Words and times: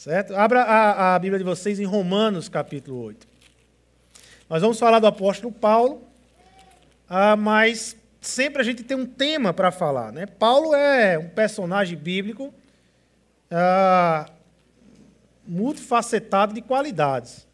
Certo? 0.00 0.34
Abra 0.34 0.62
a, 0.62 1.14
a 1.14 1.18
Bíblia 1.18 1.38
de 1.38 1.44
vocês 1.44 1.78
em 1.78 1.84
Romanos, 1.84 2.48
capítulo 2.48 3.02
8. 3.02 3.28
Nós 4.48 4.62
vamos 4.62 4.78
falar 4.78 4.98
do 4.98 5.06
apóstolo 5.06 5.52
Paulo, 5.52 6.08
ah, 7.06 7.36
mas 7.36 7.94
sempre 8.18 8.62
a 8.62 8.64
gente 8.64 8.82
tem 8.82 8.96
um 8.96 9.04
tema 9.04 9.52
para 9.52 9.70
falar. 9.70 10.10
Né? 10.10 10.24
Paulo 10.24 10.74
é 10.74 11.18
um 11.18 11.28
personagem 11.28 11.98
bíblico 11.98 12.50
ah, 13.50 14.24
multifacetado 15.46 16.54
de 16.54 16.62
qualidades. 16.62 17.46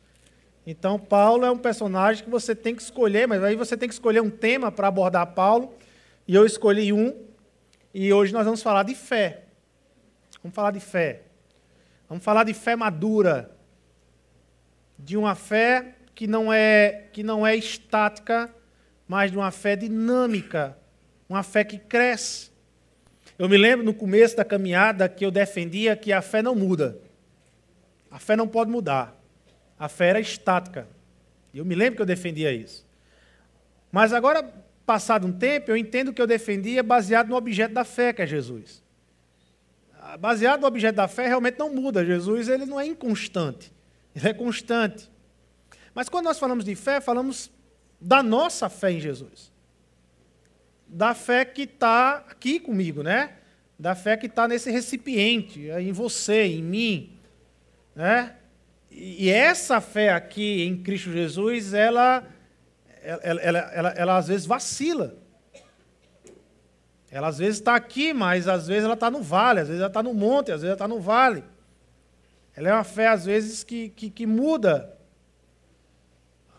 Então, 0.64 1.00
Paulo 1.00 1.44
é 1.44 1.50
um 1.50 1.58
personagem 1.58 2.22
que 2.22 2.30
você 2.30 2.54
tem 2.54 2.76
que 2.76 2.82
escolher, 2.82 3.26
mas 3.26 3.42
aí 3.42 3.56
você 3.56 3.76
tem 3.76 3.88
que 3.88 3.94
escolher 3.96 4.22
um 4.22 4.30
tema 4.30 4.70
para 4.70 4.86
abordar 4.86 5.26
Paulo, 5.34 5.74
e 6.28 6.36
eu 6.36 6.46
escolhi 6.46 6.92
um, 6.92 7.12
e 7.92 8.12
hoje 8.12 8.32
nós 8.32 8.44
vamos 8.44 8.62
falar 8.62 8.84
de 8.84 8.94
fé. 8.94 9.46
Vamos 10.40 10.54
falar 10.54 10.70
de 10.70 10.78
fé. 10.78 11.25
Vamos 12.08 12.22
falar 12.22 12.44
de 12.44 12.54
fé 12.54 12.76
madura, 12.76 13.50
de 14.98 15.16
uma 15.16 15.34
fé 15.34 15.96
que 16.14 16.26
não 16.26 16.52
é 16.52 17.08
que 17.12 17.22
não 17.22 17.46
é 17.46 17.56
estática, 17.56 18.50
mas 19.08 19.30
de 19.30 19.36
uma 19.36 19.50
fé 19.50 19.74
dinâmica, 19.74 20.76
uma 21.28 21.42
fé 21.42 21.64
que 21.64 21.78
cresce. 21.78 22.50
Eu 23.38 23.48
me 23.48 23.56
lembro 23.56 23.84
no 23.84 23.92
começo 23.92 24.36
da 24.36 24.44
caminhada 24.44 25.08
que 25.08 25.24
eu 25.24 25.30
defendia 25.30 25.96
que 25.96 26.12
a 26.12 26.22
fé 26.22 26.40
não 26.40 26.54
muda. 26.54 26.98
A 28.10 28.18
fé 28.18 28.36
não 28.36 28.48
pode 28.48 28.70
mudar. 28.70 29.14
A 29.78 29.88
fé 29.88 30.08
era 30.08 30.20
estática. 30.20 30.86
Eu 31.52 31.64
me 31.64 31.74
lembro 31.74 31.96
que 31.96 32.02
eu 32.02 32.06
defendia 32.06 32.52
isso. 32.52 32.86
Mas 33.92 34.12
agora, 34.12 34.42
passado 34.86 35.26
um 35.26 35.32
tempo, 35.32 35.70
eu 35.70 35.76
entendo 35.76 36.12
que 36.12 36.22
eu 36.22 36.26
defendia 36.26 36.82
baseado 36.82 37.28
no 37.28 37.36
objeto 37.36 37.74
da 37.74 37.84
fé, 37.84 38.12
que 38.12 38.22
é 38.22 38.26
Jesus 38.26 38.85
baseado 40.18 40.60
no 40.60 40.66
objeto 40.66 40.96
da 40.96 41.08
fé, 41.08 41.26
realmente 41.26 41.58
não 41.58 41.74
muda. 41.74 42.04
Jesus 42.04 42.48
ele 42.48 42.66
não 42.66 42.78
é 42.78 42.86
inconstante, 42.86 43.72
ele 44.14 44.28
é 44.28 44.34
constante. 44.34 45.10
Mas 45.94 46.08
quando 46.08 46.26
nós 46.26 46.38
falamos 46.38 46.64
de 46.64 46.74
fé, 46.74 47.00
falamos 47.00 47.50
da 48.00 48.22
nossa 48.22 48.68
fé 48.68 48.92
em 48.92 49.00
Jesus. 49.00 49.50
Da 50.86 51.14
fé 51.14 51.44
que 51.44 51.62
está 51.62 52.24
aqui 52.28 52.60
comigo, 52.60 53.02
né? 53.02 53.32
Da 53.78 53.94
fé 53.94 54.16
que 54.16 54.26
está 54.26 54.46
nesse 54.46 54.70
recipiente, 54.70 55.68
em 55.68 55.92
você, 55.92 56.44
em 56.44 56.62
mim. 56.62 57.18
Né? 57.94 58.36
E 58.90 59.28
essa 59.28 59.80
fé 59.80 60.12
aqui 60.12 60.62
em 60.62 60.82
Cristo 60.82 61.12
Jesus, 61.12 61.74
ela, 61.74 62.26
ela, 63.02 63.40
ela, 63.40 63.58
ela, 63.58 63.88
ela 63.90 64.16
às 64.16 64.28
vezes 64.28 64.46
vacila. 64.46 65.16
Ela 67.16 67.28
às 67.28 67.38
vezes 67.38 67.60
está 67.60 67.74
aqui, 67.74 68.12
mas 68.12 68.46
às 68.46 68.66
vezes 68.66 68.84
ela 68.84 68.92
está 68.92 69.10
no 69.10 69.22
vale, 69.22 69.60
às 69.60 69.68
vezes 69.68 69.80
ela 69.80 69.88
está 69.88 70.02
no 70.02 70.12
monte, 70.12 70.52
às 70.52 70.60
vezes 70.60 70.64
ela 70.64 70.74
está 70.74 70.86
no 70.86 71.00
vale. 71.00 71.42
Ela 72.54 72.68
é 72.68 72.72
uma 72.74 72.84
fé, 72.84 73.06
às 73.08 73.24
vezes, 73.24 73.64
que, 73.64 73.88
que, 73.88 74.10
que 74.10 74.26
muda. 74.26 74.94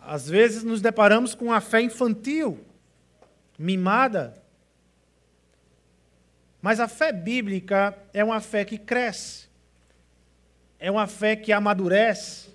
Às 0.02 0.28
vezes 0.28 0.64
nos 0.64 0.82
deparamos 0.82 1.36
com 1.36 1.46
uma 1.46 1.62
fé 1.62 1.82
infantil, 1.82 2.66
mimada. 3.56 4.34
Mas 6.60 6.80
a 6.80 6.88
fé 6.88 7.12
bíblica 7.12 7.96
é 8.12 8.24
uma 8.24 8.42
fé 8.42 8.66
que 8.66 8.80
cresce, 8.80 9.48
é 10.80 10.90
uma 10.90 11.06
fé 11.06 11.36
que 11.36 11.52
amadurece, 11.52 12.50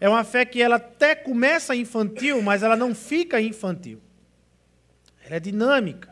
é 0.00 0.08
uma 0.08 0.24
fé 0.24 0.44
que 0.44 0.60
ela 0.60 0.74
até 0.74 1.14
começa 1.14 1.76
infantil, 1.76 2.42
mas 2.42 2.64
ela 2.64 2.74
não 2.74 2.92
fica 2.92 3.40
infantil. 3.40 4.02
Ela 5.24 5.36
é 5.36 5.40
dinâmica. 5.40 6.11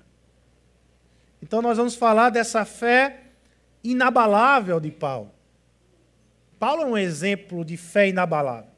Então 1.43 1.63
nós 1.63 1.77
vamos 1.77 1.95
falar 1.95 2.31
dessa 2.31 2.65
fé 2.65 3.21
inabalável 3.83 4.79
de 4.79 4.91
Paulo. 4.91 5.33
Paulo 6.59 6.83
é 6.83 6.87
um 6.87 6.99
exemplo 6.99 7.65
de 7.65 7.77
fé 7.77 8.09
inabalável. 8.09 8.71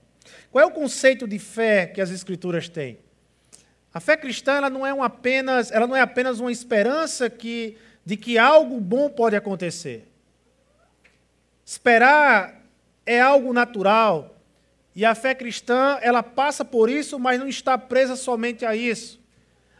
Qual 0.50 0.62
é 0.62 0.66
o 0.66 0.70
conceito 0.70 1.26
de 1.26 1.38
fé 1.38 1.86
que 1.86 2.00
as 2.00 2.10
escrituras 2.10 2.68
têm? 2.68 2.98
A 3.92 4.00
fé 4.00 4.16
cristã 4.16 4.52
ela 4.52 4.70
não 4.70 4.86
é 4.86 4.94
um 4.94 5.02
apenas, 5.02 5.70
ela 5.70 5.86
não 5.86 5.96
é 5.96 6.00
apenas 6.00 6.40
uma 6.40 6.52
esperança 6.52 7.28
que, 7.28 7.76
de 8.04 8.16
que 8.16 8.38
algo 8.38 8.80
bom 8.80 9.10
pode 9.10 9.34
acontecer. 9.34 10.08
Esperar 11.64 12.62
é 13.04 13.20
algo 13.20 13.52
natural. 13.52 14.36
E 14.94 15.04
a 15.04 15.14
fé 15.14 15.34
cristã, 15.34 15.98
ela 16.02 16.22
passa 16.22 16.64
por 16.64 16.88
isso, 16.88 17.18
mas 17.18 17.38
não 17.38 17.48
está 17.48 17.76
presa 17.76 18.14
somente 18.14 18.64
a 18.64 18.76
isso. 18.76 19.20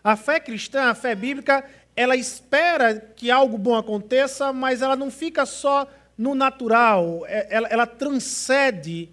A 0.03 0.17
fé 0.17 0.41
cristã, 0.41 0.85
a 0.85 0.95
fé 0.95 1.15
bíblica, 1.15 1.65
ela 1.95 2.17
espera 2.17 2.99
que 2.99 3.31
algo 3.31 3.59
bom 3.59 3.75
aconteça, 3.77 4.53
mas 4.53 4.83
ela 4.83 4.97
não 4.97 5.11
fica 5.11 5.45
só 5.45 5.87
no 6.17 6.35
natural, 6.35 7.25
é, 7.27 7.47
ela, 7.51 7.69
ela 7.69 7.87
transcende. 7.87 9.11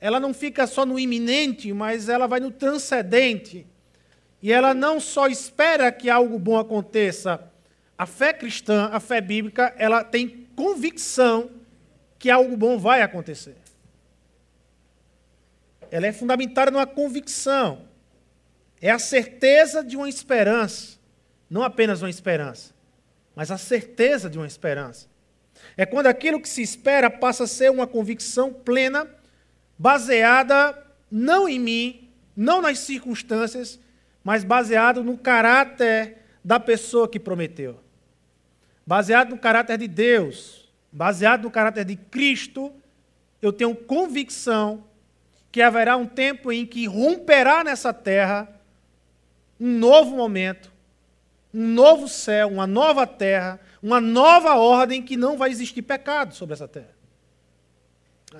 Ela 0.00 0.20
não 0.20 0.34
fica 0.34 0.66
só 0.66 0.84
no 0.84 0.98
iminente, 0.98 1.72
mas 1.72 2.08
ela 2.08 2.26
vai 2.26 2.38
no 2.38 2.50
transcendente. 2.50 3.66
E 4.42 4.52
ela 4.52 4.74
não 4.74 5.00
só 5.00 5.26
espera 5.26 5.90
que 5.90 6.10
algo 6.10 6.38
bom 6.38 6.58
aconteça. 6.58 7.50
A 7.96 8.04
fé 8.04 8.32
cristã, 8.32 8.90
a 8.92 9.00
fé 9.00 9.20
bíblica, 9.20 9.74
ela 9.78 10.04
tem 10.04 10.46
convicção 10.54 11.50
que 12.18 12.28
algo 12.28 12.56
bom 12.56 12.78
vai 12.78 13.00
acontecer. 13.00 13.56
Ela 15.90 16.06
é 16.06 16.12
fundamentada 16.12 16.70
numa 16.70 16.86
convicção. 16.86 17.88
É 18.80 18.90
a 18.90 18.98
certeza 18.98 19.82
de 19.82 19.96
uma 19.96 20.08
esperança. 20.08 20.98
Não 21.48 21.62
apenas 21.62 22.02
uma 22.02 22.10
esperança, 22.10 22.72
mas 23.34 23.50
a 23.50 23.58
certeza 23.58 24.28
de 24.28 24.38
uma 24.38 24.46
esperança. 24.46 25.06
É 25.76 25.86
quando 25.86 26.06
aquilo 26.06 26.40
que 26.40 26.48
se 26.48 26.62
espera 26.62 27.10
passa 27.10 27.44
a 27.44 27.48
ser 27.48 27.70
uma 27.70 27.86
convicção 27.86 28.52
plena, 28.52 29.08
baseada 29.78 30.76
não 31.10 31.48
em 31.48 31.58
mim, 31.58 32.10
não 32.36 32.60
nas 32.60 32.80
circunstâncias, 32.80 33.78
mas 34.22 34.42
baseado 34.42 35.04
no 35.04 35.16
caráter 35.16 36.18
da 36.42 36.58
pessoa 36.58 37.08
que 37.08 37.20
prometeu. 37.20 37.80
Baseado 38.86 39.30
no 39.30 39.38
caráter 39.38 39.78
de 39.78 39.88
Deus, 39.88 40.68
baseado 40.90 41.44
no 41.44 41.50
caráter 41.50 41.84
de 41.84 41.96
Cristo, 41.96 42.72
eu 43.40 43.52
tenho 43.52 43.74
convicção 43.74 44.84
que 45.52 45.62
haverá 45.62 45.96
um 45.96 46.06
tempo 46.06 46.50
em 46.50 46.66
que 46.66 46.86
romperá 46.86 47.62
nessa 47.62 47.92
terra 47.92 48.48
um 49.60 49.78
novo 49.78 50.16
momento, 50.16 50.72
um 51.54 51.68
novo 51.68 52.08
céu, 52.08 52.48
uma 52.48 52.66
nova 52.66 53.06
terra, 53.06 53.60
uma 53.80 54.00
nova 54.00 54.56
ordem 54.56 55.00
que 55.00 55.16
não 55.16 55.38
vai 55.38 55.50
existir 55.50 55.82
pecado 55.82 56.34
sobre 56.34 56.54
essa 56.54 56.66
terra. 56.66 56.90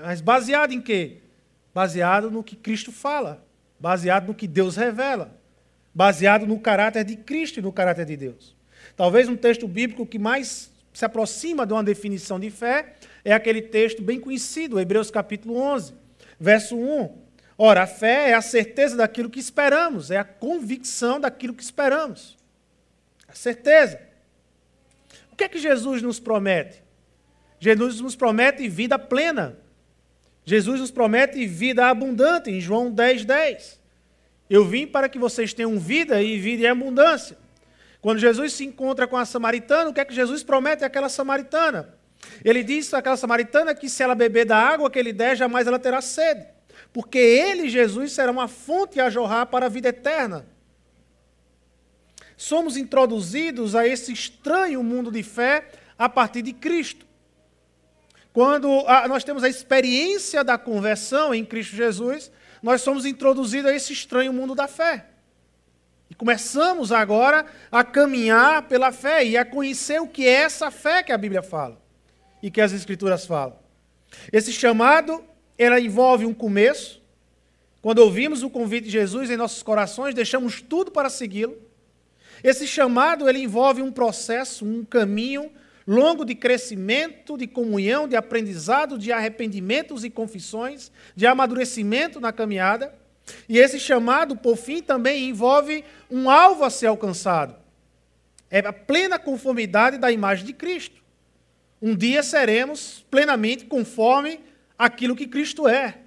Mas 0.03 0.21
baseado 0.21 0.73
em 0.73 0.81
quê? 0.81 1.19
Baseado 1.73 2.31
no 2.31 2.43
que 2.43 2.57
Cristo 2.57 2.91
fala, 2.91 3.47
baseado 3.79 4.27
no 4.27 4.35
que 4.35 4.49
Deus 4.49 4.75
revela, 4.75 5.39
baseado 5.95 6.45
no 6.45 6.59
caráter 6.59 7.05
de 7.05 7.17
Cristo 7.17 7.61
e 7.61 7.63
no 7.63 7.73
caráter 7.73 8.05
de 8.05 8.17
Deus. 8.17 8.57
Talvez 8.97 9.29
um 9.29 9.37
texto 9.37 9.69
bíblico 9.69 10.05
que 10.05 10.19
mais 10.19 10.73
se 10.93 11.05
aproxima 11.05 11.65
de 11.65 11.73
uma 11.73 11.85
definição 11.85 12.41
de 12.41 12.51
fé 12.51 12.95
é 13.25 13.33
aquele 13.33 13.63
texto 13.63 14.03
bem 14.03 14.19
conhecido, 14.19 14.81
Hebreus 14.81 15.11
capítulo 15.11 15.57
11, 15.57 15.95
verso 16.39 16.77
1. 16.77 17.17
Ora, 17.57 17.85
a 17.85 17.87
fé 17.87 18.31
é 18.31 18.35
a 18.35 18.43
certeza 18.43 18.97
daquilo 18.97 19.31
que 19.31 19.39
esperamos, 19.39 20.11
é 20.11 20.17
a 20.17 20.25
convicção 20.25 21.21
daquilo 21.21 21.55
que 21.55 21.63
esperamos. 21.63 22.37
Certeza. 23.35 24.01
O 25.33 25.37
que 25.37 25.45
é 25.45 25.49
que 25.49 25.59
Jesus 25.59 26.01
nos 26.01 26.21
promete? 26.21 26.83
Jesus 27.59 28.01
nos 28.01 28.15
promete 28.15 28.69
vida 28.69 28.99
plena. 28.99 29.59
Jesus 30.45 30.81
nos 30.81 30.91
promete 30.91 31.45
vida 31.47 31.87
abundante, 31.89 32.51
em 32.51 32.61
João 32.61 32.91
10, 32.91 33.25
10. 33.25 33.81
Eu 34.49 34.65
vim 34.65 34.87
para 34.87 35.09
que 35.09 35.19
vocês 35.19 35.53
tenham 35.53 35.79
vida 35.79 36.23
e 36.23 36.39
vida 36.39 36.65
em 36.65 36.67
abundância. 36.67 37.37
Quando 38.01 38.19
Jesus 38.19 38.53
se 38.53 38.65
encontra 38.65 39.07
com 39.07 39.17
a 39.17 39.25
samaritana, 39.25 39.91
o 39.91 39.95
que 39.95 40.01
é 40.01 40.05
que 40.05 40.15
Jesus 40.15 40.45
promete 40.45 40.85
àquela 40.85 41.09
samaritana? 41.09 41.95
Ele 42.45 42.63
diz 42.63 42.93
àquela 42.95 43.17
samaritana 43.17 43.75
que 43.75 43.89
se 43.89 44.03
ela 44.03 44.15
beber 44.15 44.45
da 44.45 44.59
água 44.59 44.91
que 44.91 44.99
ele 44.99 45.13
der, 45.13 45.37
jamais 45.37 45.67
ela 45.67 45.79
terá 45.79 46.01
sede. 46.01 46.47
Porque 46.93 47.19
ele, 47.19 47.69
Jesus, 47.69 48.13
será 48.13 48.31
uma 48.31 48.47
fonte 48.47 49.01
a 49.01 49.11
jorrar 49.11 49.47
para 49.47 49.67
a 49.67 49.69
vida 49.69 49.89
eterna 49.89 50.54
somos 52.45 52.77
introduzidos 52.77 53.75
a 53.75 53.87
esse 53.87 54.13
estranho 54.13 54.83
mundo 54.83 55.11
de 55.11 55.23
fé 55.23 55.67
a 55.99 56.09
partir 56.09 56.43
de 56.43 56.53
Cristo. 56.53 57.07
Quando 58.35 58.69
nós 59.09 59.25
temos 59.25 59.43
a 59.43 59.49
experiência 59.49 60.45
da 60.45 60.59
conversão 60.59 61.35
em 61.35 61.45
Cristo 61.45 61.75
Jesus, 61.75 62.31
nós 62.63 62.83
somos 62.83 63.07
introduzidos 63.07 63.71
a 63.71 63.75
esse 63.75 63.93
estranho 63.93 64.33
mundo 64.33 64.55
da 64.55 64.69
fé. 64.69 65.07
E 66.11 66.15
começamos 66.15 66.93
agora 66.93 67.47
a 67.73 67.83
caminhar 67.83 68.63
pela 68.69 68.93
fé 68.93 69.25
e 69.25 69.39
a 69.39 69.45
conhecer 69.45 70.01
o 70.01 70.09
que 70.09 70.27
é 70.27 70.43
essa 70.43 70.71
fé 70.71 71.03
que 71.03 71.13
a 71.13 71.19
Bíblia 71.19 71.43
fala 71.43 71.81
e 72.43 72.51
que 72.51 72.61
as 72.61 72.73
Escrituras 72.73 73.25
falam. 73.25 73.59
Esse 74.31 74.53
chamado, 74.53 75.25
ela 75.57 75.81
envolve 75.81 76.27
um 76.27 76.35
começo. 76.35 77.01
Quando 77.81 78.01
ouvimos 78.01 78.43
o 78.43 78.51
convite 78.51 78.85
de 78.85 78.91
Jesus 78.91 79.31
em 79.31 79.37
nossos 79.37 79.63
corações, 79.63 80.15
deixamos 80.15 80.61
tudo 80.61 80.91
para 80.91 81.09
segui-lo. 81.09 81.64
Esse 82.45 82.67
chamado 82.67 83.27
ele 83.27 83.39
envolve 83.39 83.81
um 83.81 83.91
processo, 83.91 84.67
um 84.67 84.85
caminho 84.85 85.51
longo 85.87 86.27
de 86.27 86.35
crescimento, 86.35 87.39
de 87.39 87.47
comunhão, 87.47 88.07
de 88.07 88.17
aprendizado, 88.17 88.99
de 88.99 89.11
arrependimentos 89.11 90.05
e 90.05 90.11
confissões, 90.11 90.93
de 91.17 91.27
amadurecimento 91.27 92.21
na 92.21 92.35
caminhada. 92.35 92.95
E 93.49 93.59
esse 93.59 93.81
chamado, 93.81 94.37
por 94.37 94.57
fim, 94.57 94.83
também 94.83 95.31
envolve 95.31 95.83
um 96.11 96.29
alvo 96.29 96.65
a 96.65 96.71
ser 96.71 96.89
alcançado. 96.89 97.57
É 98.51 98.59
a 98.59 98.75
plena 98.75 99.19
conformidade 99.19 99.97
da 99.97 100.13
imagem 100.13 100.45
de 100.45 100.53
Cristo. 100.53 101.03
Um 101.81 101.97
dia 101.97 102.23
seremos 102.23 103.07
plenamente 103.11 103.65
conforme 103.65 104.41
aquilo 104.79 105.17
que 105.17 105.27
Cristo 105.27 105.67
é. 105.67 105.99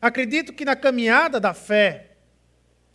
Acredito 0.00 0.52
que 0.52 0.64
na 0.64 0.74
caminhada 0.74 1.38
da 1.38 1.54
fé, 1.54 2.05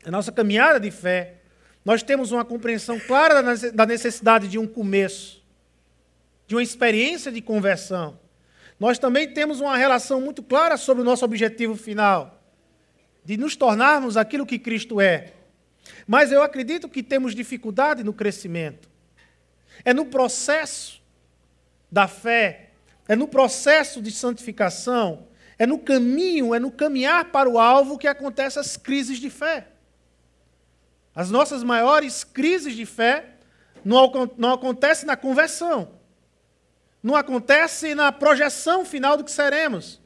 a 0.04 0.12
nossa 0.12 0.32
caminhada 0.32 0.80
de 0.80 0.90
fé, 0.90 1.36
nós 1.84 2.04
temos 2.04 2.32
uma 2.32 2.46
compreensão 2.46 3.00
clara 3.00 3.42
da 3.72 3.86
necessidade 3.86 4.48
de 4.48 4.58
um 4.58 4.68
começo, 4.68 5.44
de 6.48 6.56
uma 6.56 6.64
experiência 6.64 7.32
de 7.32 7.42
conversão. 7.42 8.20
Nós 8.80 8.98
também 8.98 9.32
temos 9.32 9.60
uma 9.60 9.78
relação 9.78 10.22
muito 10.22 10.42
clara 10.42 10.78
sobre 10.78 11.02
o 11.02 11.06
nosso 11.06 11.26
objetivo 11.26 11.76
final, 11.76 12.42
de 13.24 13.38
nos 13.38 13.56
tornarmos 13.56 14.18
aquilo 14.18 14.46
que 14.46 14.58
Cristo 14.58 15.00
é. 15.00 15.34
Mas 16.08 16.32
eu 16.32 16.42
acredito 16.42 16.90
que 16.90 17.04
temos 17.04 17.36
dificuldade 17.36 18.04
no 18.04 18.14
crescimento. 18.14 18.90
É 19.86 19.94
no 19.94 20.06
processo 20.06 21.02
da 21.92 22.08
fé, 22.08 22.70
é 23.08 23.16
no 23.16 23.28
processo 23.28 24.02
de 24.02 24.12
santificação, 24.12 25.28
é 25.58 25.66
no 25.66 25.78
caminho, 25.78 26.56
é 26.56 26.60
no 26.60 26.72
caminhar 26.72 27.26
para 27.26 27.50
o 27.50 27.60
alvo 27.60 27.98
que 27.98 28.08
acontecem 28.08 28.60
as 28.60 28.78
crises 28.78 29.20
de 29.20 29.30
fé. 29.30 29.68
As 31.14 31.30
nossas 31.30 31.64
maiores 31.64 32.24
crises 32.24 32.76
de 32.76 32.86
fé 32.86 33.36
não, 33.84 34.12
não 34.38 34.54
acontecem 34.54 35.06
na 35.06 35.18
conversão, 35.18 35.92
não 37.04 37.16
acontece 37.16 37.94
na 37.96 38.12
projeção 38.12 38.86
final 38.86 39.18
do 39.18 39.24
que 39.24 39.32
seremos. 39.32 40.00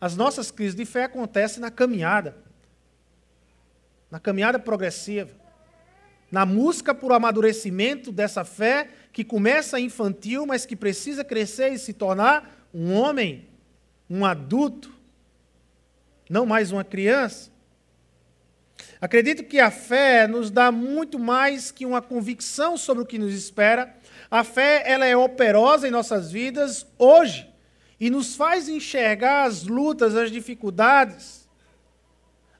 As 0.00 0.16
nossas 0.16 0.50
crises 0.50 0.74
de 0.74 0.84
fé 0.84 1.04
acontecem 1.04 1.60
na 1.60 1.70
caminhada, 1.70 2.36
na 4.10 4.18
caminhada 4.18 4.58
progressiva, 4.58 5.30
na 6.30 6.44
busca 6.44 6.94
por 6.94 7.12
amadurecimento 7.12 8.12
dessa 8.12 8.44
fé 8.44 8.88
que 9.12 9.24
começa 9.24 9.80
infantil, 9.80 10.46
mas 10.46 10.66
que 10.66 10.76
precisa 10.76 11.24
crescer 11.24 11.72
e 11.72 11.78
se 11.78 11.92
tornar 11.92 12.68
um 12.72 12.92
homem, 12.94 13.48
um 14.08 14.24
adulto, 14.24 14.92
não 16.28 16.44
mais 16.44 16.70
uma 16.70 16.84
criança. 16.84 17.50
Acredito 19.00 19.44
que 19.44 19.60
a 19.60 19.70
fé 19.70 20.26
nos 20.26 20.50
dá 20.50 20.72
muito 20.72 21.18
mais 21.18 21.70
que 21.70 21.86
uma 21.86 22.02
convicção 22.02 22.76
sobre 22.76 23.02
o 23.02 23.06
que 23.06 23.18
nos 23.18 23.32
espera. 23.32 23.94
A 24.30 24.42
fé 24.42 24.82
ela 24.84 25.06
é 25.06 25.16
operosa 25.16 25.86
em 25.86 25.90
nossas 25.90 26.32
vidas 26.32 26.86
hoje 26.98 27.48
e 28.00 28.10
nos 28.10 28.34
faz 28.34 28.68
enxergar 28.68 29.44
as 29.44 29.64
lutas, 29.64 30.16
as 30.16 30.32
dificuldades, 30.32 31.48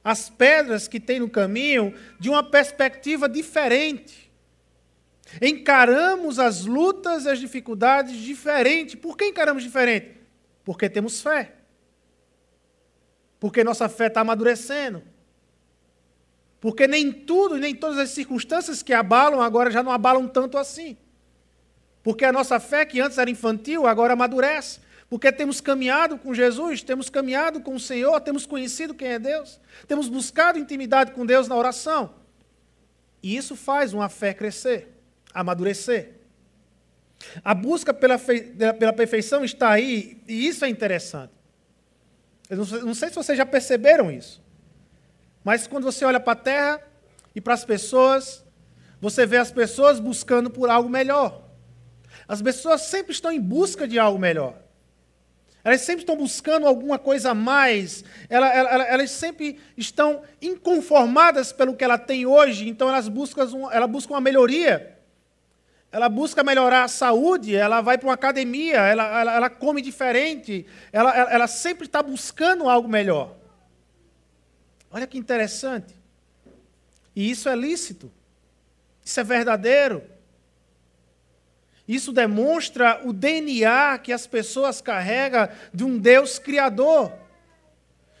as 0.03 0.29
pedras 0.29 0.87
que 0.87 0.99
tem 0.99 1.19
no 1.19 1.29
caminho 1.29 1.93
de 2.17 2.29
uma 2.29 2.43
perspectiva 2.43 3.27
diferente. 3.27 4.31
Encaramos 5.41 6.39
as 6.39 6.65
lutas 6.65 7.27
as 7.27 7.37
dificuldades 7.37 8.15
diferente. 8.15 8.95
Por 8.95 9.17
que 9.17 9.25
encaramos 9.25 9.61
diferente? 9.61 10.17
Porque 10.63 10.89
temos 10.89 11.21
fé. 11.21 11.53
Porque 13.39 13.63
nossa 13.63 13.87
fé 13.89 14.07
está 14.07 14.21
amadurecendo. 14.21 15.03
Porque 16.59 16.87
nem 16.87 17.11
tudo, 17.11 17.57
nem 17.57 17.73
todas 17.73 17.97
as 17.97 18.09
circunstâncias 18.09 18.83
que 18.83 18.93
abalam 18.93 19.41
agora 19.41 19.71
já 19.71 19.81
não 19.81 19.91
abalam 19.91 20.27
tanto 20.27 20.57
assim. 20.57 20.97
Porque 22.03 22.25
a 22.25 22.31
nossa 22.31 22.59
fé, 22.59 22.85
que 22.85 22.99
antes 22.99 23.17
era 23.17 23.29
infantil, 23.29 23.87
agora 23.87 24.13
amadurece. 24.13 24.79
Porque 25.09 25.31
temos 25.31 25.59
caminhado 25.59 26.17
com 26.17 26.33
Jesus, 26.33 26.83
temos 26.83 27.09
caminhado 27.09 27.61
com 27.61 27.73
o 27.73 27.79
Senhor, 27.79 28.19
temos 28.21 28.45
conhecido 28.45 28.93
quem 28.93 29.07
é 29.07 29.19
Deus, 29.19 29.59
temos 29.87 30.07
buscado 30.07 30.59
intimidade 30.59 31.11
com 31.11 31.25
Deus 31.25 31.47
na 31.47 31.55
oração. 31.55 32.13
E 33.23 33.35
isso 33.35 33.55
faz 33.55 33.91
uma 33.91 34.07
fé 34.07 34.33
crescer, 34.33 34.87
amadurecer. 35.33 36.11
A 37.43 37.53
busca 37.53 37.93
pela, 37.93 38.19
pela 38.19 38.93
perfeição 38.93 39.43
está 39.43 39.71
aí, 39.71 40.21
e 40.27 40.47
isso 40.47 40.63
é 40.63 40.69
interessante. 40.69 41.33
Eu 42.49 42.57
não 42.57 42.93
sei 42.93 43.09
se 43.09 43.15
vocês 43.15 43.37
já 43.37 43.45
perceberam 43.45 44.11
isso. 44.11 44.41
Mas 45.43 45.67
quando 45.67 45.83
você 45.83 46.05
olha 46.05 46.19
para 46.19 46.33
a 46.33 46.43
terra 46.43 46.81
e 47.33 47.41
para 47.41 47.53
as 47.53 47.63
pessoas, 47.65 48.43
você 48.99 49.25
vê 49.25 49.37
as 49.37 49.51
pessoas 49.51 49.99
buscando 49.99 50.49
por 50.49 50.69
algo 50.69 50.89
melhor. 50.89 51.43
As 52.27 52.41
pessoas 52.41 52.81
sempre 52.81 53.11
estão 53.11 53.31
em 53.31 53.39
busca 53.39 53.87
de 53.87 53.97
algo 53.97 54.19
melhor. 54.19 54.55
Elas 55.63 55.81
sempre 55.81 56.01
estão 56.01 56.15
buscando 56.15 56.67
alguma 56.67 56.97
coisa 56.97 57.31
a 57.31 57.33
mais. 57.33 58.03
Elas, 58.29 58.55
elas, 58.55 58.87
elas, 58.87 59.11
sempre 59.11 59.59
estão 59.75 60.21
inconformadas 60.41 61.51
pelo 61.51 61.75
que 61.75 61.83
ela 61.83 61.97
tem 61.97 62.25
hoje, 62.25 62.69
então 62.69 62.87
elas 62.87 63.07
buscam, 63.07 63.47
elas 63.71 63.89
buscam 63.89 64.13
uma 64.13 64.21
melhoria. 64.21 64.97
Ela 65.91 66.07
busca 66.07 66.43
melhorar 66.43 66.83
a 66.83 66.87
saúde, 66.87 67.55
ela 67.55 67.81
vai 67.81 67.97
para 67.97 68.07
uma 68.07 68.13
academia, 68.13 68.77
ela, 68.77 69.19
ela, 69.19 69.35
ela 69.35 69.49
come 69.49 69.81
diferente, 69.81 70.65
ela, 70.93 71.17
ela 71.17 71.47
sempre 71.47 71.87
está 71.87 72.03
buscando 72.03 72.69
algo 72.69 72.87
melhor. 72.87 73.38
Olha 74.91 75.07
que 75.07 75.17
interessante. 75.17 75.95
E 77.15 77.29
isso 77.29 77.49
é 77.49 77.55
lícito. 77.55 78.11
Isso 79.03 79.19
é 79.19 79.23
verdadeiro. 79.23 80.03
Isso 81.87 82.11
demonstra 82.11 83.01
o 83.03 83.11
DNA 83.11 83.97
que 83.97 84.13
as 84.13 84.27
pessoas 84.27 84.79
carregam 84.79 85.49
de 85.73 85.83
um 85.83 85.97
Deus 85.97 86.37
criador. 86.37 87.11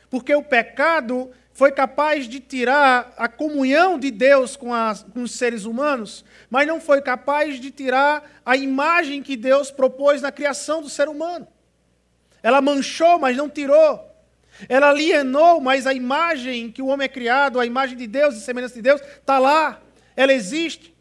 Porque 0.09 0.33
o 0.33 0.41
pecado 0.41 1.31
foi 1.53 1.71
capaz 1.71 2.27
de 2.27 2.39
tirar 2.39 3.13
a 3.17 3.27
comunhão 3.27 3.99
de 3.99 4.09
Deus 4.09 4.55
com, 4.55 4.73
as, 4.73 5.03
com, 5.03 5.21
os 5.23 5.33
seres 5.33 5.65
humanos, 5.65 6.25
mas 6.49 6.65
não 6.65 6.79
foi 6.81 7.01
capaz 7.01 7.59
de 7.59 7.69
tirar 7.69 8.41
a 8.45 8.55
imagem 8.55 9.21
que 9.21 9.35
Deus 9.35 9.69
propôs 9.69 10.21
na 10.21 10.31
criação 10.31 10.81
do 10.81 10.89
ser 10.89 11.07
humano. 11.07 11.47
Ela 12.41 12.61
manchou, 12.61 13.19
mas 13.19 13.37
não 13.37 13.49
tirou. 13.49 14.08
Ela 14.67 14.89
alienou, 14.89 15.61
mas 15.61 15.87
a 15.87 15.93
imagem 15.93 16.71
que 16.71 16.81
o 16.81 16.87
homem 16.87 17.05
é 17.05 17.09
criado, 17.09 17.59
a 17.59 17.65
imagem 17.65 17.97
de 17.97 18.07
Deus 18.07 18.35
e 18.35 18.41
semelhança 18.41 18.75
de 18.75 18.81
Deus, 18.81 19.01
está 19.01 19.39
lá. 19.39 19.81
Ela 20.15 20.33
existe. 20.33 20.93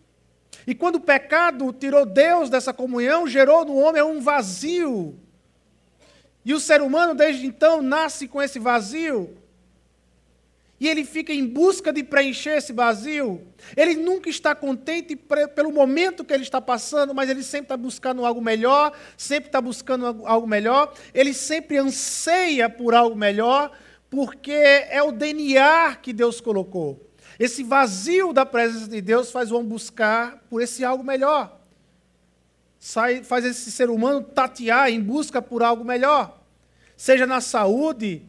E 0.67 0.75
quando 0.75 0.97
o 0.97 1.01
pecado 1.01 1.73
tirou 1.73 2.05
Deus 2.05 2.51
dessa 2.51 2.73
comunhão, 2.73 3.27
gerou 3.27 3.65
no 3.65 3.77
homem 3.77 4.03
um 4.03 4.21
vazio. 4.21 5.19
E 6.45 6.55
o 6.55 6.61
ser 6.61 6.83
humano, 6.83 7.15
desde 7.15 7.47
então, 7.47 7.83
nasce 7.83 8.29
com 8.29 8.41
esse 8.41 8.59
vazio. 8.59 9.37
E 10.81 10.87
ele 10.87 11.05
fica 11.05 11.33
em 11.33 11.45
busca 11.45 11.93
de 11.93 12.05
preencher 12.05 12.57
esse 12.59 12.73
vazio. 12.73 13.43
Ele 13.77 13.95
nunca 13.97 14.31
está 14.31 14.55
contente 14.55 15.17
pelo 15.17 15.73
momento 15.73 16.25
que 16.25 16.33
ele 16.33 16.45
está 16.45 16.61
passando, 16.61 17.13
mas 17.13 17.29
ele 17.29 17.43
sempre 17.43 17.65
está 17.65 17.77
buscando 17.77 18.25
algo 18.25 18.41
melhor, 18.41 18.93
sempre 19.17 19.49
está 19.49 19.61
buscando 19.61 20.25
algo 20.25 20.47
melhor. 20.47 20.95
Ele 21.13 21.35
sempre 21.35 21.79
anseia 21.79 22.71
por 22.71 22.95
algo 22.95 23.17
melhor, 23.17 23.73
porque 24.09 24.53
é 24.53 25.03
o 25.03 25.11
DNA 25.11 25.97
que 25.97 26.13
Deus 26.13 26.41
colocou. 26.41 27.09
Esse 27.39 27.65
vazio 27.65 28.33
da 28.33 28.47
presença 28.47 28.89
de 28.89 29.01
Deus 29.01 29.33
faz 29.33 29.51
o 29.51 29.57
homem 29.57 29.69
buscar 29.69 30.45
por 30.49 30.63
esse 30.63 30.85
algo 30.85 31.03
melhor. 31.03 31.61
Sai, 32.79 33.25
faz 33.25 33.45
esse 33.45 33.73
ser 33.73 33.91
humano 33.91 34.23
tatear 34.23 34.91
em 34.91 35.01
busca 35.01 35.43
por 35.43 35.63
algo 35.65 35.85
melhor. 35.85 36.41
Seja 36.97 37.27
na 37.27 37.41
saúde, 37.41 38.28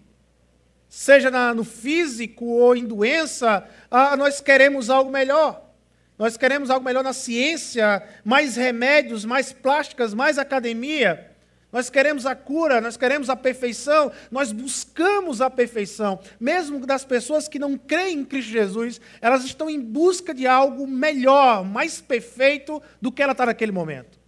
seja 0.89 1.29
na, 1.29 1.53
no 1.53 1.63
físico 1.63 2.45
ou 2.45 2.75
em 2.75 2.83
doença, 2.83 3.63
ah, 3.91 4.17
nós 4.17 4.41
queremos 4.41 4.89
algo 4.89 5.11
melhor. 5.11 5.69
Nós 6.17 6.35
queremos 6.35 6.69
algo 6.69 6.83
melhor 6.83 7.03
na 7.03 7.13
ciência, 7.13 8.03
mais 8.25 8.57
remédios, 8.57 9.23
mais 9.23 9.53
plásticas, 9.53 10.13
mais 10.13 10.37
academia. 10.37 11.27
Nós 11.71 11.89
queremos 11.89 12.25
a 12.25 12.35
cura, 12.35 12.81
nós 12.81 12.97
queremos 12.97 13.29
a 13.29 13.35
perfeição, 13.35 14.11
nós 14.31 14.51
buscamos 14.51 15.39
a 15.39 15.49
perfeição. 15.49 16.19
Mesmo 16.39 16.85
das 16.85 17.05
pessoas 17.05 17.47
que 17.47 17.59
não 17.59 17.77
creem 17.77 18.19
em 18.19 18.25
Cristo 18.25 18.49
Jesus, 18.49 18.99
elas 19.21 19.45
estão 19.45 19.69
em 19.69 19.79
busca 19.79 20.33
de 20.33 20.47
algo 20.47 20.87
melhor, 20.87 21.63
mais 21.63 22.01
perfeito 22.01 22.81
do 22.99 23.11
que 23.11 23.21
ela 23.21 23.33
está 23.33 23.45
naquele 23.45 23.71
momento. 23.71 24.19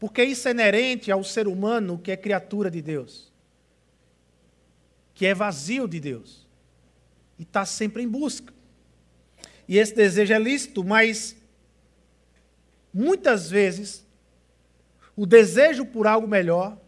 Porque 0.00 0.24
isso 0.24 0.48
é 0.48 0.50
inerente 0.50 1.12
ao 1.12 1.22
ser 1.22 1.46
humano 1.46 1.98
que 1.98 2.10
é 2.10 2.16
criatura 2.16 2.70
de 2.70 2.80
Deus 2.80 3.35
que 5.16 5.24
é 5.24 5.34
vazio 5.34 5.88
de 5.88 5.98
Deus 5.98 6.46
e 7.38 7.42
está 7.42 7.64
sempre 7.64 8.02
em 8.02 8.08
busca. 8.08 8.52
E 9.66 9.78
esse 9.78 9.94
desejo 9.94 10.32
é 10.32 10.38
lícito, 10.38 10.84
mas 10.84 11.34
muitas 12.92 13.50
vezes 13.50 14.06
o 15.16 15.24
desejo 15.24 15.86
por 15.86 16.06
algo 16.06 16.28
melhor, 16.28 16.78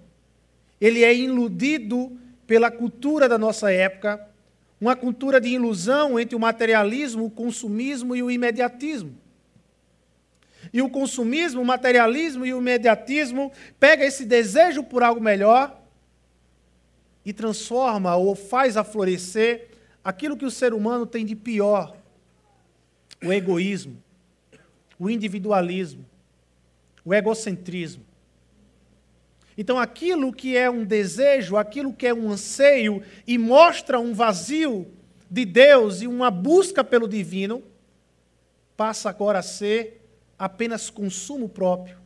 ele 0.78 1.02
é 1.02 1.12
iludido 1.12 2.16
pela 2.46 2.70
cultura 2.70 3.28
da 3.28 3.38
nossa 3.38 3.72
época, 3.72 4.28
uma 4.78 4.94
cultura 4.94 5.40
de 5.40 5.48
ilusão 5.48 6.20
entre 6.20 6.36
o 6.36 6.40
materialismo, 6.40 7.24
o 7.24 7.30
consumismo 7.30 8.14
e 8.14 8.22
o 8.22 8.30
imediatismo. 8.30 9.16
e 10.70 10.82
o 10.82 10.90
consumismo, 10.90 11.62
o 11.62 11.64
materialismo 11.64 12.44
e 12.44 12.52
o 12.52 12.58
imediatismo 12.58 13.50
pega 13.80 14.04
esse 14.04 14.26
desejo 14.26 14.82
por 14.82 15.02
algo 15.02 15.20
melhor 15.20 15.87
e 17.24 17.32
transforma 17.32 18.16
ou 18.16 18.34
faz 18.34 18.76
aflorescer 18.76 19.70
aquilo 20.02 20.36
que 20.36 20.44
o 20.44 20.50
ser 20.50 20.72
humano 20.72 21.06
tem 21.06 21.24
de 21.24 21.34
pior: 21.34 21.96
o 23.24 23.32
egoísmo, 23.32 24.02
o 24.98 25.10
individualismo, 25.10 26.04
o 27.04 27.14
egocentrismo. 27.14 28.04
Então, 29.56 29.76
aquilo 29.76 30.32
que 30.32 30.56
é 30.56 30.70
um 30.70 30.84
desejo, 30.84 31.56
aquilo 31.56 31.92
que 31.92 32.06
é 32.06 32.14
um 32.14 32.30
anseio 32.30 33.02
e 33.26 33.36
mostra 33.36 33.98
um 33.98 34.14
vazio 34.14 34.86
de 35.28 35.44
Deus 35.44 36.00
e 36.00 36.06
uma 36.06 36.30
busca 36.30 36.84
pelo 36.84 37.08
divino, 37.08 37.62
passa 38.76 39.10
agora 39.10 39.40
a 39.40 39.42
ser 39.42 40.00
apenas 40.38 40.88
consumo 40.88 41.48
próprio, 41.48 41.98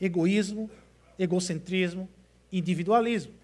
egoísmo, 0.00 0.70
egocentrismo, 1.18 2.08
individualismo. 2.50 3.34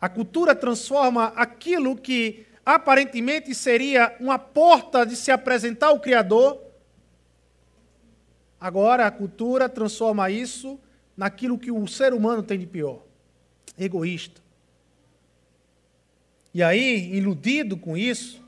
A 0.00 0.08
cultura 0.08 0.54
transforma 0.54 1.26
aquilo 1.36 1.94
que 1.94 2.46
aparentemente 2.64 3.54
seria 3.54 4.16
uma 4.18 4.38
porta 4.38 5.04
de 5.04 5.14
se 5.14 5.30
apresentar 5.30 5.88
ao 5.88 6.00
Criador. 6.00 6.60
Agora 8.58 9.06
a 9.06 9.10
cultura 9.10 9.68
transforma 9.68 10.30
isso 10.30 10.78
naquilo 11.16 11.58
que 11.58 11.70
o 11.70 11.86
ser 11.86 12.14
humano 12.14 12.42
tem 12.42 12.58
de 12.58 12.66
pior: 12.66 13.02
egoísta. 13.78 14.40
E 16.52 16.62
aí, 16.62 17.14
iludido 17.14 17.76
com 17.76 17.96
isso, 17.96 18.42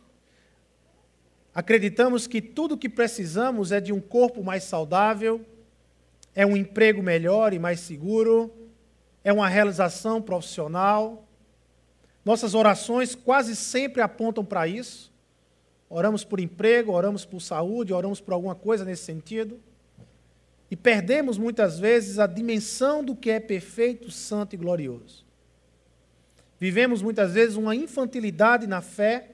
acreditamos 1.55 2.27
que 2.27 2.41
tudo 2.41 2.75
o 2.75 2.79
que 2.79 2.89
precisamos 2.89 3.71
é 3.71 3.81
de 3.81 3.93
um 3.93 4.01
corpo 4.01 4.43
mais 4.43 4.65
saudável, 4.65 5.45
é 6.35 6.45
um 6.45 6.57
emprego 6.57 7.03
melhor 7.03 7.53
e 7.53 7.59
mais 7.59 7.79
seguro, 7.79 8.53
é 9.23 9.33
uma 9.33 9.49
realização 9.49 10.21
profissional, 10.21 11.29
nossas 12.25 12.55
orações 12.55 13.15
quase 13.15 13.57
sempre 13.57 14.01
apontam 14.01 14.45
para 14.45 14.67
isso. 14.69 15.13
Oramos 15.89 16.25
por 16.25 16.41
emprego, 16.41 16.93
oramos 16.93 17.25
por 17.25 17.41
saúde, 17.41 17.93
oramos 17.93 18.21
por 18.21 18.33
alguma 18.33 18.55
coisa 18.55 18.85
nesse 18.85 19.05
sentido. 19.05 19.61
E 20.71 20.77
perdemos 20.77 21.37
muitas 21.37 21.79
vezes 21.79 22.19
a 22.19 22.27
dimensão 22.27 23.05
do 23.05 23.15
que 23.15 23.31
é 23.31 23.39
perfeito, 23.39 24.11
santo 24.11 24.55
e 24.55 24.57
glorioso. 24.57 25.23
Vivemos 26.59 27.03
muitas 27.03 27.35
vezes 27.35 27.57
uma 27.57 27.75
infantilidade 27.75 28.67
na 28.67 28.81
fé 28.81 29.33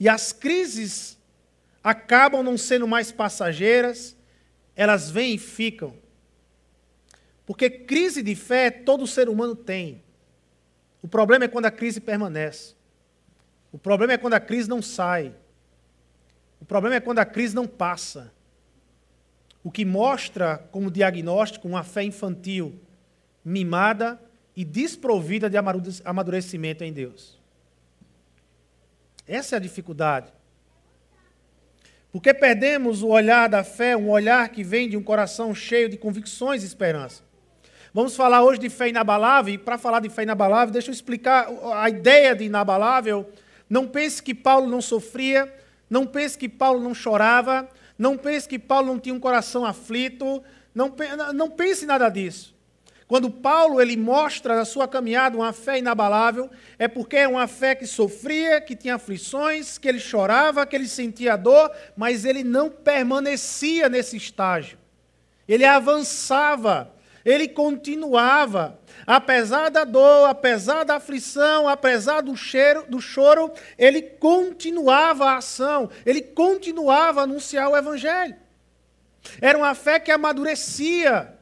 e 0.00 0.08
as 0.08 0.32
crises 0.32 1.18
acabam 1.84 2.42
não 2.42 2.56
sendo 2.56 2.88
mais 2.88 3.12
passageiras, 3.12 4.16
elas 4.74 5.10
vêm 5.10 5.34
e 5.34 5.38
ficam. 5.38 5.94
Porque 7.46 7.68
crise 7.68 8.22
de 8.22 8.34
fé 8.34 8.70
todo 8.70 9.06
ser 9.06 9.28
humano 9.28 9.54
tem. 9.54 10.02
O 11.02 11.08
problema 11.08 11.44
é 11.44 11.48
quando 11.48 11.66
a 11.66 11.70
crise 11.70 12.00
permanece. 12.00 12.74
O 13.72 13.78
problema 13.78 14.12
é 14.12 14.18
quando 14.18 14.34
a 14.34 14.40
crise 14.40 14.68
não 14.68 14.82
sai. 14.82 15.34
O 16.60 16.64
problema 16.64 16.96
é 16.96 17.00
quando 17.00 17.20
a 17.20 17.24
crise 17.24 17.54
não 17.54 17.66
passa. 17.66 18.32
O 19.62 19.70
que 19.70 19.84
mostra 19.84 20.58
como 20.70 20.90
diagnóstico 20.90 21.68
uma 21.68 21.82
fé 21.82 22.02
infantil, 22.02 22.78
mimada 23.44 24.20
e 24.56 24.64
desprovida 24.64 25.48
de 25.48 25.56
amadurecimento 26.04 26.84
em 26.84 26.92
Deus. 26.92 27.38
Essa 29.26 29.56
é 29.56 29.58
a 29.58 29.60
dificuldade. 29.60 30.32
Porque 32.12 32.34
perdemos 32.34 33.02
o 33.02 33.08
olhar 33.08 33.48
da 33.48 33.62
fé, 33.62 33.96
um 33.96 34.10
olhar 34.10 34.48
que 34.48 34.64
vem 34.64 34.88
de 34.88 34.96
um 34.96 35.02
coração 35.02 35.54
cheio 35.54 35.88
de 35.88 35.96
convicções 35.96 36.62
e 36.62 36.66
esperança. 36.66 37.22
Vamos 37.92 38.14
falar 38.14 38.44
hoje 38.44 38.60
de 38.60 38.68
fé 38.68 38.88
inabalável, 38.88 39.54
e 39.54 39.58
para 39.58 39.76
falar 39.76 40.00
de 40.00 40.08
fé 40.08 40.22
inabalável, 40.22 40.72
deixa 40.72 40.90
eu 40.90 40.92
explicar 40.92 41.48
a 41.74 41.90
ideia 41.90 42.36
de 42.36 42.44
inabalável. 42.44 43.28
Não 43.68 43.86
pense 43.86 44.22
que 44.22 44.32
Paulo 44.32 44.68
não 44.68 44.80
sofria, 44.80 45.52
não 45.88 46.06
pense 46.06 46.38
que 46.38 46.48
Paulo 46.48 46.80
não 46.80 46.94
chorava, 46.94 47.68
não 47.98 48.16
pense 48.16 48.48
que 48.48 48.60
Paulo 48.60 48.86
não 48.86 48.98
tinha 48.98 49.14
um 49.14 49.18
coração 49.18 49.64
aflito, 49.64 50.40
não, 50.72 50.94
não 51.34 51.50
pense 51.50 51.84
nada 51.84 52.08
disso. 52.08 52.54
Quando 53.08 53.28
Paulo 53.28 53.80
ele 53.80 53.96
mostra 53.96 54.54
na 54.54 54.64
sua 54.64 54.86
caminhada 54.86 55.36
uma 55.36 55.52
fé 55.52 55.80
inabalável, 55.80 56.48
é 56.78 56.86
porque 56.86 57.16
é 57.16 57.26
uma 57.26 57.48
fé 57.48 57.74
que 57.74 57.88
sofria, 57.88 58.60
que 58.60 58.76
tinha 58.76 58.94
aflições, 58.94 59.78
que 59.78 59.88
ele 59.88 59.98
chorava, 59.98 60.64
que 60.64 60.76
ele 60.76 60.86
sentia 60.86 61.34
dor, 61.34 61.72
mas 61.96 62.24
ele 62.24 62.44
não 62.44 62.70
permanecia 62.70 63.88
nesse 63.88 64.16
estágio. 64.16 64.78
Ele 65.48 65.64
avançava, 65.64 66.94
ele 67.24 67.48
continuava, 67.48 68.78
apesar 69.06 69.68
da 69.70 69.84
dor, 69.84 70.28
apesar 70.28 70.84
da 70.84 70.96
aflição, 70.96 71.68
apesar 71.68 72.22
do, 72.22 72.36
cheiro, 72.36 72.84
do 72.88 73.00
choro, 73.00 73.52
ele 73.76 74.02
continuava 74.02 75.26
a 75.26 75.36
ação, 75.36 75.90
ele 76.06 76.22
continuava 76.22 77.20
a 77.20 77.24
anunciar 77.24 77.68
o 77.68 77.76
Evangelho. 77.76 78.36
Era 79.40 79.58
uma 79.58 79.74
fé 79.74 80.00
que 80.00 80.10
amadurecia. 80.10 81.36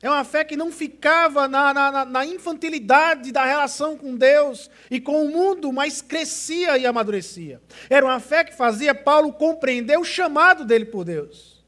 É 0.00 0.10
uma 0.10 0.24
fé 0.24 0.42
que 0.42 0.56
não 0.56 0.72
ficava 0.72 1.46
na, 1.46 1.72
na, 1.72 2.04
na, 2.04 2.26
infantilidade 2.26 3.30
da 3.30 3.44
relação 3.44 3.96
com 3.96 4.16
Deus 4.16 4.68
e 4.90 5.00
com 5.00 5.24
o 5.24 5.30
mundo, 5.30 5.72
mas 5.72 6.02
crescia 6.02 6.76
e 6.76 6.84
amadurecia. 6.84 7.62
Era 7.88 8.04
uma 8.04 8.18
fé 8.18 8.42
que 8.42 8.52
fazia 8.52 8.96
Paulo 8.96 9.32
compreender 9.32 9.96
o 9.96 10.04
chamado 10.04 10.64
dele 10.64 10.86
por 10.86 11.04
Deus, 11.04 11.64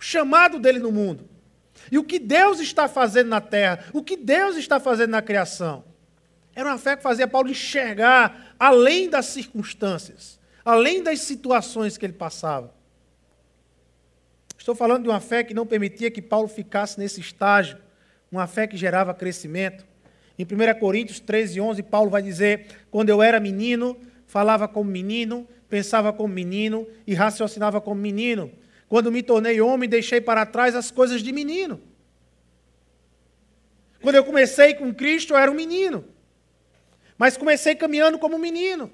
o 0.00 0.02
chamado 0.02 0.58
dele 0.58 0.78
no 0.78 0.90
mundo. 0.90 1.28
E 1.92 1.98
o 1.98 2.02
que 2.02 2.18
Deus 2.18 2.58
está 2.58 2.88
fazendo 2.88 3.28
na 3.28 3.40
terra, 3.42 3.84
o 3.92 4.02
que 4.02 4.16
Deus 4.16 4.56
está 4.56 4.80
fazendo 4.80 5.10
na 5.10 5.20
criação. 5.20 5.84
Era 6.54 6.70
uma 6.70 6.78
fé 6.78 6.96
que 6.96 7.02
fazia 7.02 7.28
Paulo 7.28 7.50
enxergar 7.50 8.54
além 8.58 9.10
das 9.10 9.26
circunstâncias, 9.26 10.40
além 10.64 11.02
das 11.02 11.20
situações 11.20 11.98
que 11.98 12.06
ele 12.06 12.14
passava. 12.14 12.72
Estou 14.56 14.74
falando 14.74 15.02
de 15.02 15.10
uma 15.10 15.20
fé 15.20 15.44
que 15.44 15.52
não 15.52 15.66
permitia 15.66 16.10
que 16.10 16.22
Paulo 16.22 16.48
ficasse 16.48 16.98
nesse 16.98 17.20
estágio, 17.20 17.76
uma 18.30 18.46
fé 18.46 18.66
que 18.66 18.76
gerava 18.78 19.12
crescimento. 19.12 19.84
Em 20.38 20.44
1 20.44 20.80
Coríntios 20.80 21.20
13, 21.20 21.60
11, 21.60 21.82
Paulo 21.82 22.08
vai 22.08 22.22
dizer: 22.22 22.68
Quando 22.90 23.10
eu 23.10 23.20
era 23.20 23.38
menino, 23.38 23.98
falava 24.26 24.66
como 24.66 24.90
menino, 24.90 25.46
pensava 25.68 26.10
como 26.10 26.32
menino 26.32 26.86
e 27.06 27.12
raciocinava 27.12 27.82
como 27.82 28.00
menino. 28.00 28.50
Quando 28.92 29.10
me 29.10 29.22
tornei 29.22 29.58
homem, 29.58 29.88
deixei 29.88 30.20
para 30.20 30.44
trás 30.44 30.74
as 30.74 30.90
coisas 30.90 31.22
de 31.22 31.32
menino. 31.32 31.80
Quando 34.02 34.16
eu 34.16 34.22
comecei 34.22 34.74
com 34.74 34.92
Cristo, 34.92 35.32
eu 35.32 35.38
era 35.38 35.50
um 35.50 35.54
menino. 35.54 36.04
Mas 37.16 37.38
comecei 37.38 37.74
caminhando 37.74 38.18
como 38.18 38.38
menino. 38.38 38.92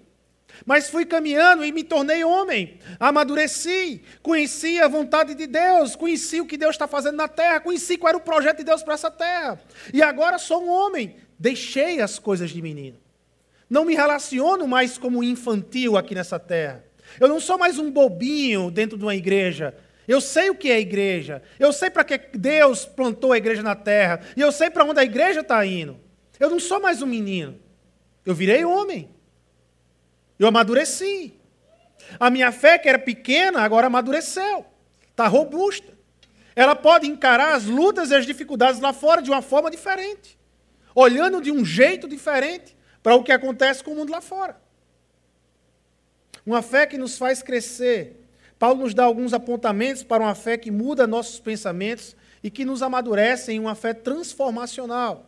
Mas 0.64 0.88
fui 0.88 1.04
caminhando 1.04 1.64
e 1.64 1.72
me 1.72 1.82
tornei 1.82 2.22
homem. 2.22 2.78
Amadureci, 3.00 4.00
conheci 4.22 4.78
a 4.78 4.86
vontade 4.86 5.34
de 5.34 5.48
Deus, 5.48 5.96
conheci 5.96 6.40
o 6.40 6.46
que 6.46 6.56
Deus 6.56 6.76
está 6.76 6.86
fazendo 6.86 7.16
na 7.16 7.26
terra, 7.26 7.58
conheci 7.58 7.98
qual 7.98 8.10
era 8.10 8.18
o 8.18 8.20
projeto 8.20 8.58
de 8.58 8.64
Deus 8.66 8.84
para 8.84 8.94
essa 8.94 9.10
terra. 9.10 9.60
E 9.92 10.00
agora 10.00 10.38
sou 10.38 10.62
um 10.62 10.70
homem. 10.70 11.16
Deixei 11.36 12.00
as 12.00 12.20
coisas 12.20 12.50
de 12.50 12.62
menino. 12.62 13.00
Não 13.68 13.84
me 13.84 13.96
relaciono 13.96 14.64
mais 14.68 14.96
como 14.96 15.24
infantil 15.24 15.96
aqui 15.96 16.14
nessa 16.14 16.38
terra. 16.38 16.84
Eu 17.18 17.26
não 17.26 17.40
sou 17.40 17.58
mais 17.58 17.80
um 17.80 17.90
bobinho 17.90 18.70
dentro 18.70 18.96
de 18.96 19.04
uma 19.04 19.16
igreja. 19.16 19.74
Eu 20.08 20.22
sei 20.22 20.48
o 20.48 20.54
que 20.54 20.70
é 20.70 20.80
igreja. 20.80 21.42
Eu 21.60 21.70
sei 21.70 21.90
para 21.90 22.02
que 22.02 22.16
Deus 22.36 22.86
plantou 22.86 23.30
a 23.30 23.36
igreja 23.36 23.62
na 23.62 23.74
terra. 23.76 24.20
E 24.34 24.40
eu 24.40 24.50
sei 24.50 24.70
para 24.70 24.82
onde 24.82 24.98
a 24.98 25.04
igreja 25.04 25.40
está 25.40 25.64
indo. 25.66 26.00
Eu 26.40 26.48
não 26.48 26.58
sou 26.58 26.80
mais 26.80 27.02
um 27.02 27.06
menino. 27.06 27.60
Eu 28.24 28.34
virei 28.34 28.64
homem. 28.64 29.10
Eu 30.38 30.48
amadureci. 30.48 31.34
A 32.18 32.30
minha 32.30 32.50
fé, 32.50 32.78
que 32.78 32.88
era 32.88 32.98
pequena, 32.98 33.60
agora 33.60 33.88
amadureceu. 33.88 34.64
Está 35.10 35.26
robusta. 35.26 35.92
Ela 36.56 36.74
pode 36.74 37.06
encarar 37.06 37.54
as 37.54 37.66
lutas 37.66 38.10
e 38.10 38.14
as 38.14 38.24
dificuldades 38.24 38.80
lá 38.80 38.94
fora 38.94 39.20
de 39.20 39.30
uma 39.30 39.42
forma 39.42 39.70
diferente. 39.70 40.38
Olhando 40.94 41.42
de 41.42 41.52
um 41.52 41.64
jeito 41.66 42.08
diferente 42.08 42.74
para 43.02 43.14
o 43.14 43.22
que 43.22 43.30
acontece 43.30 43.84
com 43.84 43.92
o 43.92 43.96
mundo 43.96 44.10
lá 44.10 44.22
fora. 44.22 44.58
Uma 46.46 46.62
fé 46.62 46.86
que 46.86 46.96
nos 46.96 47.18
faz 47.18 47.42
crescer 47.42 48.16
Paulo 48.58 48.82
nos 48.82 48.94
dá 48.94 49.04
alguns 49.04 49.32
apontamentos 49.32 50.02
para 50.02 50.22
uma 50.22 50.34
fé 50.34 50.56
que 50.56 50.70
muda 50.70 51.06
nossos 51.06 51.38
pensamentos 51.38 52.16
e 52.42 52.50
que 52.50 52.64
nos 52.64 52.82
amadurece 52.82 53.52
em 53.52 53.60
uma 53.60 53.74
fé 53.74 53.94
transformacional. 53.94 55.26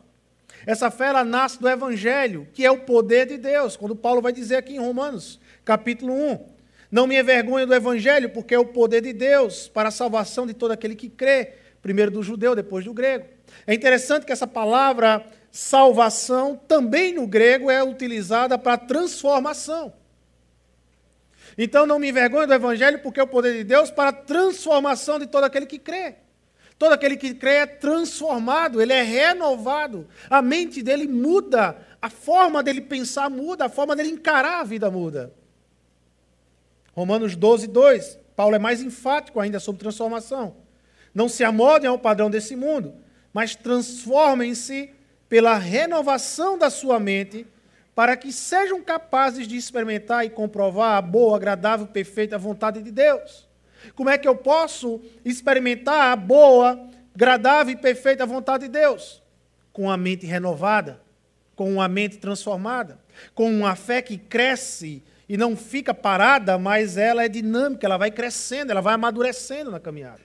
Essa 0.66 0.90
fé 0.90 1.06
ela 1.06 1.24
nasce 1.24 1.60
do 1.60 1.68
Evangelho, 1.68 2.48
que 2.52 2.64
é 2.64 2.70
o 2.70 2.80
poder 2.80 3.26
de 3.26 3.38
Deus, 3.38 3.76
quando 3.76 3.94
Paulo 3.94 4.20
vai 4.20 4.32
dizer 4.32 4.56
aqui 4.56 4.74
em 4.74 4.80
Romanos, 4.80 5.40
capítulo 5.64 6.12
1. 6.12 6.60
Não 6.90 7.06
me 7.06 7.18
envergonho 7.18 7.66
do 7.66 7.74
Evangelho, 7.74 8.30
porque 8.30 8.54
é 8.54 8.58
o 8.58 8.66
poder 8.66 9.00
de 9.00 9.12
Deus 9.12 9.68
para 9.68 9.88
a 9.88 9.92
salvação 9.92 10.46
de 10.46 10.52
todo 10.52 10.72
aquele 10.72 10.96
que 10.96 11.08
crê, 11.08 11.52
primeiro 11.80 12.10
do 12.10 12.22
judeu, 12.22 12.54
depois 12.54 12.84
do 12.84 12.92
grego. 12.92 13.26
É 13.66 13.72
interessante 13.72 14.26
que 14.26 14.32
essa 14.32 14.46
palavra 14.46 15.24
salvação, 15.52 16.60
também 16.68 17.14
no 17.14 17.26
grego, 17.26 17.70
é 17.70 17.82
utilizada 17.82 18.58
para 18.58 18.76
transformação. 18.76 19.92
Então 21.62 21.84
não 21.84 21.98
me 21.98 22.08
envergonho 22.08 22.46
do 22.46 22.54
Evangelho, 22.54 23.00
porque 23.00 23.20
é 23.20 23.22
o 23.22 23.26
poder 23.26 23.52
de 23.52 23.64
Deus 23.64 23.90
para 23.90 24.08
a 24.08 24.14
transformação 24.14 25.18
de 25.18 25.26
todo 25.26 25.44
aquele 25.44 25.66
que 25.66 25.78
crê. 25.78 26.14
Todo 26.78 26.94
aquele 26.94 27.18
que 27.18 27.34
crê 27.34 27.56
é 27.56 27.66
transformado, 27.66 28.80
ele 28.80 28.94
é 28.94 29.02
renovado. 29.02 30.08
A 30.30 30.40
mente 30.40 30.82
dele 30.82 31.06
muda, 31.06 31.76
a 32.00 32.08
forma 32.08 32.62
dele 32.62 32.80
pensar 32.80 33.28
muda, 33.28 33.66
a 33.66 33.68
forma 33.68 33.94
dele 33.94 34.08
encarar 34.08 34.60
a 34.60 34.64
vida 34.64 34.90
muda. 34.90 35.34
Romanos 36.94 37.36
12, 37.36 37.66
2. 37.66 38.18
Paulo 38.34 38.56
é 38.56 38.58
mais 38.58 38.80
enfático 38.80 39.38
ainda 39.38 39.60
sobre 39.60 39.80
transformação. 39.80 40.56
Não 41.14 41.28
se 41.28 41.44
amodem 41.44 41.90
ao 41.90 41.98
padrão 41.98 42.30
desse 42.30 42.56
mundo, 42.56 42.94
mas 43.34 43.54
transformem-se 43.54 44.94
pela 45.28 45.58
renovação 45.58 46.56
da 46.56 46.70
sua 46.70 46.98
mente, 46.98 47.46
para 48.00 48.16
que 48.16 48.32
sejam 48.32 48.82
capazes 48.82 49.46
de 49.46 49.58
experimentar 49.58 50.24
e 50.24 50.30
comprovar 50.30 50.96
a 50.96 51.02
boa, 51.02 51.36
agradável, 51.36 51.86
perfeita 51.86 52.38
vontade 52.38 52.82
de 52.82 52.90
Deus. 52.90 53.46
Como 53.94 54.08
é 54.08 54.16
que 54.16 54.26
eu 54.26 54.34
posso 54.34 55.02
experimentar 55.22 56.10
a 56.10 56.16
boa, 56.16 56.88
agradável 57.14 57.74
e 57.74 57.76
perfeita 57.76 58.24
vontade 58.24 58.64
de 58.64 58.70
Deus? 58.70 59.22
Com 59.70 59.90
a 59.90 59.98
mente 59.98 60.24
renovada, 60.24 60.98
com 61.54 61.70
uma 61.70 61.88
mente 61.88 62.16
transformada, 62.16 62.98
com 63.34 63.52
uma 63.52 63.76
fé 63.76 64.00
que 64.00 64.16
cresce 64.16 65.02
e 65.28 65.36
não 65.36 65.54
fica 65.54 65.92
parada, 65.92 66.56
mas 66.56 66.96
ela 66.96 67.22
é 67.22 67.28
dinâmica, 67.28 67.86
ela 67.86 67.98
vai 67.98 68.10
crescendo, 68.10 68.70
ela 68.70 68.80
vai 68.80 68.94
amadurecendo 68.94 69.70
na 69.70 69.78
caminhada. 69.78 70.22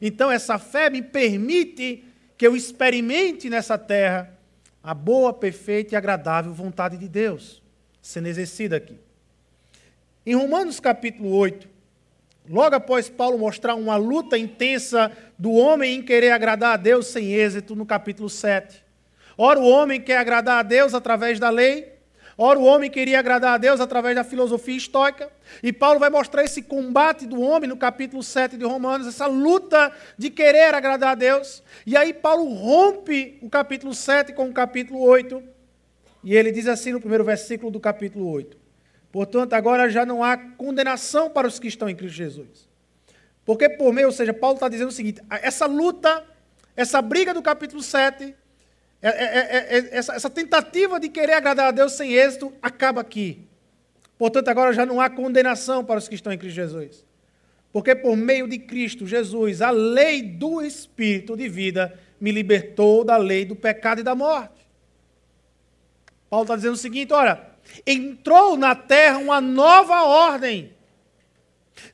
Então, 0.00 0.32
essa 0.32 0.58
fé 0.58 0.88
me 0.88 1.02
permite 1.02 2.02
que 2.38 2.46
eu 2.46 2.56
experimente 2.56 3.50
nessa 3.50 3.76
terra 3.76 4.33
a 4.84 4.92
boa, 4.92 5.32
perfeita 5.32 5.94
e 5.94 5.96
agradável 5.96 6.52
vontade 6.52 6.98
de 6.98 7.08
Deus, 7.08 7.62
sendo 8.02 8.28
exercida 8.28 8.76
aqui. 8.76 8.98
Em 10.26 10.34
Romanos 10.34 10.78
capítulo 10.78 11.30
8, 11.30 11.66
logo 12.50 12.76
após 12.76 13.08
Paulo 13.08 13.38
mostrar 13.38 13.76
uma 13.76 13.96
luta 13.96 14.36
intensa 14.36 15.10
do 15.38 15.52
homem 15.52 15.96
em 15.96 16.02
querer 16.02 16.32
agradar 16.32 16.74
a 16.74 16.76
Deus 16.76 17.06
sem 17.06 17.32
êxito, 17.32 17.74
no 17.74 17.86
capítulo 17.86 18.28
7. 18.28 18.84
Ora, 19.38 19.58
o 19.58 19.66
homem 19.66 20.02
quer 20.02 20.18
agradar 20.18 20.58
a 20.58 20.62
Deus 20.62 20.92
através 20.92 21.40
da 21.40 21.48
lei, 21.48 21.93
Ora, 22.36 22.58
o 22.58 22.64
homem 22.64 22.90
queria 22.90 23.20
agradar 23.20 23.54
a 23.54 23.58
Deus 23.58 23.80
através 23.80 24.16
da 24.16 24.24
filosofia 24.24 24.76
estoica, 24.76 25.30
e 25.62 25.72
Paulo 25.72 26.00
vai 26.00 26.10
mostrar 26.10 26.42
esse 26.42 26.62
combate 26.62 27.26
do 27.26 27.40
homem 27.40 27.68
no 27.68 27.76
capítulo 27.76 28.22
7 28.22 28.56
de 28.56 28.64
Romanos, 28.64 29.06
essa 29.06 29.26
luta 29.26 29.92
de 30.18 30.30
querer 30.30 30.74
agradar 30.74 31.12
a 31.12 31.14
Deus. 31.14 31.62
E 31.86 31.96
aí 31.96 32.12
Paulo 32.12 32.52
rompe 32.52 33.38
o 33.40 33.48
capítulo 33.48 33.94
7 33.94 34.32
com 34.32 34.48
o 34.48 34.52
capítulo 34.52 35.00
8, 35.00 35.42
e 36.24 36.34
ele 36.34 36.50
diz 36.50 36.66
assim 36.66 36.90
no 36.90 37.00
primeiro 37.00 37.22
versículo 37.22 37.70
do 37.70 37.78
capítulo 37.78 38.28
8: 38.28 38.56
Portanto, 39.12 39.52
agora 39.52 39.88
já 39.88 40.04
não 40.04 40.24
há 40.24 40.36
condenação 40.36 41.30
para 41.30 41.46
os 41.46 41.60
que 41.60 41.68
estão 41.68 41.88
em 41.88 41.94
Cristo 41.94 42.16
Jesus. 42.16 42.68
Porque 43.44 43.68
por 43.68 43.92
meio, 43.92 44.08
ou 44.08 44.12
seja, 44.12 44.34
Paulo 44.34 44.56
está 44.56 44.68
dizendo 44.68 44.88
o 44.88 44.92
seguinte: 44.92 45.22
essa 45.30 45.66
luta, 45.66 46.24
essa 46.74 47.00
briga 47.00 47.32
do 47.32 47.42
capítulo 47.42 47.80
7, 47.80 48.34
é, 49.08 49.24
é, 49.24 49.78
é, 49.78 49.98
essa, 49.98 50.14
essa 50.14 50.30
tentativa 50.30 50.98
de 50.98 51.10
querer 51.10 51.34
agradar 51.34 51.68
a 51.68 51.70
Deus 51.70 51.92
sem 51.92 52.14
êxito 52.14 52.52
acaba 52.62 53.02
aqui. 53.02 53.46
Portanto, 54.16 54.48
agora 54.48 54.72
já 54.72 54.86
não 54.86 55.00
há 55.00 55.10
condenação 55.10 55.84
para 55.84 55.98
os 55.98 56.08
que 56.08 56.14
estão 56.14 56.32
em 56.32 56.38
Cristo 56.38 56.56
Jesus. 56.56 57.04
Porque 57.70 57.94
por 57.94 58.16
meio 58.16 58.48
de 58.48 58.58
Cristo 58.58 59.06
Jesus, 59.06 59.60
a 59.60 59.70
lei 59.70 60.22
do 60.22 60.62
Espírito 60.62 61.36
de 61.36 61.48
vida 61.48 61.98
me 62.18 62.30
libertou 62.30 63.04
da 63.04 63.16
lei 63.16 63.44
do 63.44 63.54
pecado 63.54 64.00
e 64.00 64.04
da 64.04 64.14
morte. 64.14 64.66
Paulo 66.30 66.44
está 66.44 66.56
dizendo 66.56 66.74
o 66.74 66.78
seguinte: 66.78 67.12
olha, 67.12 67.40
entrou 67.86 68.56
na 68.56 68.74
terra 68.74 69.18
uma 69.18 69.40
nova 69.40 70.04
ordem. 70.04 70.72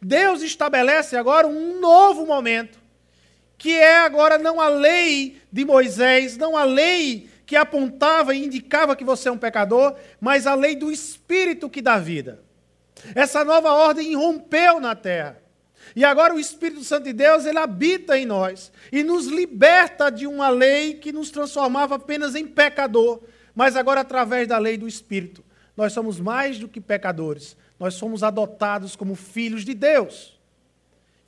Deus 0.01 0.43
estabelece 0.43 1.17
agora 1.17 1.47
um 1.47 1.81
novo 1.81 2.25
momento 2.25 2.80
que 3.61 3.77
é 3.77 3.99
agora 3.99 4.39
não 4.39 4.59
a 4.59 4.69
lei 4.69 5.39
de 5.53 5.67
Moisés, 5.67 6.39
não 6.39 6.57
a 6.57 6.65
lei 6.65 7.29
que 7.45 7.55
apontava 7.55 8.35
e 8.35 8.43
indicava 8.43 8.97
que 8.97 9.05
você 9.05 9.29
é 9.29 9.33
um 9.33 9.37
pecador, 9.37 9.97
mas 10.19 10.47
a 10.47 10.55
lei 10.55 10.75
do 10.75 10.91
Espírito 10.91 11.69
que 11.69 11.83
dá 11.83 11.99
vida. 11.99 12.43
Essa 13.15 13.45
nova 13.45 13.71
ordem 13.73 14.13
irrompeu 14.13 14.81
na 14.81 14.95
terra. 14.97 15.43
E 15.95 16.07
agora 16.07 16.35
o 16.35 16.41
Espírito 16.41 16.83
Santo 16.83 17.05
de 17.05 17.13
Deus, 17.13 17.45
ele 17.45 17.59
habita 17.59 18.17
em 18.17 18.25
nós 18.25 18.73
e 18.91 19.03
nos 19.03 19.27
liberta 19.27 20.09
de 20.09 20.27
uma 20.27 20.49
lei 20.49 20.95
que 20.95 21.13
nos 21.13 21.31
transformava 21.31 21.97
apenas 21.97 22.35
em 22.35 22.47
pecador, 22.47 23.21
mas 23.55 23.77
agora 23.77 24.01
através 24.01 24.49
da 24.49 24.57
lei 24.57 24.79
do 24.79 24.89
Espírito. 24.89 25.45
Nós 25.77 25.93
somos 25.93 26.19
mais 26.19 26.59
do 26.59 26.67
que 26.67 26.81
pecadores, 26.81 27.59
nós 27.79 27.93
somos 27.93 28.23
adotados 28.23 28.97
como 28.97 29.15
filhos 29.15 29.67
de 29.67 29.75
Deus. 29.75 30.41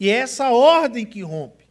E 0.00 0.08
é 0.08 0.14
essa 0.14 0.48
ordem 0.48 1.04
que 1.04 1.20
rompe. 1.20 1.61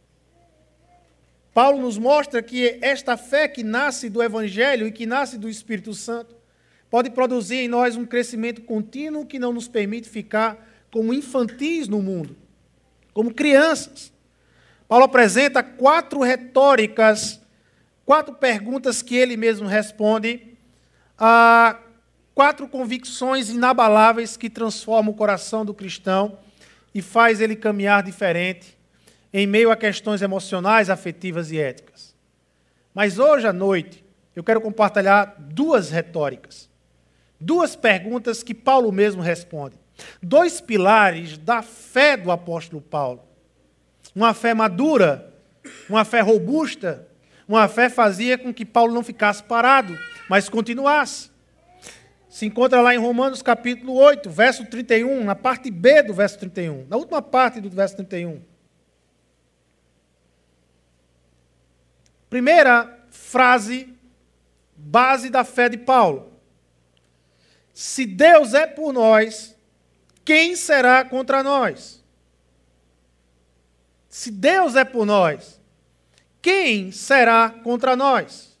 Paulo 1.54 1.82
nos 1.82 1.98
mostra 1.98 2.42
que 2.42 2.78
esta 2.80 3.16
fé 3.16 3.46
que 3.46 3.62
nasce 3.62 4.08
do 4.08 4.22
Evangelho 4.22 4.86
e 4.86 4.92
que 4.92 5.04
nasce 5.04 5.36
do 5.36 5.48
Espírito 5.48 5.92
Santo 5.92 6.34
pode 6.90 7.10
produzir 7.10 7.56
em 7.56 7.68
nós 7.68 7.96
um 7.96 8.06
crescimento 8.06 8.62
contínuo 8.62 9.26
que 9.26 9.38
não 9.38 9.52
nos 9.52 9.68
permite 9.68 10.08
ficar 10.08 10.56
como 10.90 11.12
infantis 11.12 11.88
no 11.88 12.00
mundo, 12.00 12.36
como 13.12 13.34
crianças. 13.34 14.12
Paulo 14.88 15.04
apresenta 15.04 15.62
quatro 15.62 16.20
retóricas, 16.20 17.40
quatro 18.04 18.34
perguntas 18.34 19.02
que 19.02 19.14
ele 19.14 19.36
mesmo 19.36 19.66
responde, 19.66 20.56
a 21.18 21.78
quatro 22.34 22.66
convicções 22.66 23.50
inabaláveis 23.50 24.36
que 24.38 24.48
transformam 24.48 25.12
o 25.12 25.16
coração 25.16 25.64
do 25.64 25.74
cristão 25.74 26.38
e 26.94 27.02
faz 27.02 27.40
ele 27.40 27.56
caminhar 27.56 28.02
diferente 28.02 28.76
em 29.32 29.46
meio 29.46 29.70
a 29.70 29.76
questões 29.76 30.20
emocionais, 30.20 30.90
afetivas 30.90 31.50
e 31.50 31.58
éticas. 31.58 32.14
Mas 32.94 33.18
hoje 33.18 33.46
à 33.46 33.52
noite, 33.52 34.04
eu 34.36 34.44
quero 34.44 34.60
compartilhar 34.60 35.34
duas 35.38 35.90
retóricas, 35.90 36.68
duas 37.40 37.74
perguntas 37.74 38.42
que 38.42 38.54
Paulo 38.54 38.92
mesmo 38.92 39.22
responde. 39.22 39.76
Dois 40.22 40.60
pilares 40.60 41.38
da 41.38 41.62
fé 41.62 42.16
do 42.16 42.30
apóstolo 42.30 42.82
Paulo. 42.82 43.22
Uma 44.14 44.34
fé 44.34 44.52
madura, 44.52 45.32
uma 45.88 46.04
fé 46.04 46.20
robusta, 46.20 47.06
uma 47.48 47.68
fé 47.68 47.88
fazia 47.88 48.36
com 48.36 48.52
que 48.52 48.64
Paulo 48.64 48.92
não 48.92 49.02
ficasse 49.02 49.42
parado, 49.42 49.98
mas 50.28 50.48
continuasse. 50.48 51.30
Se 52.28 52.46
encontra 52.46 52.80
lá 52.80 52.94
em 52.94 52.98
Romanos 52.98 53.42
capítulo 53.42 53.94
8, 53.94 54.30
verso 54.30 54.64
31, 54.66 55.24
na 55.24 55.34
parte 55.34 55.70
B 55.70 56.02
do 56.02 56.14
verso 56.14 56.38
31, 56.38 56.86
na 56.88 56.96
última 56.96 57.20
parte 57.20 57.60
do 57.60 57.68
verso 57.68 57.96
31. 57.96 58.51
Primeira 62.32 63.06
frase, 63.10 63.94
base 64.74 65.28
da 65.28 65.44
fé 65.44 65.68
de 65.68 65.76
Paulo. 65.76 66.32
Se 67.74 68.06
Deus 68.06 68.54
é 68.54 68.66
por 68.66 68.90
nós, 68.90 69.54
quem 70.24 70.56
será 70.56 71.04
contra 71.04 71.42
nós? 71.42 72.02
Se 74.08 74.30
Deus 74.30 74.76
é 74.76 74.82
por 74.82 75.04
nós, 75.04 75.60
quem 76.40 76.90
será 76.90 77.50
contra 77.50 77.94
nós? 77.94 78.58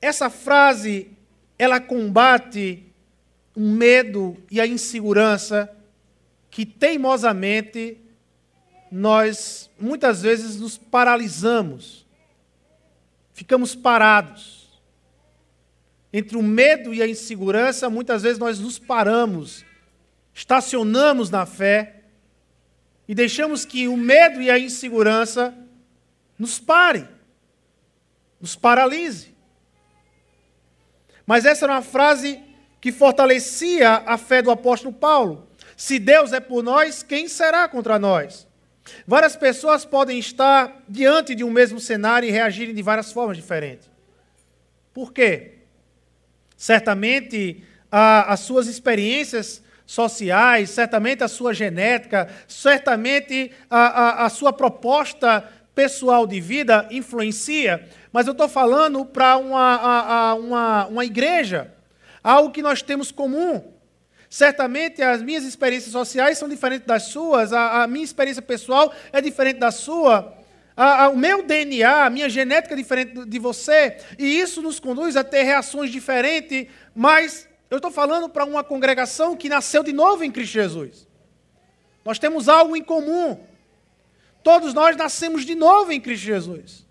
Essa 0.00 0.30
frase, 0.30 1.10
ela 1.58 1.78
combate 1.78 2.90
o 3.54 3.60
medo 3.60 4.42
e 4.50 4.58
a 4.58 4.66
insegurança 4.66 5.70
que 6.50 6.64
teimosamente 6.64 8.00
nós 8.90 9.70
muitas 9.78 10.22
vezes 10.22 10.58
nos 10.58 10.76
paralisamos, 10.76 12.06
ficamos 13.32 13.74
parados. 13.74 14.60
Entre 16.12 16.36
o 16.36 16.42
medo 16.42 16.92
e 16.92 17.00
a 17.00 17.06
insegurança, 17.06 17.88
muitas 17.88 18.22
vezes 18.22 18.38
nós 18.38 18.58
nos 18.58 18.78
paramos, 18.78 19.64
estacionamos 20.34 21.30
na 21.30 21.46
fé 21.46 22.02
e 23.06 23.14
deixamos 23.14 23.64
que 23.64 23.86
o 23.86 23.96
medo 23.96 24.42
e 24.42 24.50
a 24.50 24.58
insegurança 24.58 25.54
nos 26.36 26.58
pare, 26.58 27.06
nos 28.40 28.56
paralise. 28.56 29.34
Mas 31.24 31.44
essa 31.44 31.64
era 31.64 31.74
uma 31.74 31.82
frase 31.82 32.42
que 32.80 32.90
fortalecia 32.90 34.02
a 34.04 34.18
fé 34.18 34.42
do 34.42 34.50
apóstolo 34.50 34.92
Paulo. 34.92 35.48
Se 35.76 35.98
Deus 35.98 36.32
é 36.32 36.40
por 36.40 36.62
nós, 36.62 37.04
quem 37.04 37.28
será 37.28 37.68
contra 37.68 37.98
nós? 37.98 38.48
Várias 39.06 39.36
pessoas 39.36 39.84
podem 39.84 40.18
estar 40.18 40.82
diante 40.88 41.34
de 41.34 41.44
um 41.44 41.50
mesmo 41.50 41.80
cenário 41.80 42.28
e 42.28 42.32
reagirem 42.32 42.74
de 42.74 42.82
várias 42.82 43.12
formas 43.12 43.36
diferentes. 43.36 43.90
Por 44.92 45.12
quê? 45.12 45.58
Certamente 46.56 47.64
a, 47.90 48.32
as 48.32 48.40
suas 48.40 48.66
experiências 48.66 49.62
sociais, 49.86 50.70
certamente 50.70 51.24
a 51.24 51.28
sua 51.28 51.52
genética, 51.52 52.28
certamente 52.46 53.50
a, 53.68 53.78
a, 53.78 54.26
a 54.26 54.28
sua 54.28 54.52
proposta 54.52 55.48
pessoal 55.74 56.26
de 56.26 56.40
vida 56.40 56.86
influencia, 56.90 57.88
mas 58.12 58.26
eu 58.26 58.32
estou 58.32 58.48
falando 58.48 59.04
para 59.06 59.36
uma, 59.36 60.34
uma, 60.34 60.86
uma 60.86 61.04
igreja. 61.04 61.72
algo 62.22 62.50
que 62.50 62.62
nós 62.62 62.82
temos 62.82 63.10
comum. 63.10 63.79
Certamente 64.30 65.02
as 65.02 65.20
minhas 65.20 65.42
experiências 65.42 65.90
sociais 65.90 66.38
são 66.38 66.48
diferentes 66.48 66.86
das 66.86 67.02
suas, 67.02 67.52
a, 67.52 67.82
a 67.82 67.86
minha 67.88 68.04
experiência 68.04 68.40
pessoal 68.40 68.94
é 69.12 69.20
diferente 69.20 69.58
da 69.58 69.72
sua, 69.72 70.32
a, 70.76 71.06
a, 71.06 71.08
o 71.08 71.16
meu 71.16 71.42
DNA, 71.42 72.06
a 72.06 72.08
minha 72.08 72.30
genética 72.30 72.74
é 72.74 72.76
diferente 72.76 73.26
de 73.26 73.38
você, 73.40 73.98
e 74.16 74.40
isso 74.40 74.62
nos 74.62 74.78
conduz 74.78 75.16
a 75.16 75.24
ter 75.24 75.42
reações 75.42 75.90
diferentes, 75.90 76.68
mas 76.94 77.48
eu 77.68 77.78
estou 77.78 77.90
falando 77.90 78.28
para 78.28 78.44
uma 78.44 78.62
congregação 78.62 79.36
que 79.36 79.48
nasceu 79.48 79.82
de 79.82 79.92
novo 79.92 80.22
em 80.22 80.30
Cristo 80.30 80.52
Jesus. 80.52 81.08
Nós 82.04 82.20
temos 82.20 82.48
algo 82.48 82.76
em 82.76 82.82
comum. 82.84 83.38
Todos 84.44 84.72
nós 84.72 84.96
nascemos 84.96 85.44
de 85.44 85.56
novo 85.56 85.90
em 85.90 86.00
Cristo 86.00 86.24
Jesus. 86.24 86.86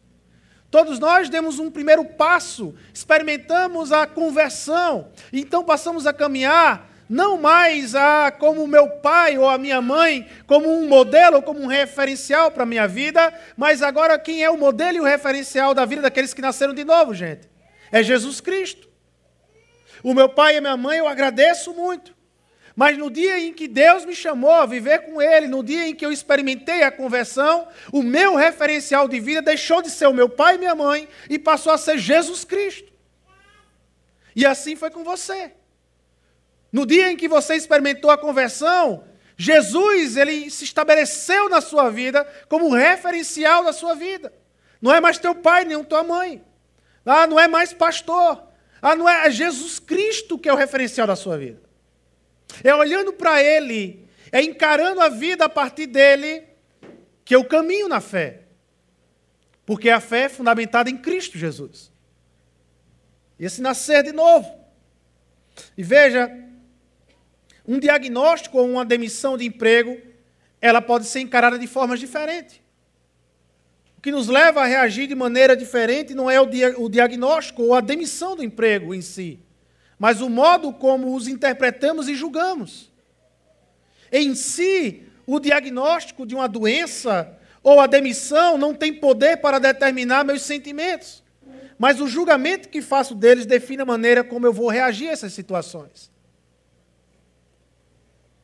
Todos 0.70 1.00
nós 1.00 1.30
demos 1.30 1.58
um 1.58 1.72
primeiro 1.72 2.04
passo, 2.04 2.76
experimentamos 2.94 3.94
a 3.94 4.06
conversão, 4.06 5.08
então 5.34 5.64
passamos 5.64 6.06
a 6.06 6.14
caminhar 6.14 6.89
não 7.10 7.38
mais 7.38 7.96
a 7.96 8.30
como 8.30 8.68
meu 8.68 8.88
pai 8.88 9.36
ou 9.36 9.50
a 9.50 9.58
minha 9.58 9.82
mãe, 9.82 10.30
como 10.46 10.72
um 10.72 10.88
modelo 10.88 11.42
como 11.42 11.60
um 11.60 11.66
referencial 11.66 12.52
para 12.52 12.64
a 12.64 12.68
minha 12.68 12.88
vida, 12.88 13.34
mas 13.58 13.82
agora 13.82 14.20
quem 14.20 14.44
é 14.44 14.50
o 14.50 14.58
modelo 14.58 14.98
e 14.98 15.02
o 15.02 15.06
referencial 15.06 15.74
da 15.74 15.86
vida 15.86 16.04
daqueles 16.04 16.36
que 16.36 16.42
nasceram 16.42 16.74
de 16.74 16.86
novo, 16.86 17.16
gente? 17.16 17.50
É 17.92 18.04
Jesus 18.04 18.40
Cristo. 18.40 18.88
O 20.04 20.14
meu 20.14 20.30
pai 20.30 20.54
e 20.54 20.58
a 20.58 20.62
minha 20.62 20.78
mãe 20.78 21.00
eu 21.00 21.08
agradeço 21.08 21.74
muito. 21.74 22.16
Mas 22.76 22.98
no 22.98 23.10
dia 23.10 23.40
em 23.40 23.52
que 23.52 23.68
Deus 23.68 24.06
me 24.06 24.16
chamou 24.16 24.52
a 24.52 24.66
viver 24.66 25.00
com 25.00 25.22
Ele, 25.22 25.48
no 25.48 25.64
dia 25.64 25.88
em 25.88 25.96
que 25.96 26.06
eu 26.06 26.12
experimentei 26.12 26.84
a 26.84 26.92
conversão, 26.92 27.68
o 27.92 28.02
meu 28.02 28.36
referencial 28.36 29.08
de 29.08 29.20
vida 29.20 29.42
deixou 29.42 29.82
de 29.82 29.90
ser 29.90 30.08
o 30.08 30.14
meu 30.14 30.30
pai 30.30 30.56
e 30.56 30.60
minha 30.60 30.76
mãe 30.76 31.10
e 31.30 31.38
passou 31.38 31.74
a 31.74 31.78
ser 31.78 31.98
Jesus 31.98 32.46
Cristo. 32.46 32.94
E 34.36 34.46
assim 34.46 34.76
foi 34.76 34.92
com 34.92 35.04
você. 35.04 35.52
No 36.72 36.86
dia 36.86 37.12
em 37.12 37.18
que 37.18 37.28
você 37.28 37.56
experimentou 37.56 38.12
a 38.12 38.18
conversão, 38.18 39.04
Jesus 39.38 40.18
ele 40.18 40.50
se 40.50 40.64
estabeleceu 40.64 41.50
na 41.50 41.62
sua 41.62 41.90
vida 41.90 42.28
como 42.48 42.74
referencial 42.74 43.64
da 43.64 43.74
sua 43.74 43.96
vida. 43.96 44.34
Não 44.82 44.94
é 44.94 45.02
mais 45.02 45.18
teu 45.18 45.34
pai 45.34 45.66
nem 45.66 45.82
tua 45.84 46.04
mãe. 46.04 46.44
Ah, 47.06 47.26
não 47.26 47.40
é 47.40 47.48
mais 47.48 47.74
pastor. 47.74 48.44
Ah, 48.82 48.96
não 48.96 49.10
é, 49.10 49.28
é 49.28 49.32
Jesus 49.32 49.80
Cristo 49.80 50.38
que 50.38 50.48
é 50.48 50.54
o 50.54 50.58
referencial 50.58 51.08
da 51.08 51.16
sua 51.16 51.38
vida. 51.38 51.62
É 52.64 52.74
olhando 52.74 53.14
para 53.14 53.42
Ele, 53.42 54.08
é 54.32 54.42
encarando 54.42 55.02
a 55.02 55.10
vida 55.10 55.46
a 55.46 55.50
partir 55.50 55.88
dele, 55.88 56.44
que 57.26 57.36
eu 57.36 57.44
caminho 57.44 57.88
na 57.88 58.02
fé. 58.02 58.42
Porque 59.66 59.90
a 59.90 60.00
fé 60.00 60.24
é 60.24 60.30
fundamentada 60.30 60.90
em 60.90 60.98
Cristo 60.98 61.38
Jesus. 61.38 61.92
Esse 63.40 63.62
nascer 63.62 64.04
de 64.04 64.12
novo. 64.12 64.52
E 65.78 65.84
veja, 65.84 66.30
um 67.70 67.80
diagnóstico 67.80 68.58
ou 68.58 68.70
uma 68.70 68.84
demissão 68.84 69.38
de 69.38 69.46
emprego, 69.46 69.98
ela 70.60 70.82
pode 70.82 71.06
ser 71.06 71.22
encarada 71.22 71.58
de 71.58 71.68
formas 71.68 72.02
diferentes. 72.02 72.60
O 73.98 74.02
que 74.02 74.12
nos 74.12 74.28
leva 74.28 74.62
a 74.62 74.66
reagir 74.66 75.08
de 75.08 75.16
maneira 75.16 75.56
diferente 75.56 76.14
não 76.14 76.30
é 76.30 76.42
o, 76.42 76.46
dia, 76.46 76.78
o 76.78 76.90
diagnóstico 76.90 77.64
ou 77.64 77.74
a 77.74 77.80
demissão 77.80 78.36
do 78.36 78.44
emprego 78.44 78.94
em 78.94 79.02
si 79.02 79.40
mas 80.00 80.22
o 80.22 80.30
modo 80.30 80.72
como 80.72 81.14
os 81.14 81.28
interpretamos 81.28 82.08
e 82.08 82.16
julgamos. 82.16 82.90
Em 84.10 84.34
si, 84.34 85.04
o 85.28 85.42
diagnóstico 85.42 86.26
de 86.26 86.34
uma 86.34 86.48
doença 86.48 87.38
ou 87.62 87.82
a 87.82 87.86
demissão 87.86 88.58
não 88.58 88.74
tem 88.74 88.94
poder 88.94 89.38
para 89.38 89.60
determinar 89.60 90.24
meus 90.24 90.44
sentimentos, 90.44 91.22
mas 91.78 92.00
o 92.00 92.08
julgamento 92.08 92.70
que 92.70 92.82
faço 92.82 93.14
deles 93.14 93.46
define 93.46 93.82
a 93.82 93.86
maneira 93.86 94.24
como 94.24 94.48
eu 94.48 94.54
vou 94.54 94.70
reagir 94.70 95.10
a 95.10 95.12
essas 95.12 95.34
situações. 95.34 96.10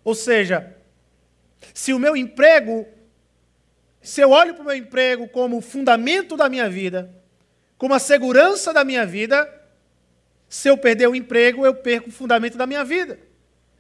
Ou 0.06 0.14
seja, 0.14 0.74
se 1.74 1.92
o 1.92 2.00
meu 2.00 2.16
emprego, 2.16 2.88
se 4.02 4.22
eu 4.22 4.30
olho 4.30 4.54
para 4.54 4.62
o 4.62 4.66
meu 4.66 4.76
emprego 4.76 5.28
como 5.28 5.60
fundamento 5.60 6.38
da 6.38 6.48
minha 6.48 6.70
vida, 6.70 7.12
como 7.76 7.96
a 7.96 8.00
segurança 8.00 8.72
da 8.72 8.84
minha 8.84 9.04
vida, 9.04 9.52
se 10.48 10.70
eu 10.70 10.78
perder 10.78 11.10
o 11.10 11.16
emprego, 11.16 11.66
eu 11.66 11.74
perco 11.74 12.10
o 12.10 12.12
fundamento 12.12 12.56
da 12.56 12.68
minha 12.68 12.86
vida. 12.86 13.20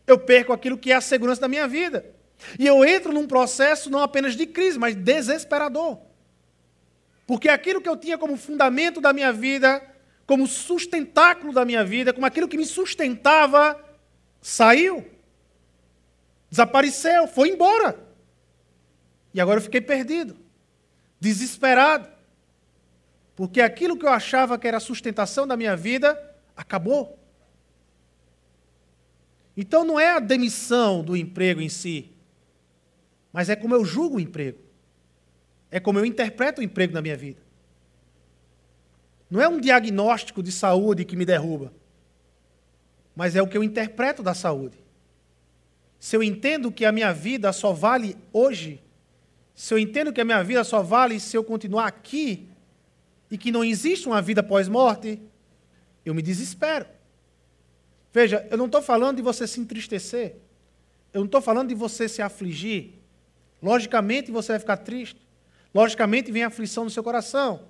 Eu 0.07 0.17
perco 0.17 0.51
aquilo 0.51 0.79
que 0.79 0.91
é 0.91 0.95
a 0.95 1.01
segurança 1.01 1.41
da 1.41 1.47
minha 1.47 1.67
vida. 1.67 2.03
E 2.59 2.65
eu 2.65 2.83
entro 2.83 3.13
num 3.13 3.27
processo 3.27 3.89
não 3.89 3.99
apenas 3.99 4.35
de 4.35 4.47
crise, 4.47 4.79
mas 4.79 4.95
desesperador. 4.95 5.99
Porque 7.27 7.49
aquilo 7.49 7.81
que 7.81 7.89
eu 7.89 7.95
tinha 7.95 8.17
como 8.17 8.35
fundamento 8.35 8.99
da 8.99 9.13
minha 9.13 9.31
vida, 9.31 9.81
como 10.25 10.47
sustentáculo 10.47 11.53
da 11.53 11.63
minha 11.63 11.83
vida, 11.83 12.11
como 12.11 12.25
aquilo 12.25 12.47
que 12.47 12.57
me 12.57 12.65
sustentava, 12.65 13.79
saiu, 14.41 15.05
desapareceu, 16.49 17.27
foi 17.27 17.49
embora. 17.49 17.97
E 19.33 19.41
agora 19.41 19.59
eu 19.59 19.63
fiquei 19.63 19.81
perdido, 19.81 20.37
desesperado. 21.19 22.09
Porque 23.35 23.59
aquilo 23.59 23.97
que 23.97 24.05
eu 24.05 24.11
achava 24.11 24.57
que 24.57 24.67
era 24.67 24.77
a 24.77 24.81
sustentação 24.81 25.45
da 25.45 25.57
minha 25.57 25.75
vida, 25.75 26.17
Acabou. 26.55 27.19
Então 29.57 29.83
não 29.83 29.99
é 29.99 30.11
a 30.11 30.19
demissão 30.19 31.03
do 31.03 31.15
emprego 31.15 31.61
em 31.61 31.69
si, 31.69 32.11
mas 33.31 33.49
é 33.49 33.55
como 33.55 33.75
eu 33.75 33.83
julgo 33.83 34.17
o 34.17 34.19
emprego. 34.19 34.59
É 35.69 35.79
como 35.79 35.99
eu 35.99 36.05
interpreto 36.05 36.61
o 36.61 36.63
emprego 36.63 36.93
na 36.93 37.01
minha 37.01 37.17
vida. 37.17 37.41
Não 39.29 39.41
é 39.41 39.47
um 39.47 39.59
diagnóstico 39.59 40.41
de 40.41 40.51
saúde 40.51 41.03
que 41.03 41.15
me 41.15 41.25
derruba, 41.25 41.73
mas 43.15 43.35
é 43.35 43.41
o 43.41 43.47
que 43.47 43.57
eu 43.57 43.63
interpreto 43.63 44.23
da 44.23 44.33
saúde. 44.33 44.77
Se 46.05 46.15
eu 46.15 46.21
entendo 46.21 46.71
que 46.71 46.85
a 46.85 46.91
minha 46.91 47.11
vida 47.11 47.51
só 47.51 47.73
vale 47.73 48.15
hoje, 48.31 48.79
se 49.55 49.73
eu 49.73 49.79
entendo 49.79 50.13
que 50.13 50.21
a 50.21 50.23
minha 50.23 50.43
vida 50.43 50.63
só 50.63 50.83
vale 50.83 51.19
se 51.19 51.35
eu 51.35 51.43
continuar 51.43 51.87
aqui, 51.87 52.47
e 53.31 53.39
que 53.39 53.51
não 53.51 53.63
existe 53.63 54.05
uma 54.05 54.21
vida 54.21 54.43
pós-morte, 54.43 55.19
eu 56.05 56.13
me 56.13 56.21
desespero. 56.21 56.85
Veja, 58.13 58.47
eu 58.51 58.55
não 58.55 58.67
estou 58.67 58.83
falando 58.83 59.15
de 59.15 59.23
você 59.23 59.47
se 59.47 59.59
entristecer. 59.59 60.35
Eu 61.11 61.21
não 61.21 61.25
estou 61.25 61.41
falando 61.41 61.69
de 61.69 61.73
você 61.73 62.07
se 62.07 62.21
afligir. 62.21 63.01
Logicamente 63.59 64.31
você 64.31 64.51
vai 64.51 64.59
ficar 64.59 64.77
triste. 64.77 65.19
Logicamente 65.73 66.31
vem 66.31 66.43
aflição 66.43 66.83
no 66.83 66.91
seu 66.91 67.01
coração. 67.01 67.63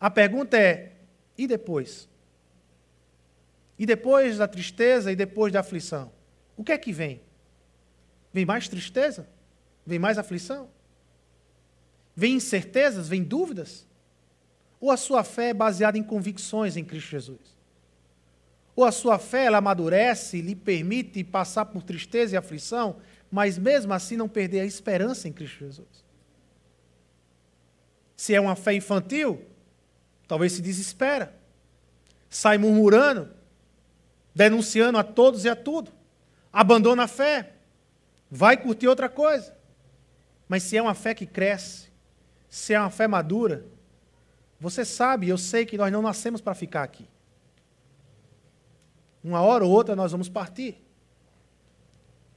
A 0.00 0.10
pergunta 0.10 0.58
é: 0.58 0.94
e 1.38 1.46
depois? 1.46 2.08
E 3.78 3.86
depois 3.86 4.36
da 4.36 4.48
tristeza 4.48 5.12
e 5.12 5.14
depois 5.14 5.52
da 5.52 5.60
aflição? 5.60 6.10
O 6.56 6.64
que 6.64 6.72
é 6.72 6.78
que 6.78 6.92
vem? 6.92 7.24
Vem 8.36 8.44
mais 8.44 8.68
tristeza? 8.68 9.26
Vem 9.86 9.98
mais 9.98 10.18
aflição? 10.18 10.68
Vem 12.14 12.34
incertezas? 12.34 13.08
Vem 13.08 13.22
dúvidas? 13.22 13.86
Ou 14.78 14.90
a 14.90 14.96
sua 14.98 15.24
fé 15.24 15.48
é 15.48 15.54
baseada 15.54 15.96
em 15.96 16.02
convicções 16.02 16.76
em 16.76 16.84
Cristo 16.84 17.08
Jesus? 17.08 17.56
Ou 18.74 18.84
a 18.84 18.92
sua 18.92 19.18
fé 19.18 19.46
ela 19.46 19.56
amadurece 19.56 20.42
lhe 20.42 20.54
permite 20.54 21.24
passar 21.24 21.64
por 21.64 21.82
tristeza 21.82 22.34
e 22.34 22.36
aflição, 22.36 22.98
mas 23.30 23.56
mesmo 23.56 23.94
assim 23.94 24.18
não 24.18 24.28
perder 24.28 24.60
a 24.60 24.66
esperança 24.66 25.26
em 25.26 25.32
Cristo 25.32 25.60
Jesus? 25.60 26.04
Se 28.14 28.34
é 28.34 28.40
uma 28.40 28.54
fé 28.54 28.74
infantil, 28.74 29.46
talvez 30.28 30.52
se 30.52 30.60
desespera, 30.60 31.34
sai 32.28 32.58
murmurando, 32.58 33.30
denunciando 34.34 34.98
a 34.98 35.02
todos 35.02 35.46
e 35.46 35.48
a 35.48 35.56
tudo, 35.56 35.90
abandona 36.52 37.04
a 37.04 37.08
fé, 37.08 37.55
vai 38.36 38.56
curtir 38.56 38.86
outra 38.86 39.08
coisa. 39.08 39.56
Mas 40.46 40.62
se 40.62 40.76
é 40.76 40.82
uma 40.82 40.94
fé 40.94 41.14
que 41.14 41.26
cresce, 41.26 41.88
se 42.48 42.74
é 42.74 42.78
uma 42.78 42.90
fé 42.90 43.08
madura, 43.08 43.64
você 44.60 44.84
sabe, 44.84 45.28
eu 45.28 45.38
sei 45.38 45.64
que 45.64 45.78
nós 45.78 45.90
não 45.90 46.02
nascemos 46.02 46.40
para 46.40 46.54
ficar 46.54 46.82
aqui. 46.82 47.08
Uma 49.24 49.40
hora 49.40 49.64
ou 49.64 49.70
outra 49.70 49.96
nós 49.96 50.12
vamos 50.12 50.28
partir. 50.28 50.84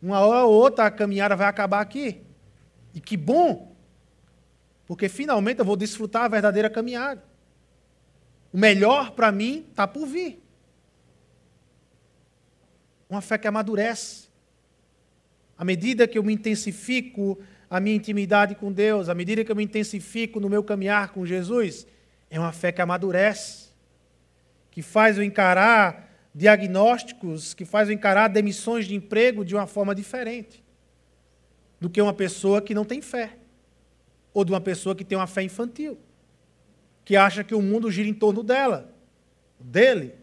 Uma 0.02 0.22
hora 0.22 0.46
ou 0.46 0.54
outra 0.54 0.86
a 0.86 0.92
caminhada 0.92 1.36
vai 1.36 1.48
acabar 1.48 1.82
aqui. 1.82 2.24
E 2.94 3.02
que 3.02 3.18
bom! 3.18 3.76
Porque 4.88 5.08
finalmente 5.08 5.60
eu 5.60 5.66
vou 5.66 5.76
desfrutar 5.76 6.24
a 6.24 6.28
verdadeira 6.30 6.70
caminhada. 6.70 7.24
O 8.52 8.58
melhor 8.58 9.12
para 9.12 9.32
mim 9.32 9.68
está 9.70 9.86
por 9.86 10.08
vir. 10.08 10.42
Uma 13.10 13.22
fé 13.22 13.38
que 13.38 13.48
amadurece. 13.48 14.29
À 15.60 15.66
medida 15.66 16.08
que 16.08 16.18
eu 16.18 16.24
me 16.24 16.32
intensifico 16.32 17.38
a 17.70 17.82
minha 17.82 17.98
intimidade 17.98 18.56
com 18.56 18.72
Deus, 18.72 19.10
à 19.10 19.14
medida 19.14 19.44
que 19.44 19.52
eu 19.52 19.56
me 19.58 19.66
intensifico 19.66 20.40
no 20.40 20.50
meu 20.50 20.64
caminhar 20.64 21.10
com 21.10 21.26
Jesus, 21.26 21.86
é 22.30 22.40
uma 22.40 22.54
fé 22.54 22.72
que 22.72 22.82
amadurece, 22.82 23.68
que 24.72 24.82
faz 24.82 25.18
eu 25.18 25.24
encarar 25.24 26.10
diagnósticos, 26.34 27.54
que 27.54 27.66
faz 27.66 27.90
eu 27.90 27.94
encarar 27.94 28.30
demissões 28.30 28.88
de 28.88 28.96
emprego 28.96 29.44
de 29.44 29.54
uma 29.54 29.68
forma 29.68 29.94
diferente 29.94 30.64
do 31.78 31.90
que 31.90 32.02
uma 32.02 32.14
pessoa 32.14 32.62
que 32.62 32.74
não 32.74 32.86
tem 32.86 33.02
fé, 33.02 33.34
ou 34.34 34.46
de 34.46 34.54
uma 34.54 34.62
pessoa 34.62 34.96
que 34.96 35.04
tem 35.04 35.18
uma 35.18 35.28
fé 35.28 35.44
infantil, 35.44 36.00
que 37.04 37.18
acha 37.18 37.44
que 37.44 37.54
o 37.54 37.62
mundo 37.62 37.92
gira 37.92 38.08
em 38.08 38.14
torno 38.14 38.44
dela, 38.44 38.94
dele, 39.60 40.14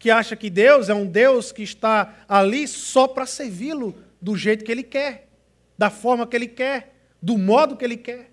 que 0.00 0.10
acha 0.10 0.34
que 0.34 0.50
Deus 0.50 0.88
é 0.88 0.94
um 0.94 1.06
Deus 1.06 1.52
que 1.52 1.62
está 1.62 2.24
ali 2.28 2.66
só 2.66 3.06
para 3.06 3.24
servi-lo 3.24 4.07
do 4.20 4.36
jeito 4.36 4.64
que 4.64 4.72
ele 4.72 4.82
quer, 4.82 5.28
da 5.76 5.90
forma 5.90 6.26
que 6.26 6.36
ele 6.36 6.48
quer, 6.48 6.94
do 7.20 7.36
modo 7.38 7.76
que 7.76 7.84
ele 7.84 7.96
quer. 7.96 8.30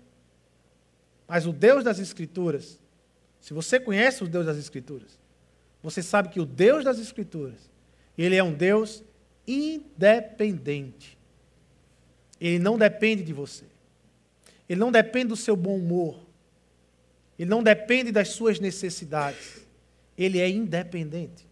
Mas 1.28 1.46
o 1.46 1.52
Deus 1.52 1.84
das 1.84 1.98
Escrituras, 1.98 2.80
se 3.40 3.52
você 3.52 3.78
conhece 3.78 4.22
o 4.22 4.28
Deus 4.28 4.46
das 4.46 4.58
Escrituras, 4.58 5.18
você 5.82 6.02
sabe 6.02 6.28
que 6.28 6.40
o 6.40 6.46
Deus 6.46 6.84
das 6.84 6.98
Escrituras, 6.98 7.70
ele 8.16 8.36
é 8.36 8.42
um 8.42 8.52
Deus 8.52 9.04
independente. 9.46 11.16
Ele 12.40 12.58
não 12.58 12.76
depende 12.76 13.22
de 13.22 13.32
você. 13.32 13.64
Ele 14.68 14.80
não 14.80 14.90
depende 14.90 15.28
do 15.28 15.36
seu 15.36 15.56
bom 15.56 15.76
humor. 15.76 16.18
Ele 17.38 17.48
não 17.48 17.62
depende 17.62 18.10
das 18.10 18.28
suas 18.28 18.58
necessidades. 18.58 19.66
Ele 20.16 20.40
é 20.40 20.48
independente. 20.48 21.46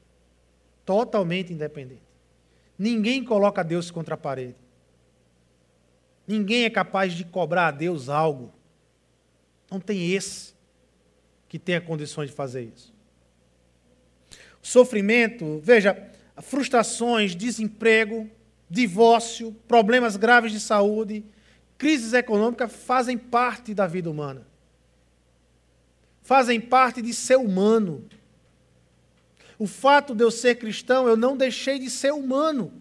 Totalmente 0.85 1.53
independente. 1.53 2.03
Ninguém 2.79 3.25
coloca 3.25 3.63
Deus 3.63 3.91
contra 3.91 4.15
a 4.15 4.19
parede. 4.19 4.57
Ninguém 6.27 6.65
é 6.65 6.71
capaz 6.71 7.13
de 7.13 7.25
cobrar 7.25 7.69
a 7.69 7.71
Deus 7.71 8.09
algo. 8.09 8.53
Não 9.71 9.79
tem 9.79 10.13
esse 10.13 10.55
que 11.49 11.59
tenha 11.59 11.81
condições 11.81 12.31
de 12.31 12.37
fazer 12.37 12.73
isso. 12.75 12.93
Sofrimento, 14.61 15.61
veja, 15.63 16.11
frustrações, 16.43 17.37
desemprego, 17.37 18.29
divórcio, 18.69 19.53
problemas 19.69 20.17
graves 20.17 20.53
de 20.53 20.59
saúde, 20.59 21.25
crises 21.77 22.13
econômicas 22.13 22.73
fazem 22.73 23.19
parte 23.19 23.75
da 23.75 23.87
vida 23.87 24.11
humana. 24.11 24.47
Fazem 26.23 26.61
parte 26.61 27.03
de 27.03 27.13
ser 27.13 27.37
humano. 27.37 28.07
O 29.59 29.67
fato 29.67 30.15
de 30.15 30.25
eu 30.25 30.31
ser 30.31 30.57
cristão, 30.57 31.07
eu 31.09 31.17
não 31.17 31.37
deixei 31.37 31.79
de 31.79 31.89
ser 31.89 32.13
humano. 32.13 32.73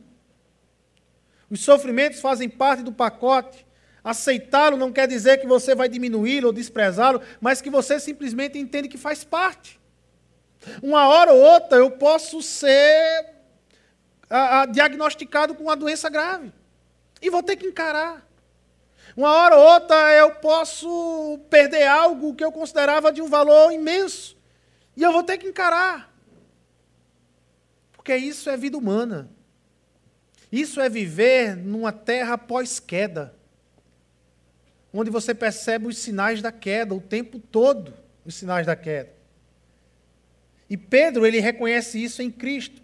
Os 1.50 1.62
sofrimentos 1.62 2.20
fazem 2.20 2.50
parte 2.50 2.84
do 2.84 2.92
pacote. 2.92 3.66
Aceitá-lo 4.04 4.76
não 4.76 4.92
quer 4.92 5.08
dizer 5.08 5.38
que 5.38 5.48
você 5.48 5.76
vai 5.76 5.88
diminuí-lo 5.88 6.48
ou 6.48 6.54
desprezá-lo, 6.54 7.22
mas 7.40 7.62
que 7.62 7.70
você 7.70 8.00
simplesmente 8.00 8.58
entende 8.58 8.90
que 8.90 8.98
faz 8.98 9.24
parte. 9.24 9.80
Uma 10.82 11.08
hora 11.08 11.32
ou 11.32 11.42
outra 11.42 11.78
eu 11.78 11.92
posso 11.92 12.42
ser 12.42 13.34
a, 14.30 14.62
a, 14.62 14.66
diagnosticado 14.66 15.54
com 15.56 15.64
uma 15.64 15.76
doença 15.76 16.10
grave. 16.10 16.52
E 17.22 17.30
vou 17.30 17.44
ter 17.44 17.56
que 17.56 17.68
encarar. 17.68 18.28
Uma 19.16 19.32
hora 19.32 19.56
ou 19.56 19.64
outra 19.74 20.14
eu 20.14 20.32
posso 20.36 21.40
perder 21.50 21.86
algo 21.88 22.34
que 22.34 22.44
eu 22.44 22.52
considerava 22.52 23.12
de 23.12 23.22
um 23.22 23.30
valor 23.30 23.72
imenso. 23.72 24.36
E 24.98 25.04
eu 25.04 25.12
vou 25.12 25.24
ter 25.24 25.38
que 25.38 25.48
encarar. 25.48 26.13
Porque 28.04 28.18
isso 28.18 28.50
é 28.50 28.58
vida 28.58 28.78
humana. 28.78 29.30
Isso 30.52 30.82
é 30.82 30.90
viver 30.90 31.56
numa 31.56 31.94
terra 31.94 32.38
pós-queda. 32.38 33.34
Onde 34.94 35.10
você 35.10 35.34
percebe 35.34 35.88
os 35.88 35.98
sinais 35.98 36.42
da 36.42 36.52
queda, 36.52 36.94
o 36.94 37.00
tempo 37.00 37.40
todo, 37.40 37.94
os 38.26 38.36
sinais 38.36 38.66
da 38.66 38.76
queda. 38.76 39.10
E 40.70 40.76
Pedro, 40.76 41.26
ele 41.26 41.40
reconhece 41.40 42.04
isso 42.04 42.22
em 42.22 42.30
Cristo. 42.30 42.82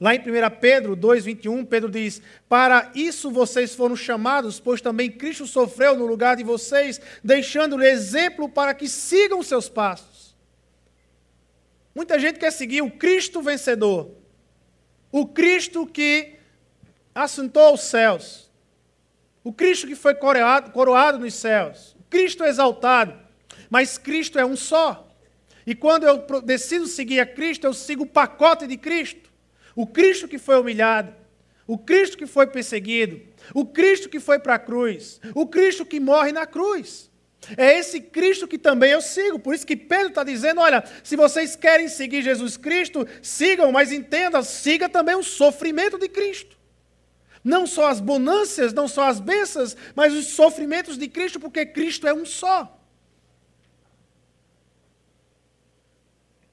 Lá 0.00 0.14
em 0.14 0.20
1 0.20 0.22
Pedro 0.60 0.96
2,21, 0.96 1.66
Pedro 1.66 1.90
diz: 1.90 2.22
Para 2.48 2.92
isso 2.94 3.32
vocês 3.32 3.74
foram 3.74 3.96
chamados, 3.96 4.60
pois 4.60 4.80
também 4.80 5.10
Cristo 5.10 5.48
sofreu 5.48 5.96
no 5.96 6.06
lugar 6.06 6.36
de 6.36 6.44
vocês, 6.44 7.00
deixando-lhe 7.24 7.88
exemplo 7.88 8.48
para 8.48 8.72
que 8.72 8.88
sigam 8.88 9.42
seus 9.42 9.68
passos. 9.68 10.36
Muita 11.92 12.20
gente 12.20 12.38
quer 12.38 12.52
seguir 12.52 12.82
o 12.82 12.90
Cristo 12.90 13.42
vencedor, 13.42 14.23
o 15.14 15.24
Cristo 15.24 15.86
que 15.86 16.32
assentou 17.14 17.74
os 17.74 17.82
céus, 17.82 18.50
o 19.44 19.52
Cristo 19.52 19.86
que 19.86 19.94
foi 19.94 20.12
coroado, 20.12 20.72
coroado 20.72 21.20
nos 21.20 21.34
céus, 21.34 21.94
o 22.00 22.02
Cristo 22.10 22.42
exaltado, 22.42 23.16
mas 23.70 23.96
Cristo 23.96 24.40
é 24.40 24.44
um 24.44 24.56
só. 24.56 25.08
E 25.64 25.72
quando 25.72 26.02
eu 26.02 26.26
decido 26.42 26.88
seguir 26.88 27.20
a 27.20 27.26
Cristo, 27.26 27.64
eu 27.64 27.72
sigo 27.72 28.02
o 28.02 28.08
pacote 28.08 28.66
de 28.66 28.76
Cristo. 28.76 29.30
O 29.76 29.86
Cristo 29.86 30.26
que 30.26 30.36
foi 30.36 30.58
humilhado, 30.58 31.14
o 31.64 31.78
Cristo 31.78 32.18
que 32.18 32.26
foi 32.26 32.48
perseguido, 32.48 33.22
o 33.54 33.64
Cristo 33.64 34.08
que 34.08 34.18
foi 34.18 34.40
para 34.40 34.56
a 34.56 34.58
cruz, 34.58 35.20
o 35.32 35.46
Cristo 35.46 35.86
que 35.86 36.00
morre 36.00 36.32
na 36.32 36.44
cruz. 36.44 37.08
É 37.56 37.78
esse 37.78 38.00
Cristo 38.00 38.48
que 38.48 38.58
também 38.58 38.92
eu 38.92 39.00
sigo. 39.00 39.38
Por 39.38 39.54
isso 39.54 39.66
que 39.66 39.76
Pedro 39.76 40.08
está 40.08 40.24
dizendo: 40.24 40.60
olha, 40.60 40.84
se 41.02 41.16
vocês 41.16 41.56
querem 41.56 41.88
seguir 41.88 42.22
Jesus 42.22 42.56
Cristo, 42.56 43.06
sigam, 43.22 43.70
mas 43.72 43.92
entenda, 43.92 44.42
siga 44.42 44.88
também 44.88 45.14
o 45.14 45.22
sofrimento 45.22 45.98
de 45.98 46.08
Cristo. 46.08 46.56
Não 47.42 47.66
só 47.66 47.88
as 47.88 48.00
bonâncias, 48.00 48.72
não 48.72 48.88
só 48.88 49.08
as 49.08 49.20
bênçãos, 49.20 49.76
mas 49.94 50.14
os 50.14 50.28
sofrimentos 50.28 50.96
de 50.96 51.08
Cristo, 51.08 51.38
porque 51.38 51.66
Cristo 51.66 52.06
é 52.06 52.14
um 52.14 52.24
só. 52.24 52.80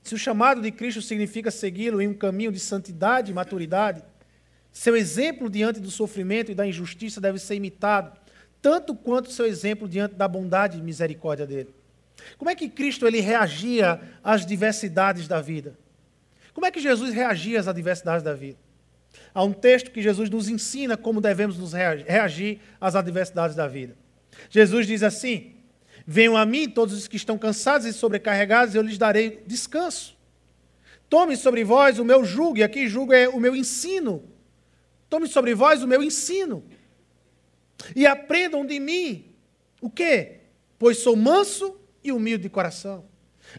Se 0.03 0.13
o 0.13 0.17
chamado 0.17 0.61
de 0.61 0.71
Cristo 0.71 1.01
significa 1.01 1.49
segui-lo 1.49 2.01
em 2.01 2.07
um 2.09 2.13
caminho 2.13 2.51
de 2.51 2.59
santidade 2.59 3.31
e 3.31 3.33
maturidade, 3.33 4.03
seu 4.71 4.95
exemplo 4.95 5.49
diante 5.49 5.79
do 5.79 5.89
sofrimento 5.89 6.51
e 6.51 6.55
da 6.55 6.67
injustiça 6.67 7.21
deve 7.21 7.39
ser 7.39 7.55
imitado, 7.55 8.19
tanto 8.61 8.93
quanto 8.93 9.31
seu 9.31 9.45
exemplo 9.45 9.87
diante 9.87 10.15
da 10.15 10.27
bondade 10.27 10.77
e 10.77 10.81
misericórdia 10.81 11.47
dele. 11.47 11.73
Como 12.37 12.49
é 12.49 12.55
que 12.55 12.69
Cristo 12.69 13.07
ele 13.07 13.19
reagia 13.19 13.99
às 14.23 14.45
diversidades 14.45 15.27
da 15.27 15.41
vida? 15.41 15.77
Como 16.53 16.65
é 16.65 16.71
que 16.71 16.79
Jesus 16.79 17.13
reagia 17.13 17.59
às 17.59 17.67
adversidades 17.67 18.23
da 18.23 18.33
vida? 18.33 18.57
Há 19.33 19.43
um 19.43 19.53
texto 19.53 19.91
que 19.91 20.01
Jesus 20.01 20.29
nos 20.29 20.47
ensina 20.47 20.95
como 20.95 21.21
devemos 21.21 21.57
nos 21.57 21.73
reagir 21.73 22.59
às 22.79 22.95
adversidades 22.95 23.55
da 23.55 23.67
vida. 23.67 23.95
Jesus 24.49 24.85
diz 24.85 25.03
assim: 25.03 25.55
Venham 26.05 26.37
a 26.37 26.45
mim 26.45 26.69
todos 26.69 26.93
os 26.93 27.07
que 27.07 27.15
estão 27.15 27.37
cansados 27.37 27.87
e 27.87 27.93
sobrecarregados, 27.93 28.75
eu 28.75 28.81
lhes 28.81 28.97
darei 28.97 29.43
descanso. 29.45 30.17
Tome 31.09 31.35
sobre 31.35 31.63
vós 31.63 31.99
o 31.99 32.05
meu 32.05 32.23
jugo, 32.23 32.57
e 32.57 32.63
aqui 32.63 32.87
jugo 32.87 33.13
é 33.13 33.27
o 33.27 33.39
meu 33.39 33.55
ensino. 33.55 34.23
Tome 35.09 35.27
sobre 35.27 35.53
vós 35.53 35.83
o 35.83 35.87
meu 35.87 36.01
ensino. 36.01 36.63
E 37.95 38.05
aprendam 38.05 38.65
de 38.65 38.79
mim 38.79 39.33
o 39.81 39.89
quê? 39.89 40.39
Pois 40.77 40.99
sou 40.99 41.15
manso 41.15 41.79
e 42.03 42.11
humilde 42.11 42.43
de 42.43 42.49
coração. 42.49 43.05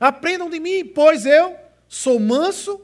Aprendam 0.01 0.49
de 0.49 0.59
mim, 0.59 0.85
pois 0.85 1.27
eu 1.27 1.57
sou 1.89 2.19
manso 2.19 2.81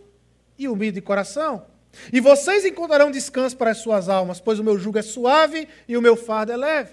e 0.58 0.68
humilde 0.68 0.96
de 0.96 1.00
coração. 1.00 1.66
E 2.12 2.20
vocês 2.20 2.64
encontrarão 2.64 3.10
descanso 3.10 3.56
para 3.56 3.70
as 3.70 3.78
suas 3.78 4.08
almas, 4.08 4.40
pois 4.40 4.58
o 4.58 4.64
meu 4.64 4.78
jugo 4.78 4.98
é 4.98 5.02
suave 5.02 5.66
e 5.86 5.96
o 5.96 6.02
meu 6.02 6.16
fardo 6.16 6.52
é 6.52 6.56
leve. 6.56 6.92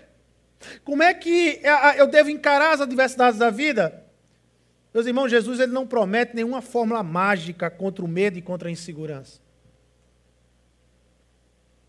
Como 0.84 1.03
é 1.03 1.13
que 1.13 1.62
eu 1.97 2.08
devo 2.08 2.29
encarar 2.29 2.73
as 2.73 2.81
adversidades 2.81 3.38
da 3.38 3.49
vida? 3.49 4.03
Meus 4.93 5.05
irmãos, 5.05 5.29
Jesus 5.29 5.60
ele 5.60 5.73
não 5.73 5.86
promete 5.86 6.36
nenhuma 6.36 6.62
fórmula 6.62 7.03
mágica 7.03 7.69
contra 7.69 8.03
o 8.03 8.08
medo 8.08 8.38
e 8.38 8.41
contra 8.41 8.69
a 8.69 8.71
insegurança. 8.71 9.41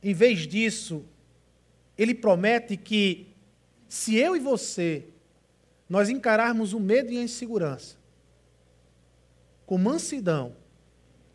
Em 0.02 0.12
vez 0.12 0.40
disso, 0.40 1.04
ele 1.96 2.14
promete 2.14 2.76
que 2.76 3.34
se 3.88 4.16
eu 4.16 4.36
e 4.36 4.40
você 4.40 5.06
nós 5.88 6.08
encararmos 6.08 6.72
o 6.72 6.80
medo 6.80 7.12
e 7.12 7.18
a 7.18 7.22
insegurança 7.22 7.96
com 9.64 9.78
mansidão 9.78 10.54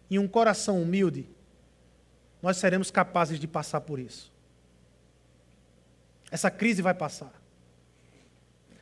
e 0.09 0.19
um 0.19 0.27
coração 0.27 0.81
humilde, 0.81 1.27
nós 2.41 2.57
seremos 2.57 2.91
capazes 2.91 3.39
de 3.39 3.47
passar 3.47 3.81
por 3.81 3.99
isso. 3.99 4.31
Essa 6.29 6.49
crise 6.49 6.81
vai 6.81 6.93
passar. 6.93 7.33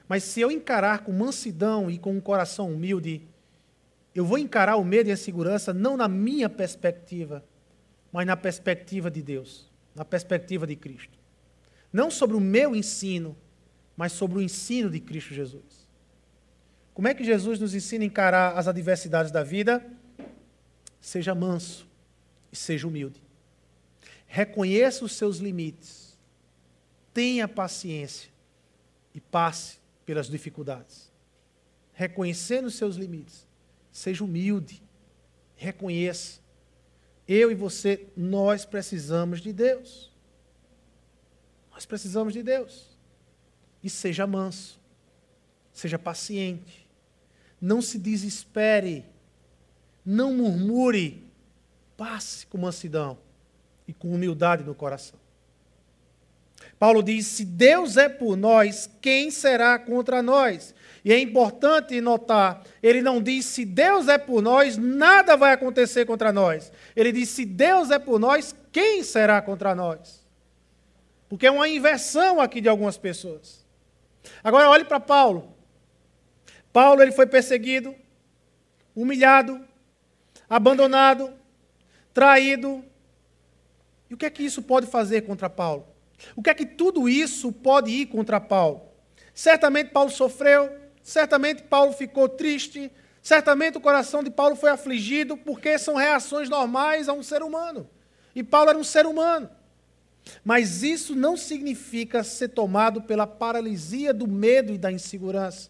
Mas 0.07 0.23
se 0.23 0.41
eu 0.41 0.51
encarar 0.51 1.03
com 1.03 1.11
mansidão 1.11 1.89
e 1.89 1.99
com 1.99 2.13
um 2.13 2.21
coração 2.21 2.71
humilde, 2.73 3.27
eu 4.13 4.25
vou 4.25 4.37
encarar 4.37 4.75
o 4.75 4.83
medo 4.83 5.07
e 5.07 5.11
a 5.11 5.13
insegurança 5.13 5.73
não 5.73 5.95
na 5.95 6.07
minha 6.07 6.49
perspectiva, 6.49 7.43
mas 8.11 8.25
na 8.25 8.35
perspectiva 8.35 9.11
de 9.11 9.21
Deus, 9.21 9.69
na 9.93 10.03
perspectiva 10.03 10.65
de 10.65 10.75
Cristo. 10.75 11.18
Não 11.91 12.11
sobre 12.11 12.35
o 12.35 12.39
meu 12.39 12.75
ensino, 12.75 13.35
mas 13.95 14.11
sobre 14.11 14.37
o 14.37 14.41
ensino 14.41 14.89
de 14.89 14.99
Cristo 14.99 15.33
Jesus. 15.33 15.87
Como 16.93 17.07
é 17.07 17.13
que 17.13 17.23
Jesus 17.23 17.59
nos 17.59 17.73
ensina 17.73 18.03
a 18.03 18.07
encarar 18.07 18.57
as 18.57 18.67
adversidades 18.67 19.31
da 19.31 19.43
vida? 19.43 19.85
Seja 20.99 21.33
manso 21.33 21.87
e 22.51 22.55
seja 22.55 22.87
humilde. 22.87 23.21
Reconheça 24.27 25.05
os 25.05 25.13
seus 25.13 25.37
limites 25.37 26.09
tenha 27.19 27.49
paciência 27.49 28.29
e 29.13 29.19
passe 29.19 29.77
pelas 30.05 30.29
dificuldades. 30.29 31.11
Reconhecendo 31.91 32.67
os 32.67 32.75
seus 32.75 32.95
limites. 32.95 33.45
Seja 33.91 34.23
humilde. 34.23 34.81
Reconheça. 35.55 36.39
Eu 37.27 37.51
e 37.51 37.55
você, 37.55 38.07
nós 38.15 38.63
precisamos 38.63 39.41
de 39.41 39.51
Deus. 39.51 40.08
Nós 41.79 41.85
precisamos 41.85 42.33
de 42.33 42.43
Deus. 42.43 42.89
E 43.81 43.89
seja 43.89 44.27
manso. 44.27 44.77
Seja 45.71 45.97
paciente. 45.97 46.85
Não 47.61 47.81
se 47.81 47.97
desespere. 47.97 49.05
Não 50.05 50.33
murmure. 50.33 51.23
passe 51.95 52.45
com 52.47 52.57
mansidão 52.57 53.17
e 53.87 53.93
com 53.93 54.09
humildade 54.09 54.65
no 54.65 54.75
coração. 54.75 55.17
Paulo 56.77 57.01
diz: 57.01 57.25
se 57.27 57.45
Deus 57.45 57.95
é 57.95 58.09
por 58.09 58.35
nós, 58.35 58.89
quem 58.99 59.31
será 59.31 59.79
contra 59.79 60.21
nós? 60.21 60.75
E 61.05 61.13
é 61.13 61.19
importante 61.19 62.01
notar, 62.01 62.61
ele 62.83 63.01
não 63.01 63.23
diz 63.23 63.45
se 63.45 63.63
Deus 63.63 64.09
é 64.09 64.17
por 64.17 64.41
nós, 64.41 64.75
nada 64.75 65.37
vai 65.37 65.53
acontecer 65.53 66.05
contra 66.05 66.33
nós. 66.33 66.73
Ele 66.93 67.13
diz: 67.13 67.29
se 67.29 67.45
Deus 67.45 67.89
é 67.89 67.97
por 67.97 68.19
nós, 68.19 68.53
quem 68.69 69.01
será 69.01 69.41
contra 69.41 69.73
nós? 69.73 70.27
Porque 71.29 71.45
é 71.45 71.51
uma 71.51 71.69
inversão 71.69 72.41
aqui 72.41 72.59
de 72.59 72.67
algumas 72.67 72.97
pessoas. 72.97 73.63
Agora 74.43 74.69
olhe 74.69 74.83
para 74.83 74.99
Paulo. 74.99 75.55
Paulo 76.73 77.01
ele 77.01 77.11
foi 77.11 77.27
perseguido, 77.27 77.95
humilhado, 78.95 79.63
abandonado, 80.49 81.31
traído. 82.13 82.83
E 84.09 84.13
o 84.15 84.17
que 84.17 84.25
é 84.25 84.29
que 84.29 84.43
isso 84.43 84.63
pode 84.63 84.87
fazer 84.87 85.21
contra 85.21 85.49
Paulo? 85.49 85.87
O 86.35 86.41
que 86.41 86.49
é 86.49 86.53
que 86.53 86.65
tudo 86.65 87.07
isso 87.07 87.51
pode 87.51 87.91
ir 87.91 88.07
contra 88.07 88.41
Paulo? 88.41 88.81
Certamente 89.33 89.91
Paulo 89.91 90.09
sofreu, 90.09 90.69
certamente 91.01 91.63
Paulo 91.63 91.93
ficou 91.93 92.27
triste, 92.27 92.91
certamente 93.21 93.77
o 93.77 93.81
coração 93.81 94.23
de 94.23 94.29
Paulo 94.29 94.55
foi 94.55 94.69
afligido, 94.69 95.37
porque 95.37 95.77
são 95.77 95.95
reações 95.95 96.49
normais 96.49 97.07
a 97.07 97.13
um 97.13 97.23
ser 97.23 97.43
humano. 97.43 97.89
E 98.35 98.43
Paulo 98.43 98.71
era 98.71 98.79
um 98.79 98.83
ser 98.83 99.05
humano. 99.05 99.49
Mas 100.43 100.83
isso 100.83 101.15
não 101.15 101.35
significa 101.35 102.23
ser 102.23 102.49
tomado 102.49 103.01
pela 103.01 103.27
paralisia 103.27 104.13
do 104.13 104.27
medo 104.27 104.73
e 104.73 104.77
da 104.77 104.91
insegurança, 104.91 105.69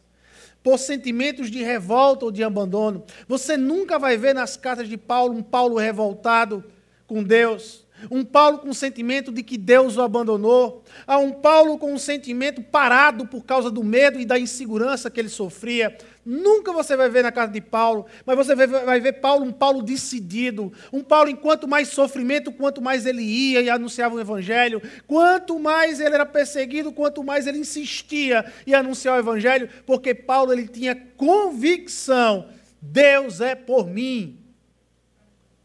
por 0.62 0.78
sentimentos 0.78 1.50
de 1.50 1.64
revolta 1.64 2.26
ou 2.26 2.32
de 2.32 2.44
abandono. 2.44 3.04
Você 3.28 3.58
nunca 3.58 3.98
vai 3.98 4.18
ver 4.18 4.34
nas 4.34 4.58
cartas 4.58 4.88
de 4.88 4.98
Paulo 4.98 5.34
um 5.36 5.44
Paulo 5.44 5.78
revoltado 5.78 6.64
com 7.08 7.24
Deus, 7.24 7.86
um 8.10 8.24
Paulo 8.24 8.60
com 8.60 8.70
o 8.70 8.74
sentimento 8.74 9.32
de 9.32 9.44
que 9.44 9.58
Deus 9.58 9.98
o 9.98 10.02
abandonou. 10.02 10.84
Há 11.06 11.18
um 11.18 11.32
Paulo 11.32 11.78
com 11.78 11.94
um 11.94 11.98
sentimento 11.98 12.62
parado 12.62 13.26
por 13.26 13.44
causa 13.44 13.70
do 13.70 13.84
medo 13.84 14.20
e 14.20 14.26
da 14.26 14.40
insegurança 14.40 15.10
que 15.10 15.20
ele 15.20 15.30
sofria. 15.30 15.98
Nunca 16.26 16.72
você 16.72 16.96
vai 16.96 17.10
ver 17.10 17.24
na 17.24 17.32
casa 17.32 17.52
de 17.52 17.62
Paulo, 17.62 18.06
mas 18.26 18.38
você 18.38 18.56
vai 18.56 19.00
ver 19.00 19.14
Paulo, 19.14 19.46
um 19.46 19.52
Paulo 19.52 19.82
decidido. 19.82 20.72
Um 20.94 21.02
Paulo, 21.02 21.30
enquanto 21.30 21.68
mais 21.68 21.88
sofrimento, 21.88 22.52
quanto 22.52 22.82
mais 22.82 23.06
ele 23.06 23.24
ia 23.24 23.62
e 23.62 23.70
anunciava 23.70 24.16
o 24.16 24.20
Evangelho, 24.20 24.82
quanto 25.08 25.58
mais 25.58 26.00
ele 26.00 26.14
era 26.14 26.26
perseguido, 26.26 26.92
quanto 26.92 27.24
mais 27.24 27.48
ele 27.48 27.58
insistia 27.58 28.46
em 28.68 28.74
anunciar 28.74 29.16
o 29.16 29.20
Evangelho, 29.20 29.70
porque 29.86 30.14
Paulo 30.14 30.54
ele 30.54 30.68
tinha 30.68 30.96
convicção: 31.18 32.48
Deus 32.82 33.42
é 33.42 33.56
por 33.56 33.88
mim. 33.88 34.38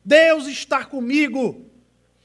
Deus 0.04 0.46
está 0.46 0.84
comigo. 0.84 1.73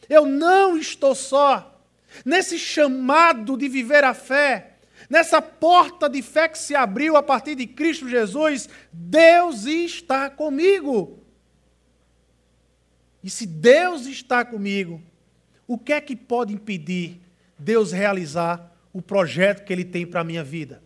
Eu 0.10 0.26
não 0.26 0.78
estou 0.78 1.14
só. 1.14 1.80
Nesse 2.26 2.58
chamado 2.58 3.56
de 3.56 3.70
viver 3.70 4.04
a 4.04 4.14
fé, 4.14 4.78
nessa 5.10 5.42
porta 5.42 6.10
de 6.10 6.22
fé 6.22 6.48
que 6.48 6.58
se 6.58 6.76
abriu 6.76 7.16
a 7.16 7.22
partir 7.22 7.56
de 7.56 7.68
Cristo 7.68 8.10
Jesus, 8.10 8.68
Deus 8.92 9.66
está 9.66 10.30
comigo. 10.30 11.20
E 13.24 13.30
se 13.30 13.46
Deus 13.46 14.08
está 14.08 14.44
comigo, 14.44 15.02
o 15.68 15.78
que 15.78 15.94
é 15.94 16.02
que 16.02 16.16
pode 16.16 16.54
impedir 16.54 17.22
Deus 17.58 17.92
realizar 17.92 18.76
o 18.92 19.02
projeto 19.02 19.64
que 19.64 19.72
Ele 19.72 19.86
tem 19.86 20.06
para 20.06 20.22
a 20.22 20.24
minha 20.24 20.44
vida? 20.44 20.82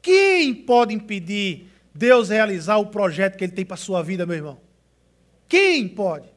Quem 0.00 0.54
pode 0.54 0.94
impedir 0.94 1.66
Deus 1.94 2.30
realizar 2.30 2.78
o 2.78 2.86
projeto 2.86 3.36
que 3.36 3.44
Ele 3.44 3.52
tem 3.52 3.64
para 3.64 3.74
a 3.74 3.78
sua 3.78 4.02
vida, 4.02 4.24
meu 4.24 4.36
irmão? 4.36 4.60
Quem 5.48 5.86
pode? 5.86 6.31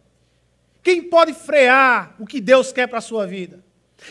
Quem 0.86 1.02
pode 1.02 1.34
frear 1.34 2.14
o 2.20 2.28
que 2.28 2.40
Deus 2.40 2.72
quer 2.72 2.86
para 2.86 3.00
a 3.00 3.02
sua 3.02 3.26
vida? 3.26 3.60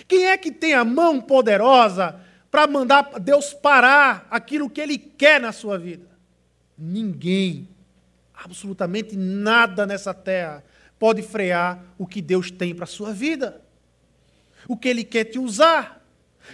Quem 0.08 0.26
é 0.26 0.37
que 0.37 0.50
tem 0.50 0.74
a 0.74 0.84
mão 0.84 1.20
poderosa 1.20 2.20
para 2.50 2.66
mandar 2.66 3.20
Deus 3.20 3.54
parar 3.54 4.26
aquilo 4.28 4.68
que 4.68 4.80
Ele 4.80 4.98
quer 4.98 5.40
na 5.40 5.52
sua 5.52 5.78
vida? 5.78 6.08
Ninguém, 6.76 7.68
absolutamente 8.34 9.16
nada 9.16 9.87
nessa 9.87 10.12
terra 10.12 10.64
pode 10.98 11.22
frear 11.22 11.80
o 11.96 12.08
que 12.08 12.20
Deus 12.20 12.50
tem 12.50 12.74
para 12.74 12.82
a 12.82 12.88
sua 12.88 13.12
vida, 13.12 13.62
o 14.66 14.76
que 14.76 14.88
Ele 14.88 15.04
quer 15.04 15.26
te 15.26 15.38
usar. 15.38 16.04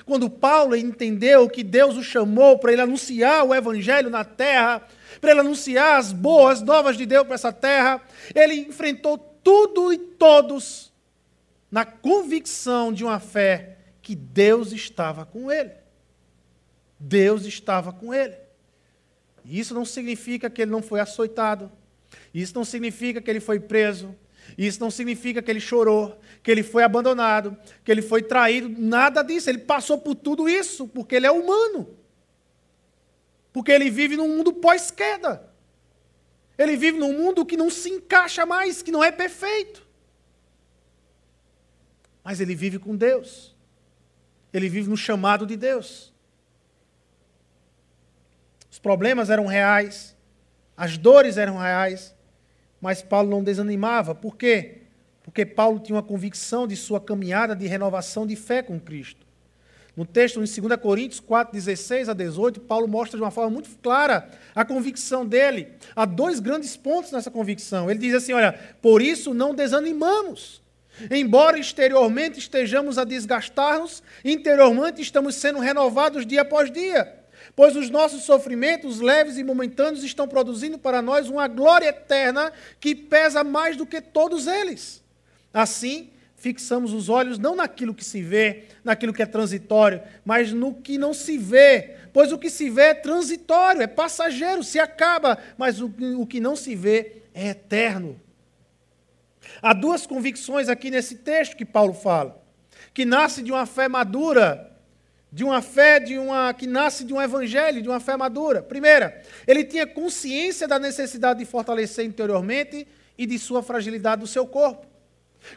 Quando 0.05 0.29
Paulo 0.29 0.77
entendeu 0.77 1.49
que 1.49 1.65
Deus 1.65 1.97
o 1.97 2.03
chamou 2.03 2.59
para 2.59 2.73
ele 2.73 2.83
anunciar 2.83 3.43
o 3.45 3.55
Evangelho 3.55 4.11
na 4.11 4.23
terra, 4.23 4.87
para 5.19 5.31
ele 5.31 5.41
anunciar 5.41 5.99
as 5.99 6.13
boas 6.13 6.61
novas 6.61 6.99
de 6.99 7.07
Deus 7.07 7.25
para 7.25 7.37
essa 7.37 7.53
terra, 7.53 8.03
ele 8.35 8.55
enfrentou 8.55 9.30
tudo 9.43 9.93
e 9.93 9.99
todos 9.99 10.93
na 11.71 11.85
convicção 11.85 12.93
de 12.93 13.05
uma 13.05 13.21
fé 13.21 13.79
que 14.03 14.15
Deus 14.15 14.73
estava 14.73 15.25
com 15.25 15.51
ele. 15.51 15.73
Deus 16.99 17.45
estava 17.45 17.93
com 17.93 18.13
ele. 18.13 18.37
Isso 19.45 19.73
não 19.73 19.85
significa 19.85 20.51
que 20.51 20.63
ele 20.63 20.71
não 20.71 20.83
foi 20.83 21.01
açoitado. 21.01 21.71
Isso 22.35 22.55
não 22.55 22.65
significa 22.65 23.21
que 23.21 23.31
ele 23.31 23.41
foi 23.41 23.59
preso. 23.59 24.15
Isso 24.59 24.81
não 24.81 24.91
significa 24.91 25.41
que 25.41 25.51
ele 25.51 25.61
chorou, 25.61 26.19
que 26.43 26.51
ele 26.51 26.63
foi 26.63 26.83
abandonado, 26.83 27.57
que 27.85 27.91
ele 27.91 28.03
foi 28.03 28.23
traído. 28.23 28.69
Nada 28.69 29.23
disso. 29.23 29.49
Ele 29.49 29.59
passou 29.59 29.99
por 29.99 30.15
tudo 30.15 30.49
isso 30.49 30.89
porque 30.89 31.15
ele 31.15 31.27
é 31.27 31.31
humano. 31.31 31.89
Porque 33.53 33.73
ele 33.73 33.91
vive 33.91 34.17
num 34.17 34.29
mundo 34.29 34.53
pós-queda. 34.53 35.50
Ele 36.63 36.77
vive 36.77 36.99
num 36.99 37.17
mundo 37.17 37.47
que 37.47 37.57
não 37.57 37.71
se 37.71 37.89
encaixa 37.89 38.45
mais, 38.45 38.83
que 38.83 38.93
não 38.93 39.03
é 39.03 39.11
perfeito. 39.11 39.89
Mas 42.23 42.39
ele 42.39 42.55
vive 42.55 42.79
com 42.79 42.95
Deus. 42.95 43.57
Ele 44.53 44.69
vive 44.69 44.91
no 44.91 44.97
chamado 44.97 45.47
de 45.47 45.57
Deus. 45.57 46.13
Os 48.71 48.79
problemas 48.79 49.31
eram 49.31 49.47
reais, 49.47 50.15
as 50.77 50.99
dores 50.99 51.39
eram 51.39 51.57
reais, 51.57 52.15
mas 52.79 53.01
Paulo 53.01 53.31
não 53.31 53.43
desanimava. 53.43 54.15
Por 54.15 54.37
quê? 54.37 54.83
Porque 55.23 55.47
Paulo 55.47 55.81
tinha 55.81 55.97
uma 55.97 56.03
convicção 56.03 56.67
de 56.67 56.77
sua 56.77 57.01
caminhada 57.01 57.57
de 57.57 57.67
renovação 57.67 58.27
de 58.27 58.37
fé 58.37 58.63
com 58.63 58.79
Cristo. 58.79 59.27
No 60.01 60.07
texto 60.07 60.43
em 60.43 60.47
2 60.47 60.81
Coríntios 60.81 61.21
4, 61.21 61.53
16 61.53 62.09
a 62.09 62.15
18, 62.15 62.59
Paulo 62.61 62.89
mostra 62.89 63.19
de 63.19 63.23
uma 63.23 63.31
forma 63.31 63.51
muito 63.51 63.69
clara 63.83 64.31
a 64.55 64.65
convicção 64.65 65.27
dele. 65.27 65.75
Há 65.95 66.07
dois 66.07 66.41
grandes 66.41 66.75
pontos 66.75 67.13
nessa 67.13 67.31
convicção. 67.31 67.91
Ele 67.91 67.99
diz 68.01 68.15
assim: 68.15 68.33
olha, 68.33 68.59
por 68.81 69.03
isso 69.03 69.35
não 69.35 69.55
desanimamos. 69.55 70.63
Embora 71.11 71.59
exteriormente 71.59 72.39
estejamos 72.39 72.97
a 72.97 73.05
desgastar-nos, 73.05 74.03
interiormente 74.25 75.03
estamos 75.03 75.35
sendo 75.35 75.59
renovados 75.59 76.25
dia 76.25 76.41
após 76.41 76.73
dia. 76.73 77.17
Pois 77.55 77.77
os 77.77 77.91
nossos 77.91 78.23
sofrimentos 78.23 79.01
leves 79.01 79.37
e 79.37 79.45
momentâneos 79.45 80.03
estão 80.03 80.27
produzindo 80.27 80.79
para 80.79 81.03
nós 81.03 81.29
uma 81.29 81.47
glória 81.47 81.89
eterna 81.89 82.51
que 82.81 82.95
pesa 82.95 83.45
mais 83.45 83.77
do 83.77 83.85
que 83.85 84.01
todos 84.01 84.47
eles. 84.47 85.03
Assim, 85.53 86.09
fixamos 86.41 86.95
os 86.95 87.11
olhos 87.11 87.39
não 87.39 87.55
naquilo 87.55 87.95
que 87.95 88.05
se 88.05 88.23
vê, 88.23 88.65
naquilo 88.83 89.13
que 89.13 89.23
é 89.23 89.27
transitório, 89.27 90.01
mas 90.25 90.53
no 90.53 90.75
que 90.75 90.97
não 90.97 91.13
se 91.13 91.37
vê. 91.37 91.97
Pois 92.15 92.33
o 92.33 92.39
que 92.39 92.49
se 92.49 92.71
vê 92.71 92.85
é 92.85 92.95
transitório, 92.95 93.83
é 93.83 93.87
passageiro, 93.87 94.65
se 94.65 94.81
acaba, 94.81 95.39
mas 95.59 95.81
o, 95.81 95.93
o 96.19 96.27
que 96.27 96.41
não 96.41 96.57
se 96.57 96.75
vê 96.75 97.23
é 97.35 97.49
eterno. 97.49 98.19
Há 99.61 99.75
duas 99.75 100.07
convicções 100.07 100.71
aqui 100.71 100.91
nesse 100.91 101.17
texto 101.17 101.55
que 101.55 101.65
Paulo 101.67 101.93
fala, 101.93 102.43
que 102.95 103.05
nasce 103.05 103.43
de 103.43 103.53
uma 103.53 103.67
fé 103.67 103.87
madura, 103.87 104.75
de 105.31 105.45
uma 105.45 105.61
fé 105.61 106.01
de 106.01 106.19
uma 106.19 106.55
que 106.55 106.67
nasce 106.67 107.05
de 107.05 107.13
um 107.13 107.21
evangelho, 107.21 107.83
de 107.83 107.89
uma 107.89 108.01
fé 108.01 108.17
madura. 108.17 108.63
Primeira, 108.63 109.23
ele 109.47 109.63
tinha 109.63 109.87
consciência 109.87 110.67
da 110.67 110.79
necessidade 110.79 111.39
de 111.39 111.45
fortalecer 111.45 112.07
interiormente 112.07 112.89
e 113.19 113.27
de 113.27 113.39
sua 113.39 113.63
fragilidade 113.63 114.23
do 114.23 114.27
seu 114.27 114.47
corpo. 114.47 114.90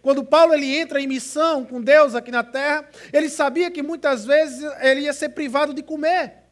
Quando 0.01 0.23
Paulo 0.23 0.53
ele 0.53 0.75
entra 0.75 1.01
em 1.01 1.07
missão 1.07 1.65
com 1.65 1.81
Deus 1.81 2.15
aqui 2.15 2.31
na 2.31 2.43
terra, 2.43 2.87
ele 3.11 3.29
sabia 3.29 3.69
que 3.69 3.83
muitas 3.83 4.25
vezes 4.25 4.63
ele 4.79 5.01
ia 5.01 5.13
ser 5.13 5.29
privado 5.29 5.73
de 5.73 5.83
comer. 5.83 6.43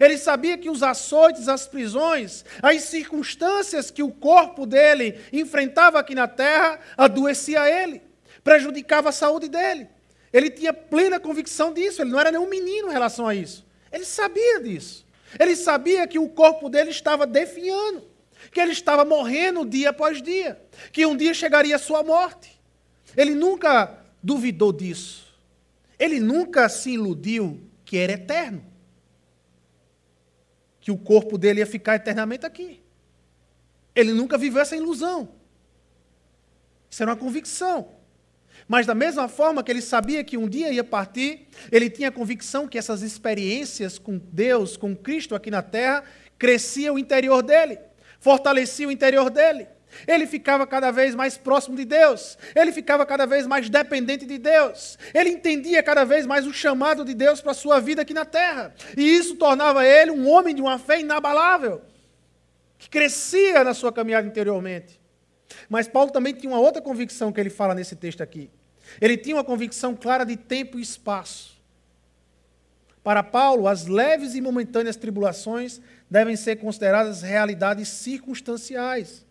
Ele 0.00 0.18
sabia 0.18 0.58
que 0.58 0.68
os 0.68 0.82
açoites, 0.82 1.48
as 1.48 1.66
prisões, 1.66 2.44
as 2.62 2.82
circunstâncias 2.82 3.90
que 3.90 4.02
o 4.02 4.10
corpo 4.10 4.66
dele 4.66 5.18
enfrentava 5.32 5.98
aqui 5.98 6.14
na 6.14 6.28
terra 6.28 6.78
adoecia 6.96 7.68
ele, 7.70 8.02
prejudicava 8.44 9.08
a 9.08 9.12
saúde 9.12 9.48
dele. 9.48 9.88
Ele 10.32 10.50
tinha 10.50 10.74
plena 10.74 11.18
convicção 11.18 11.72
disso, 11.72 12.02
ele 12.02 12.10
não 12.10 12.20
era 12.20 12.30
nenhum 12.30 12.48
menino 12.48 12.88
em 12.88 12.92
relação 12.92 13.26
a 13.26 13.34
isso. 13.34 13.66
Ele 13.90 14.04
sabia 14.04 14.60
disso. 14.60 15.06
Ele 15.38 15.56
sabia 15.56 16.06
que 16.06 16.18
o 16.18 16.28
corpo 16.28 16.68
dele 16.68 16.90
estava 16.90 17.26
definhando, 17.26 18.06
que 18.52 18.60
ele 18.60 18.72
estava 18.72 19.04
morrendo 19.04 19.64
dia 19.64 19.90
após 19.90 20.22
dia, 20.22 20.60
que 20.92 21.06
um 21.06 21.16
dia 21.16 21.32
chegaria 21.32 21.76
a 21.76 21.78
sua 21.78 22.02
morte. 22.02 22.57
Ele 23.16 23.34
nunca 23.34 23.98
duvidou 24.22 24.72
disso. 24.72 25.26
Ele 25.98 26.20
nunca 26.20 26.68
se 26.68 26.90
iludiu 26.90 27.60
que 27.84 27.98
era 27.98 28.12
eterno. 28.12 28.64
Que 30.80 30.90
o 30.90 30.96
corpo 30.96 31.36
dele 31.36 31.60
ia 31.60 31.66
ficar 31.66 31.96
eternamente 31.96 32.46
aqui. 32.46 32.80
Ele 33.94 34.12
nunca 34.12 34.38
viveu 34.38 34.62
essa 34.62 34.76
ilusão. 34.76 35.28
Isso 36.90 37.02
era 37.02 37.10
uma 37.10 37.16
convicção. 37.16 37.88
Mas 38.66 38.86
da 38.86 38.94
mesma 38.94 39.28
forma 39.28 39.62
que 39.62 39.70
ele 39.70 39.80
sabia 39.80 40.22
que 40.22 40.36
um 40.36 40.48
dia 40.48 40.70
ia 40.70 40.84
partir, 40.84 41.48
ele 41.72 41.88
tinha 41.88 42.08
a 42.08 42.12
convicção 42.12 42.68
que 42.68 42.78
essas 42.78 43.02
experiências 43.02 43.98
com 43.98 44.18
Deus, 44.18 44.76
com 44.76 44.94
Cristo 44.94 45.34
aqui 45.34 45.50
na 45.50 45.62
terra, 45.62 46.04
crescia 46.38 46.92
o 46.92 46.98
interior 46.98 47.42
dele, 47.42 47.78
fortalecia 48.20 48.86
o 48.86 48.92
interior 48.92 49.30
dele. 49.30 49.66
Ele 50.06 50.26
ficava 50.26 50.66
cada 50.66 50.90
vez 50.90 51.14
mais 51.14 51.36
próximo 51.36 51.76
de 51.76 51.84
Deus, 51.84 52.38
ele 52.54 52.72
ficava 52.72 53.06
cada 53.06 53.26
vez 53.26 53.46
mais 53.46 53.68
dependente 53.68 54.26
de 54.26 54.38
Deus, 54.38 54.98
ele 55.14 55.30
entendia 55.30 55.82
cada 55.82 56.04
vez 56.04 56.26
mais 56.26 56.46
o 56.46 56.52
chamado 56.52 57.04
de 57.04 57.14
Deus 57.14 57.40
para 57.40 57.52
a 57.52 57.54
sua 57.54 57.80
vida 57.80 58.02
aqui 58.02 58.12
na 58.14 58.24
terra, 58.24 58.74
e 58.96 59.02
isso 59.02 59.36
tornava 59.36 59.84
ele 59.86 60.10
um 60.10 60.28
homem 60.28 60.54
de 60.54 60.60
uma 60.60 60.78
fé 60.78 61.00
inabalável, 61.00 61.82
que 62.78 62.88
crescia 62.88 63.64
na 63.64 63.74
sua 63.74 63.92
caminhada 63.92 64.26
interiormente. 64.26 65.00
Mas 65.68 65.88
Paulo 65.88 66.10
também 66.10 66.34
tinha 66.34 66.52
uma 66.52 66.60
outra 66.60 66.80
convicção 66.80 67.32
que 67.32 67.40
ele 67.40 67.50
fala 67.50 67.74
nesse 67.74 67.96
texto 67.96 68.22
aqui. 68.22 68.50
Ele 69.00 69.16
tinha 69.16 69.36
uma 69.36 69.44
convicção 69.44 69.94
clara 69.94 70.24
de 70.24 70.36
tempo 70.36 70.78
e 70.78 70.82
espaço. 70.82 71.58
Para 73.02 73.22
Paulo, 73.22 73.66
as 73.66 73.86
leves 73.86 74.34
e 74.34 74.40
momentâneas 74.40 74.96
tribulações 74.96 75.80
devem 76.10 76.36
ser 76.36 76.56
consideradas 76.56 77.22
realidades 77.22 77.88
circunstanciais. 77.88 79.24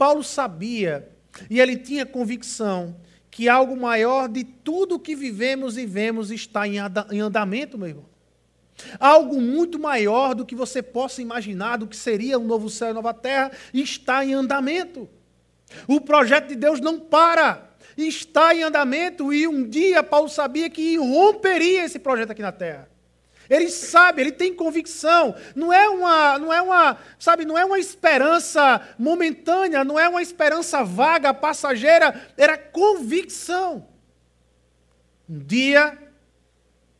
Paulo 0.00 0.24
sabia 0.24 1.06
e 1.50 1.60
ele 1.60 1.76
tinha 1.76 2.06
convicção 2.06 2.96
que 3.30 3.50
algo 3.50 3.76
maior 3.76 4.30
de 4.30 4.44
tudo 4.44 4.98
que 4.98 5.14
vivemos 5.14 5.76
e 5.76 5.84
vemos 5.84 6.30
está 6.30 6.66
em 6.66 7.20
andamento, 7.20 7.76
meu 7.76 7.88
irmão. 7.88 8.06
Algo 8.98 9.38
muito 9.38 9.78
maior 9.78 10.34
do 10.34 10.46
que 10.46 10.54
você 10.54 10.82
possa 10.82 11.20
imaginar 11.20 11.76
do 11.76 11.86
que 11.86 11.94
seria 11.94 12.38
um 12.38 12.46
novo 12.46 12.70
céu 12.70 12.88
e 12.88 12.94
nova 12.94 13.12
terra 13.12 13.52
está 13.74 14.24
em 14.24 14.32
andamento. 14.32 15.06
O 15.86 16.00
projeto 16.00 16.48
de 16.48 16.54
Deus 16.54 16.80
não 16.80 16.98
para, 16.98 17.70
está 17.94 18.54
em 18.54 18.62
andamento 18.62 19.34
e 19.34 19.46
um 19.46 19.68
dia 19.68 20.02
Paulo 20.02 20.30
sabia 20.30 20.70
que 20.70 20.96
romperia 20.96 21.84
esse 21.84 21.98
projeto 21.98 22.30
aqui 22.30 22.40
na 22.40 22.52
terra. 22.52 22.89
Ele 23.50 23.68
sabe, 23.68 24.22
ele 24.22 24.30
tem 24.30 24.54
convicção. 24.54 25.34
Não 25.56 25.72
é 25.72 25.88
uma, 25.88 26.38
não 26.38 26.52
é 26.52 26.62
uma, 26.62 26.96
sabe, 27.18 27.44
não 27.44 27.58
é 27.58 27.64
uma 27.64 27.80
esperança 27.80 28.80
momentânea, 28.96 29.82
não 29.82 29.98
é 29.98 30.08
uma 30.08 30.22
esperança 30.22 30.84
vaga, 30.84 31.34
passageira, 31.34 32.30
era 32.36 32.56
convicção. 32.56 33.88
Um 35.28 35.40
dia 35.40 35.98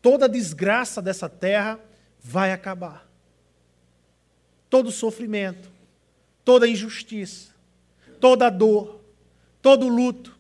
toda 0.03 0.29
desgraça 0.29 1.01
dessa 1.01 1.29
terra 1.29 1.79
vai 2.19 2.53
acabar. 2.53 3.09
Todo 4.69 4.91
sofrimento, 4.91 5.71
toda 6.45 6.67
injustiça, 6.67 7.55
toda 8.19 8.51
dor, 8.51 9.01
todo 9.63 9.87
luto, 9.87 10.37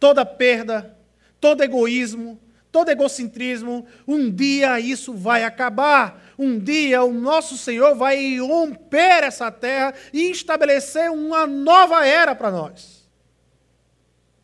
toda 0.00 0.26
perda, 0.26 0.98
todo 1.40 1.62
egoísmo, 1.62 2.40
todo 2.74 2.88
egocentrismo, 2.88 3.86
um 4.04 4.28
dia 4.28 4.80
isso 4.80 5.14
vai 5.14 5.44
acabar. 5.44 6.20
Um 6.36 6.58
dia 6.58 7.04
o 7.04 7.12
nosso 7.12 7.56
Senhor 7.56 7.94
vai 7.94 8.36
romper 8.40 9.22
essa 9.22 9.48
terra 9.48 9.94
e 10.12 10.28
estabelecer 10.28 11.08
uma 11.08 11.46
nova 11.46 12.04
era 12.04 12.34
para 12.34 12.50
nós. 12.50 13.08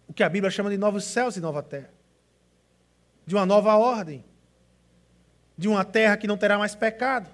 O 0.06 0.14
que 0.14 0.22
a 0.22 0.28
Bíblia 0.28 0.48
chama 0.48 0.70
de 0.70 0.78
novos 0.78 1.02
céus 1.02 1.36
e 1.36 1.40
nova 1.40 1.60
terra. 1.60 1.90
De 3.26 3.34
uma 3.34 3.44
nova 3.44 3.74
ordem 3.74 4.24
de 5.58 5.66
uma 5.66 5.84
terra 5.84 6.16
que 6.16 6.28
não 6.28 6.38
terá 6.38 6.56
mais 6.56 6.76
pecado. 6.76 7.28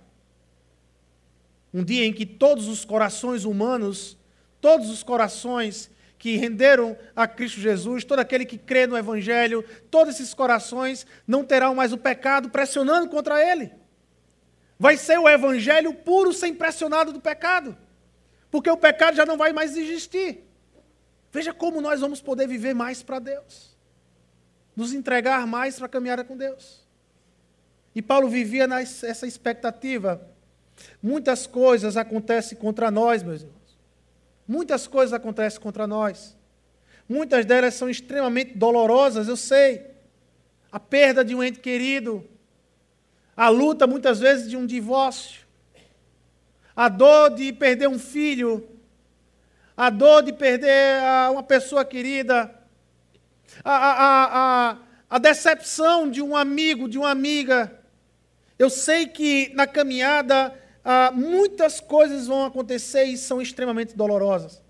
Um 1.74 1.84
dia 1.84 2.07
em 2.07 2.12
que 2.12 2.24
todos 2.24 2.68
os 2.68 2.86
corações 2.86 3.44
humanos, 3.44 4.16
todos 4.62 4.88
os 4.88 5.03
corações 5.03 5.90
que 6.18 6.36
renderam 6.36 6.96
a 7.14 7.26
Cristo 7.26 7.60
Jesus, 7.60 8.04
todo 8.04 8.18
aquele 8.18 8.44
que 8.44 8.58
crê 8.58 8.86
no 8.86 8.96
Evangelho, 8.96 9.64
todos 9.90 10.14
esses 10.14 10.32
corações 10.32 11.06
não 11.26 11.44
terão 11.44 11.74
mais 11.74 11.92
o 11.92 11.98
pecado 11.98 12.50
pressionando 12.50 13.08
contra 13.08 13.42
ele. 13.42 13.72
Vai 14.78 14.96
ser 14.96 15.18
o 15.18 15.28
Evangelho 15.28 15.92
puro 15.94 16.32
sem 16.32 16.54
pressionado 16.54 17.12
do 17.12 17.20
pecado, 17.20 17.76
porque 18.50 18.70
o 18.70 18.76
pecado 18.76 19.16
já 19.16 19.26
não 19.26 19.36
vai 19.36 19.52
mais 19.52 19.76
existir. 19.76 20.44
Veja 21.32 21.52
como 21.52 21.80
nós 21.80 22.00
vamos 22.00 22.20
poder 22.20 22.46
viver 22.46 22.74
mais 22.74 23.02
para 23.02 23.18
Deus, 23.18 23.76
nos 24.74 24.92
entregar 24.92 25.46
mais 25.46 25.76
para 25.76 25.86
a 25.86 25.88
caminhada 25.88 26.24
com 26.24 26.36
Deus. 26.36 26.86
E 27.94 28.02
Paulo 28.02 28.28
vivia 28.28 28.66
nessa 28.66 29.26
expectativa. 29.26 30.20
Muitas 31.02 31.46
coisas 31.46 31.96
acontecem 31.96 32.56
contra 32.58 32.90
nós, 32.90 33.22
meus 33.22 33.40
irmãos. 33.40 33.65
Muitas 34.47 34.86
coisas 34.86 35.12
acontecem 35.12 35.61
contra 35.61 35.86
nós. 35.86 36.36
Muitas 37.09 37.44
delas 37.44 37.74
são 37.74 37.88
extremamente 37.88 38.57
dolorosas, 38.57 39.28
eu 39.28 39.36
sei. 39.36 39.86
A 40.70 40.78
perda 40.78 41.24
de 41.24 41.34
um 41.34 41.42
ente 41.42 41.61
querido, 41.61 42.28
a 43.36 43.49
luta 43.49 43.86
muitas 43.86 44.20
vezes 44.20 44.49
de 44.49 44.57
um 44.57 44.66
divórcio, 44.66 45.47
a 46.74 46.88
dor 46.88 47.30
de 47.34 47.53
perder 47.53 47.88
um 47.88 47.99
filho, 47.99 48.68
a 49.76 49.90
dor 49.90 50.22
de 50.22 50.32
perder 50.32 51.01
uma 51.30 51.42
pessoa 51.42 51.84
querida, 51.84 52.53
a, 53.64 53.74
a, 53.74 54.70
a, 54.70 54.78
a 55.11 55.18
decepção 55.18 56.11
de 56.11 56.20
um 56.20 56.36
amigo, 56.36 56.88
de 56.88 56.99
uma 56.99 57.11
amiga, 57.11 57.78
eu 58.59 58.70
sei 58.70 59.07
que 59.07 59.53
na 59.55 59.66
caminhada 59.66 60.55
ah, 60.89 61.11
muitas 61.11 61.80
coisas 61.80 62.28
vão 62.28 62.45
acontecer 62.45 63.03
e 63.07 63.18
são 63.18 63.43
extremamente 63.43 63.97
dolorosas, 63.97 64.62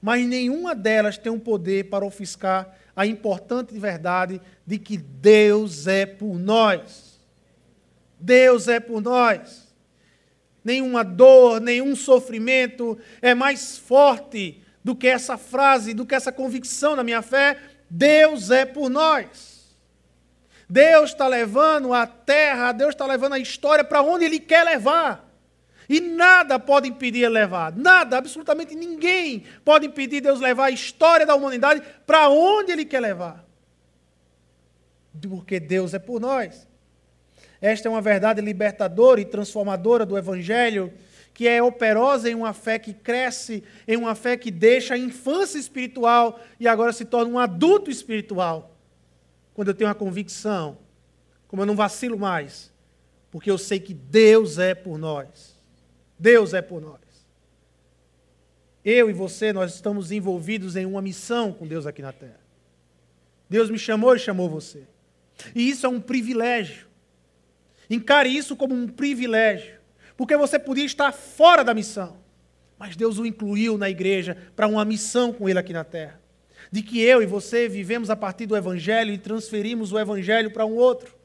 mas 0.00 0.24
nenhuma 0.24 0.72
delas 0.72 1.18
tem 1.18 1.32
um 1.32 1.40
poder 1.40 1.90
para 1.90 2.06
ofuscar 2.06 2.78
a 2.94 3.04
importante 3.04 3.76
verdade 3.76 4.40
de 4.64 4.78
que 4.78 4.96
Deus 4.96 5.88
é 5.88 6.06
por 6.06 6.38
nós. 6.38 7.20
Deus 8.20 8.68
é 8.68 8.78
por 8.78 9.02
nós. 9.02 9.66
Nenhuma 10.62 11.02
dor, 11.02 11.60
nenhum 11.60 11.96
sofrimento 11.96 12.96
é 13.20 13.34
mais 13.34 13.76
forte 13.76 14.62
do 14.84 14.94
que 14.94 15.08
essa 15.08 15.36
frase, 15.36 15.92
do 15.92 16.06
que 16.06 16.14
essa 16.14 16.30
convicção 16.30 16.94
da 16.94 17.02
minha 17.02 17.20
fé. 17.20 17.58
Deus 17.90 18.52
é 18.52 18.64
por 18.64 18.88
nós. 18.88 19.76
Deus 20.70 21.10
está 21.10 21.26
levando 21.26 21.92
a 21.92 22.06
terra, 22.06 22.70
Deus 22.70 22.90
está 22.90 23.06
levando 23.06 23.32
a 23.32 23.40
história 23.40 23.82
para 23.82 24.02
onde 24.02 24.24
Ele 24.24 24.38
quer 24.38 24.62
levar. 24.62 25.27
E 25.88 26.00
nada 26.00 26.58
pode 26.58 26.88
impedir 26.88 27.28
levar. 27.28 27.74
Nada, 27.74 28.18
absolutamente 28.18 28.74
ninguém 28.74 29.44
pode 29.64 29.86
impedir 29.86 30.20
Deus 30.20 30.40
levar 30.40 30.66
a 30.66 30.70
história 30.70 31.24
da 31.24 31.34
humanidade 31.34 31.82
para 32.06 32.28
onde 32.28 32.72
Ele 32.72 32.84
quer 32.84 33.00
levar. 33.00 33.44
Porque 35.28 35.58
Deus 35.58 35.94
é 35.94 35.98
por 35.98 36.20
nós. 36.20 36.68
Esta 37.60 37.88
é 37.88 37.90
uma 37.90 38.02
verdade 38.02 38.40
libertadora 38.40 39.20
e 39.20 39.24
transformadora 39.24 40.04
do 40.04 40.16
Evangelho, 40.16 40.92
que 41.32 41.48
é 41.48 41.62
operosa 41.62 42.30
em 42.30 42.34
uma 42.34 42.52
fé 42.52 42.78
que 42.78 42.92
cresce, 42.92 43.64
em 43.86 43.96
uma 43.96 44.14
fé 44.14 44.36
que 44.36 44.50
deixa 44.50 44.94
a 44.94 44.98
infância 44.98 45.58
espiritual 45.58 46.40
e 46.60 46.68
agora 46.68 46.92
se 46.92 47.04
torna 47.04 47.32
um 47.32 47.38
adulto 47.38 47.90
espiritual 47.90 48.76
quando 49.54 49.68
eu 49.68 49.74
tenho 49.74 49.88
uma 49.88 49.94
convicção, 49.94 50.78
como 51.48 51.62
eu 51.62 51.66
não 51.66 51.74
vacilo 51.74 52.16
mais, 52.16 52.72
porque 53.28 53.50
eu 53.50 53.58
sei 53.58 53.80
que 53.80 53.92
Deus 53.92 54.56
é 54.58 54.72
por 54.72 54.96
nós. 54.98 55.57
Deus 56.18 56.54
é 56.54 56.60
por 56.62 56.80
nós. 56.80 57.00
Eu 58.84 59.10
e 59.10 59.12
você, 59.12 59.52
nós 59.52 59.74
estamos 59.74 60.10
envolvidos 60.10 60.76
em 60.76 60.86
uma 60.86 61.02
missão 61.02 61.52
com 61.52 61.66
Deus 61.66 61.86
aqui 61.86 62.02
na 62.02 62.12
terra. 62.12 62.40
Deus 63.48 63.70
me 63.70 63.78
chamou 63.78 64.14
e 64.14 64.18
chamou 64.18 64.48
você. 64.48 64.82
E 65.54 65.68
isso 65.68 65.86
é 65.86 65.88
um 65.88 66.00
privilégio. 66.00 66.86
Encare 67.88 68.34
isso 68.34 68.56
como 68.56 68.74
um 68.74 68.88
privilégio. 68.88 69.78
Porque 70.16 70.36
você 70.36 70.58
podia 70.58 70.84
estar 70.84 71.12
fora 71.12 71.62
da 71.62 71.74
missão. 71.74 72.18
Mas 72.78 72.96
Deus 72.96 73.18
o 73.18 73.26
incluiu 73.26 73.76
na 73.78 73.88
igreja 73.88 74.36
para 74.54 74.66
uma 74.66 74.84
missão 74.84 75.32
com 75.32 75.48
Ele 75.48 75.58
aqui 75.58 75.72
na 75.72 75.84
terra 75.84 76.20
de 76.70 76.82
que 76.82 77.00
eu 77.00 77.22
e 77.22 77.26
você 77.26 77.68
vivemos 77.68 78.10
a 78.10 78.16
partir 78.16 78.46
do 78.46 78.56
Evangelho 78.56 79.12
e 79.12 79.18
transferimos 79.18 79.92
o 79.92 79.98
Evangelho 79.98 80.50
para 80.50 80.66
um 80.66 80.74
outro, 80.74 81.16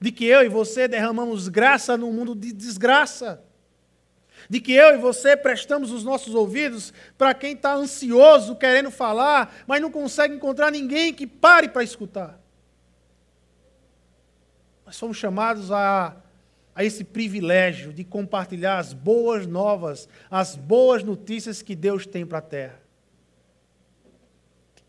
de 0.00 0.12
que 0.12 0.24
eu 0.24 0.42
e 0.42 0.48
você 0.48 0.86
derramamos 0.86 1.48
graça 1.48 1.96
num 1.96 2.12
mundo 2.12 2.34
de 2.34 2.52
desgraça, 2.52 3.42
de 4.48 4.60
que 4.60 4.72
eu 4.72 4.94
e 4.94 4.98
você 4.98 5.36
prestamos 5.36 5.90
os 5.90 6.04
nossos 6.04 6.34
ouvidos 6.34 6.92
para 7.16 7.34
quem 7.34 7.52
está 7.52 7.74
ansioso, 7.74 8.56
querendo 8.56 8.90
falar, 8.90 9.54
mas 9.66 9.80
não 9.80 9.90
consegue 9.90 10.34
encontrar 10.34 10.70
ninguém 10.70 11.12
que 11.12 11.26
pare 11.26 11.68
para 11.68 11.82
escutar. 11.82 12.40
Nós 14.84 14.96
somos 14.96 15.16
chamados 15.16 15.70
a, 15.70 16.16
a 16.74 16.84
esse 16.84 17.04
privilégio 17.04 17.92
de 17.92 18.04
compartilhar 18.04 18.78
as 18.78 18.92
boas 18.92 19.46
novas, 19.46 20.08
as 20.30 20.56
boas 20.56 21.02
notícias 21.02 21.62
que 21.62 21.74
Deus 21.74 22.06
tem 22.06 22.26
para 22.26 22.38
a 22.38 22.42
terra. 22.42 22.82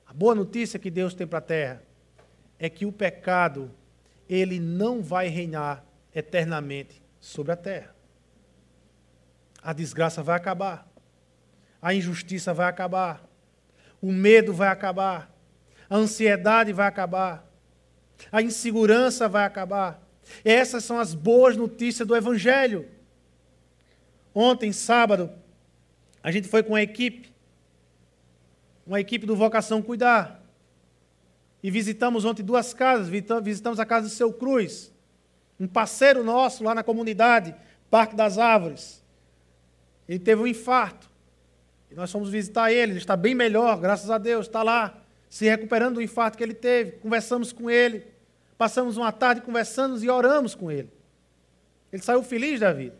A 0.05 0.13
boa 0.13 0.35
notícia 0.35 0.77
que 0.77 0.91
Deus 0.91 1.13
tem 1.13 1.25
para 1.25 1.39
a 1.39 1.41
terra 1.41 1.81
é 2.59 2.69
que 2.69 2.85
o 2.85 2.91
pecado, 2.91 3.71
ele 4.29 4.59
não 4.59 5.01
vai 5.01 5.27
reinar 5.27 5.83
eternamente 6.13 7.01
sobre 7.19 7.51
a 7.51 7.55
terra. 7.55 7.92
A 9.63 9.73
desgraça 9.73 10.21
vai 10.21 10.35
acabar. 10.35 10.87
A 11.81 11.93
injustiça 11.93 12.53
vai 12.53 12.67
acabar. 12.67 13.23
o 14.03 14.11
medo 14.11 14.53
vai 14.53 14.67
acabar, 14.67 15.33
a 15.89 15.95
ansiedade 15.95 16.73
vai 16.73 16.85
acabar, 16.85 17.49
a 18.29 18.41
insegurança 18.41 19.29
vai 19.29 19.45
acabar. 19.45 20.03
Essas 20.43 20.83
são 20.83 20.99
as 20.99 21.13
boas 21.13 21.55
notícias 21.55 22.05
do 22.05 22.13
Evangelho. 22.13 22.85
Ontem, 24.35 24.73
sábado, 24.73 25.31
a 26.21 26.31
gente 26.31 26.49
foi 26.49 26.63
com 26.63 26.75
a 26.75 26.81
equipe, 26.81 27.31
uma 28.85 28.99
equipe 28.99 29.25
do 29.25 29.37
Vocação 29.37 29.81
Cuidar. 29.81 30.41
E 31.61 31.71
visitamos 31.71 32.25
ontem 32.25 32.43
duas 32.43 32.73
casas. 32.73 33.07
Visitamos 33.07 33.79
a 33.79 33.85
casa 33.85 34.07
do 34.07 34.13
seu 34.13 34.33
Cruz, 34.33 34.91
um 35.57 35.67
parceiro 35.67 36.25
nosso 36.25 36.63
lá 36.63 36.75
na 36.75 36.83
comunidade, 36.83 37.55
Parque 37.89 38.15
das 38.15 38.37
Árvores. 38.37 39.02
Ele 40.07 40.19
teve 40.19 40.41
um 40.41 40.47
infarto. 40.47 41.09
E 41.89 41.95
nós 41.95 42.11
fomos 42.11 42.29
visitar 42.29 42.71
ele. 42.71 42.93
Ele 42.93 42.99
está 42.99 43.15
bem 43.15 43.35
melhor, 43.35 43.79
graças 43.79 44.09
a 44.09 44.17
Deus. 44.17 44.47
Está 44.47 44.63
lá, 44.63 44.97
se 45.29 45.45
recuperando 45.45 45.95
do 45.95 46.01
infarto 46.01 46.37
que 46.37 46.43
ele 46.43 46.53
teve. 46.53 46.93
Conversamos 46.93 47.51
com 47.51 47.69
ele. 47.69 48.05
Passamos 48.57 48.97
uma 48.97 49.11
tarde 49.11 49.41
conversando 49.41 50.03
e 50.03 50.09
oramos 50.09 50.55
com 50.55 50.71
ele. 50.71 50.89
Ele 51.91 52.01
saiu 52.01 52.23
feliz 52.23 52.59
da 52.59 52.71
vida. 52.71 52.95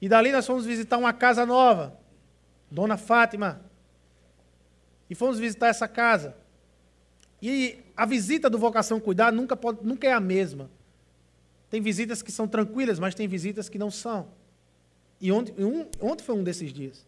E 0.00 0.08
dali 0.08 0.32
nós 0.32 0.46
fomos 0.46 0.66
visitar 0.66 0.98
uma 0.98 1.12
casa 1.12 1.46
nova, 1.46 1.98
Dona 2.70 2.96
Fátima. 2.96 3.60
E 5.08 5.14
fomos 5.14 5.38
visitar 5.38 5.68
essa 5.68 5.86
casa. 5.86 6.36
E 7.40 7.78
a 7.96 8.04
visita 8.04 8.50
do 8.50 8.58
Vocação 8.58 8.98
Cuidar 8.98 9.32
nunca, 9.32 9.56
pode, 9.56 9.84
nunca 9.84 10.06
é 10.06 10.12
a 10.12 10.20
mesma. 10.20 10.70
Tem 11.70 11.80
visitas 11.80 12.22
que 12.22 12.32
são 12.32 12.46
tranquilas, 12.46 12.98
mas 12.98 13.14
tem 13.14 13.26
visitas 13.28 13.68
que 13.68 13.78
não 13.78 13.90
são. 13.90 14.28
E 15.20 15.32
ontem, 15.32 15.54
um, 15.64 15.86
foi 16.18 16.34
um 16.34 16.44
desses 16.44 16.72
dias. 16.72 17.06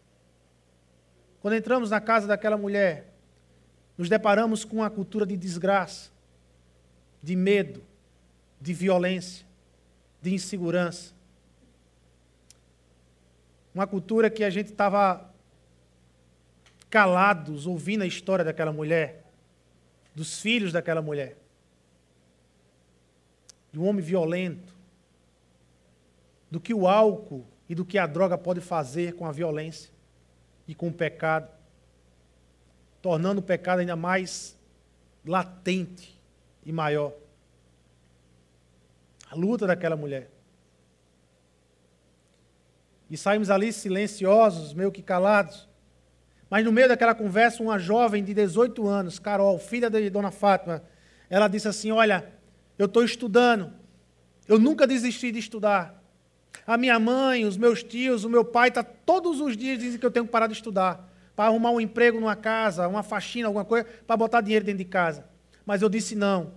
Quando 1.41 1.55
entramos 1.55 1.91
na 1.91 2.01
casa 2.01 2.27
daquela 2.27 2.57
mulher, 2.57 3.13
nos 3.97 4.09
deparamos 4.09 4.65
com 4.65 4.77
uma 4.77 4.91
cultura 4.91 5.27
de 5.27 5.37
desgraça, 5.37 6.11
de 7.23 7.37
medo, 7.37 7.83
de 8.61 8.73
violência, 8.73 9.47
de 10.23 10.35
insegurança. 10.35 11.13
Uma 13.75 13.87
cultura 13.87 14.31
que 14.31 14.43
a 14.43 14.51
gente 14.51 14.71
estava 14.71 15.33
calados 16.91 17.67
ouvindo 17.67 18.03
a 18.03 18.07
história 18.07 18.45
daquela 18.45 18.73
mulher, 18.73 19.25
dos 20.15 20.41
filhos 20.41 20.73
daquela 20.73 21.03
mulher, 21.03 21.37
de 23.71 23.79
um 23.79 23.87
homem 23.87 24.03
violento, 24.03 24.75
do 26.51 26.59
que 26.59 26.73
o 26.73 26.89
álcool 26.89 27.47
e 27.69 27.75
do 27.75 27.85
que 27.85 27.99
a 27.99 28.07
droga 28.07 28.39
pode 28.39 28.61
fazer 28.61 29.15
com 29.15 29.27
a 29.27 29.33
violência 29.33 29.91
e 30.67 30.75
com 30.75 30.89
o 30.89 30.93
pecado, 30.93 31.49
tornando 33.03 33.41
o 33.41 33.45
pecado 33.45 33.81
ainda 33.81 33.97
mais 33.97 34.57
latente 35.25 36.19
e 36.65 36.73
maior. 36.73 37.13
A 39.31 39.35
luta 39.35 39.67
daquela 39.67 39.97
mulher. 39.97 40.31
E 43.11 43.17
saímos 43.17 43.51
ali 43.51 43.73
silenciosos, 43.73 44.73
meio 44.73 44.93
que 44.93 45.03
calados. 45.03 45.69
Mas 46.51 46.65
no 46.65 46.73
meio 46.73 46.89
daquela 46.89 47.15
conversa, 47.15 47.63
uma 47.63 47.79
jovem 47.79 48.25
de 48.25 48.33
18 48.33 48.87
anos, 48.87 49.19
Carol, 49.19 49.59
filha 49.59 49.91
de 49.91 50.09
Dona 50.09 50.31
Fátima, 50.31 50.83
ela 51.29 51.49
disse 51.49 51.69
assim: 51.69 51.91
Olha, 51.91 52.33
eu 52.79 52.87
estou 52.87 53.05
estudando. 53.05 53.73
Eu 54.47 54.59
nunca 54.59 54.87
desisti 54.87 55.31
de 55.31 55.39
estudar. 55.39 55.98
A 56.67 56.77
minha 56.77 56.99
mãe, 56.99 57.45
os 57.45 57.57
meus 57.57 57.83
tios, 57.83 58.25
o 58.25 58.29
meu 58.29 58.45
pai, 58.45 58.71
tá, 58.71 58.83
todos 58.83 59.41
os 59.41 59.57
dias 59.57 59.79
dizem 59.79 59.99
que 59.99 60.05
eu 60.05 60.11
tenho 60.11 60.27
que 60.27 60.31
parar 60.33 60.47
de 60.47 60.53
estudar. 60.53 61.09
Para 61.35 61.47
arrumar 61.47 61.71
um 61.71 61.81
emprego 61.81 62.21
numa 62.21 62.37
casa, 62.37 62.87
uma 62.89 63.03
faxina, 63.03 63.49
alguma 63.49 63.65
coisa, 63.65 63.87
para 64.07 64.17
botar 64.17 64.41
dinheiro 64.41 64.65
dentro 64.65 64.79
de 64.79 64.85
casa. 64.85 65.25
Mas 65.65 65.83
eu 65.83 65.89
disse 65.89 66.15
não. 66.15 66.53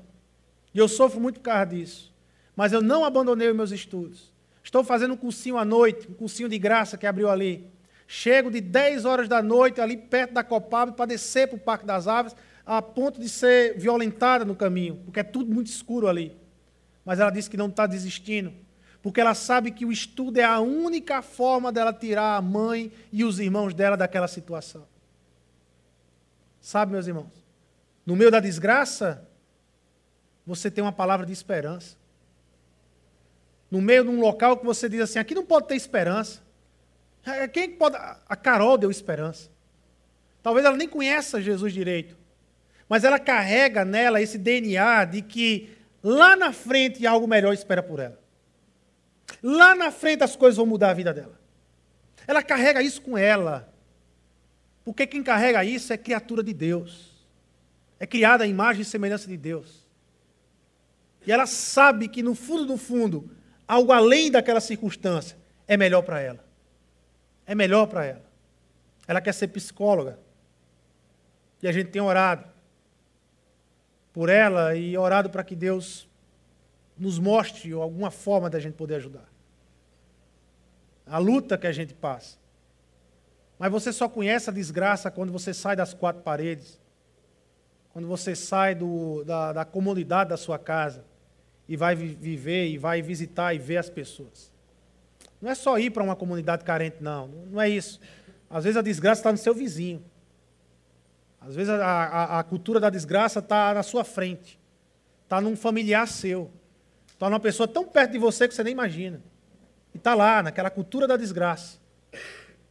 E 0.74 0.80
eu 0.80 0.88
sofro 0.88 1.20
muito 1.20 1.40
por 1.40 1.46
causa 1.46 1.66
disso. 1.66 2.14
Mas 2.56 2.74
eu 2.74 2.82
não 2.82 3.06
abandonei 3.06 3.50
os 3.50 3.56
meus 3.56 3.72
estudos. 3.72 4.32
Estou 4.64 4.84
fazendo 4.84 5.14
um 5.14 5.18
cursinho 5.18 5.58
à 5.58 5.66
noite, 5.66 6.08
um 6.10 6.14
cursinho 6.14 6.50
de 6.50 6.58
graça 6.58 6.98
que 6.98 7.08
abriu 7.08 7.30
ali. 7.30 7.68
Chego 8.08 8.52
de 8.52 8.60
10 8.60 9.06
horas 9.06 9.28
da 9.28 9.42
noite 9.42 9.80
ali 9.80 9.98
perto 9.98 10.34
da 10.34 10.44
Copab 10.44 10.94
para 10.94 11.06
descer 11.06 11.48
para 11.48 11.56
o 11.56 11.60
Parque 11.60 11.86
das 11.86 12.08
Aves, 12.08 12.36
a 12.66 12.82
ponto 12.82 13.20
de 13.20 13.30
ser 13.30 13.78
violentada 13.78 14.46
no 14.46 14.56
caminho, 14.56 14.98
porque 15.06 15.22
é 15.22 15.24
tudo 15.24 15.54
muito 15.54 15.68
escuro 15.68 16.08
ali. 16.08 16.38
Mas 17.04 17.20
ela 17.20 17.32
disse 17.32 17.50
que 17.50 17.58
não 17.58 17.68
está 17.68 17.88
desistindo, 17.88 18.54
porque 19.02 19.20
ela 19.20 19.34
sabe 19.34 19.72
que 19.72 19.86
o 19.86 19.92
estudo 19.92 20.40
é 20.40 20.44
a 20.44 20.60
única 20.60 21.22
forma 21.22 21.72
dela 21.72 21.92
tirar 21.92 22.36
a 22.36 22.42
mãe 22.42 22.92
e 23.12 23.24
os 23.24 23.40
irmãos 23.40 23.74
dela 23.74 23.98
daquela 23.98 24.28
situação. 24.28 24.88
Sabe, 26.60 26.92
meus 26.92 27.08
irmãos, 27.08 27.32
no 28.06 28.16
meio 28.16 28.30
da 28.30 28.40
desgraça, 28.40 29.28
você 30.46 30.70
tem 30.70 30.84
uma 30.84 30.92
palavra 30.92 31.26
de 31.26 31.34
esperança. 31.34 31.98
No 33.72 33.82
meio 33.82 34.04
de 34.04 34.10
um 34.10 34.20
local 34.20 34.58
que 34.58 34.66
você 34.66 34.88
diz 34.88 35.02
assim: 35.02 35.18
aqui 35.18 35.34
não 35.34 35.46
pode 35.46 35.68
ter 35.68 35.76
esperança. 35.76 36.42
É, 37.26 37.48
quem 37.48 37.72
pode. 37.72 37.96
A 37.96 38.36
Carol 38.36 38.78
deu 38.78 38.92
esperança. 38.92 39.50
Talvez 40.44 40.66
ela 40.66 40.78
nem 40.78 40.88
conheça 40.88 41.42
Jesus 41.42 41.74
direito. 41.74 42.16
Mas 42.88 43.04
ela 43.04 43.18
carrega 43.18 43.86
nela 43.86 44.22
esse 44.22 44.38
DNA 44.38 45.06
de 45.06 45.22
que 45.22 45.70
lá 46.04 46.36
na 46.36 46.52
frente 46.52 47.08
algo 47.08 47.28
melhor 47.28 47.54
espera 47.54 47.82
por 47.82 48.00
ela. 48.00 48.21
Lá 49.42 49.76
na 49.76 49.92
frente 49.92 50.24
as 50.24 50.36
coisas 50.36 50.58
vão 50.58 50.66
mudar 50.66 50.92
a 50.92 50.94
vida 50.94 51.14
dela. 51.14 51.40
Ela 52.28 52.44
carrega 52.44 52.82
isso 52.82 53.02
com 53.02 53.18
ela. 53.18 53.72
Porque 54.84 55.06
quem 55.06 55.24
carrega 55.24 55.64
isso 55.64 55.92
é 55.94 55.98
criatura 55.98 56.44
de 56.44 56.54
Deus. 56.54 57.12
É 58.00 58.08
criada 58.08 58.44
a 58.44 58.48
imagem 58.48 58.82
e 58.82 58.86
semelhança 58.86 59.28
de 59.28 59.38
Deus. 59.38 59.88
E 61.26 61.32
ela 61.32 61.46
sabe 61.46 62.08
que 62.08 62.24
no 62.24 62.34
fundo 62.34 62.66
do 62.66 62.78
fundo, 62.78 63.30
algo 63.68 63.92
além 63.92 64.32
daquela 64.32 64.60
circunstância 64.60 65.38
é 65.68 65.78
melhor 65.78 66.02
para 66.02 66.20
ela 66.20 66.52
é 67.52 67.56
melhor 67.56 67.86
para 67.88 68.06
ela. 68.06 68.24
Ela 69.06 69.20
quer 69.20 69.34
ser 69.34 69.50
psicóloga. 69.50 70.18
E 71.62 71.68
a 71.68 71.72
gente 71.74 71.90
tem 71.90 72.02
orado 72.02 72.46
por 74.14 74.30
ela 74.30 74.74
e 74.74 74.98
orado 74.98 75.30
para 75.30 75.44
que 75.44 75.54
Deus 75.54 76.08
nos 77.02 77.18
mostre 77.18 77.74
alguma 77.74 78.12
forma 78.12 78.48
da 78.48 78.60
gente 78.60 78.76
poder 78.76 78.96
ajudar. 78.96 79.28
A 81.08 81.18
luta 81.18 81.58
que 81.58 81.66
a 81.66 81.72
gente 81.72 81.96
passa. 81.96 82.38
Mas 83.58 83.72
você 83.72 83.92
só 83.92 84.08
conhece 84.08 84.52
a 84.52 84.54
desgraça 84.54 85.10
quando 85.10 85.32
você 85.32 85.52
sai 85.52 85.76
das 85.76 85.96
quatro 85.96 86.22
paredes, 86.22 86.80
quando 87.92 88.08
você 88.08 88.36
sai 88.36 88.76
do, 88.76 89.24
da, 89.24 89.52
da 89.52 89.66
comunidade 89.66 90.30
da 90.30 90.38
sua 90.38 90.60
casa 90.60 91.04
e 91.68 91.76
vai 91.76 91.96
viver 91.96 92.68
e 92.68 92.78
vai 92.78 93.02
visitar 93.02 93.56
e 93.56 93.58
ver 93.58 93.78
as 93.78 93.90
pessoas. 93.90 94.52
Não 95.42 95.50
é 95.50 95.56
só 95.56 95.80
ir 95.80 95.90
para 95.90 96.04
uma 96.04 96.16
comunidade 96.16 96.64
carente, 96.64 96.98
não. 97.02 97.28
Não 97.28 97.60
é 97.60 97.68
isso. 97.68 98.00
Às 98.48 98.64
vezes 98.64 98.78
a 98.78 98.82
desgraça 98.84 99.22
está 99.22 99.32
no 99.32 99.40
seu 99.40 99.56
vizinho. 99.56 100.04
Às 101.40 101.56
vezes 101.56 101.72
a, 101.72 101.84
a, 101.84 102.40
a 102.40 102.44
cultura 102.44 102.80
da 102.80 102.92
desgraça 102.92 103.40
está 103.40 103.74
na 103.74 103.82
sua 103.82 104.04
frente. 104.04 104.60
Está 105.24 105.42
num 105.42 105.56
familiar 105.56 106.08
seu. 106.08 106.52
Está 107.22 107.30
numa 107.30 107.40
pessoa 107.40 107.68
tão 107.68 107.86
perto 107.86 108.14
de 108.14 108.18
você 108.18 108.48
que 108.48 108.56
você 108.56 108.64
nem 108.64 108.74
imagina. 108.74 109.22
E 109.94 109.98
está 110.00 110.16
lá, 110.16 110.42
naquela 110.42 110.72
cultura 110.72 111.08
da 111.08 111.16
desgraça. 111.16 111.78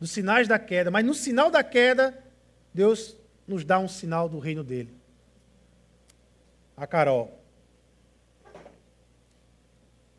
Dos 0.01 0.11
sinais 0.11 0.49
da 0.49 0.59
queda. 0.59 0.91
Mas 0.91 1.07
no 1.07 1.15
sinal 1.15 1.53
da 1.53 1.63
queda, 1.63 2.19
Deus 2.75 3.17
nos 3.47 3.65
dá 3.65 3.79
um 3.79 3.87
sinal 3.87 4.29
do 4.29 4.41
reino 4.41 4.65
dele. 4.65 4.93
A 6.77 6.85
Carol. 6.85 7.41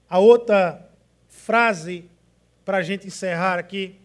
A 0.09 0.17
outra 0.19 0.89
frase 1.27 2.09
para 2.63 2.77
a 2.77 2.81
gente 2.81 3.07
encerrar 3.07 3.59
aqui. 3.59 3.99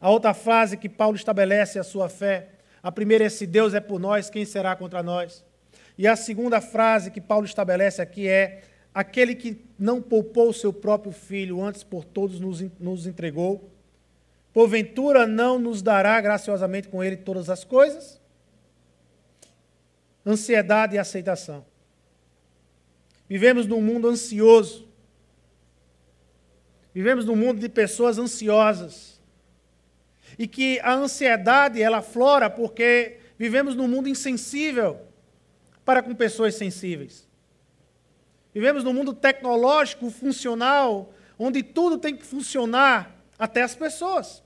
A 0.00 0.08
outra 0.08 0.32
frase 0.32 0.76
que 0.76 0.88
Paulo 0.88 1.16
estabelece 1.16 1.80
a 1.80 1.82
sua 1.82 2.08
fé. 2.08 2.50
A 2.80 2.92
primeira 2.92 3.24
é: 3.24 3.28
se 3.28 3.44
Deus 3.44 3.74
é 3.74 3.80
por 3.80 3.98
nós, 3.98 4.30
quem 4.30 4.44
será 4.44 4.76
contra 4.76 5.02
nós? 5.02 5.44
E 5.98 6.06
a 6.06 6.14
segunda 6.14 6.60
frase 6.60 7.10
que 7.10 7.20
Paulo 7.20 7.44
estabelece 7.44 8.00
aqui 8.00 8.28
é: 8.28 8.69
aquele 9.00 9.34
que 9.34 9.64
não 9.78 10.00
poupou 10.00 10.50
o 10.50 10.54
seu 10.54 10.72
próprio 10.72 11.12
filho, 11.12 11.62
antes 11.62 11.82
por 11.82 12.04
todos 12.04 12.40
nos, 12.40 12.60
nos 12.78 13.06
entregou, 13.06 13.70
porventura 14.52 15.26
não 15.26 15.58
nos 15.58 15.82
dará 15.82 16.20
graciosamente 16.20 16.88
com 16.88 17.02
ele 17.02 17.16
todas 17.16 17.48
as 17.48 17.64
coisas? 17.64 18.20
Ansiedade 20.24 20.96
e 20.96 20.98
aceitação. 20.98 21.64
Vivemos 23.28 23.66
num 23.66 23.80
mundo 23.80 24.08
ansioso, 24.08 24.90
Vivemos 26.94 27.24
num 27.24 27.36
mundo 27.36 27.60
de 27.60 27.68
pessoas 27.68 28.18
ansiosas. 28.18 29.20
E 30.38 30.46
que 30.46 30.80
a 30.80 30.92
ansiedade, 30.94 31.82
ela 31.82 32.02
flora 32.02 32.48
porque 32.48 33.18
vivemos 33.38 33.74
num 33.74 33.88
mundo 33.88 34.08
insensível 34.08 35.00
para 35.84 36.02
com 36.02 36.14
pessoas 36.14 36.54
sensíveis. 36.54 37.28
Vivemos 38.52 38.82
num 38.82 38.92
mundo 38.92 39.12
tecnológico, 39.12 40.10
funcional, 40.10 41.12
onde 41.38 41.62
tudo 41.62 41.98
tem 41.98 42.16
que 42.16 42.24
funcionar, 42.24 43.16
até 43.38 43.62
as 43.62 43.74
pessoas. 43.74 44.42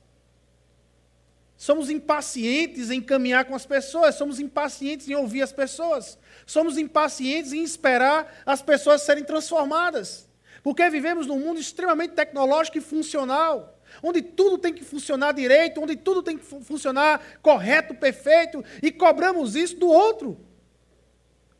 Somos 1.56 1.88
impacientes 1.88 2.90
em 2.90 3.00
caminhar 3.00 3.44
com 3.44 3.54
as 3.54 3.64
pessoas, 3.64 4.16
somos 4.16 4.38
impacientes 4.38 5.08
em 5.08 5.14
ouvir 5.14 5.42
as 5.42 5.52
pessoas, 5.52 6.18
somos 6.44 6.76
impacientes 6.76 7.52
em 7.52 7.62
esperar 7.62 8.42
as 8.44 8.60
pessoas 8.60 9.02
serem 9.02 9.24
transformadas. 9.24 10.28
Porque 10.62 10.88
vivemos 10.90 11.26
num 11.26 11.38
mundo 11.38 11.60
extremamente 11.60 12.14
tecnológico 12.14 12.78
e 12.78 12.80
funcional, 12.80 13.78
onde 14.02 14.20
tudo 14.20 14.58
tem 14.58 14.72
que 14.72 14.84
funcionar 14.84 15.32
direito, 15.32 15.80
onde 15.80 15.96
tudo 15.96 16.22
tem 16.22 16.36
que 16.36 16.44
funcionar 16.44 17.22
correto, 17.40 17.94
perfeito, 17.94 18.64
e 18.82 18.90
cobramos 18.90 19.54
isso 19.56 19.76
do 19.76 19.88
outro. 19.88 20.38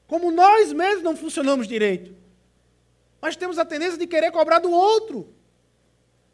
Como 0.07 0.31
nós 0.31 0.73
mesmos 0.73 1.03
não 1.03 1.17
funcionamos 1.17 1.67
direito. 1.67 2.24
Mas 3.25 3.37
temos 3.37 3.59
a 3.59 3.65
tendência 3.65 3.97
de 3.97 4.07
querer 4.07 4.31
cobrar 4.31 4.59
do 4.59 4.71
outro. 4.71 5.33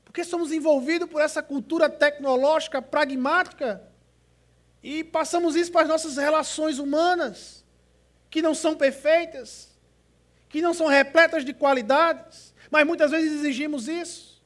Porque 0.04 0.24
somos 0.24 0.50
envolvidos 0.50 1.08
por 1.08 1.22
essa 1.22 1.40
cultura 1.40 1.88
tecnológica, 1.88 2.82
pragmática, 2.82 3.80
e 4.82 5.04
passamos 5.04 5.54
isso 5.54 5.70
para 5.70 5.82
as 5.82 5.88
nossas 5.88 6.16
relações 6.16 6.80
humanas, 6.80 7.64
que 8.28 8.42
não 8.42 8.56
são 8.56 8.74
perfeitas, 8.74 9.68
que 10.48 10.60
não 10.60 10.74
são 10.74 10.88
repletas 10.88 11.44
de 11.44 11.54
qualidades, 11.54 12.52
mas 12.72 12.84
muitas 12.84 13.12
vezes 13.12 13.34
exigimos 13.34 13.86
isso, 13.86 14.42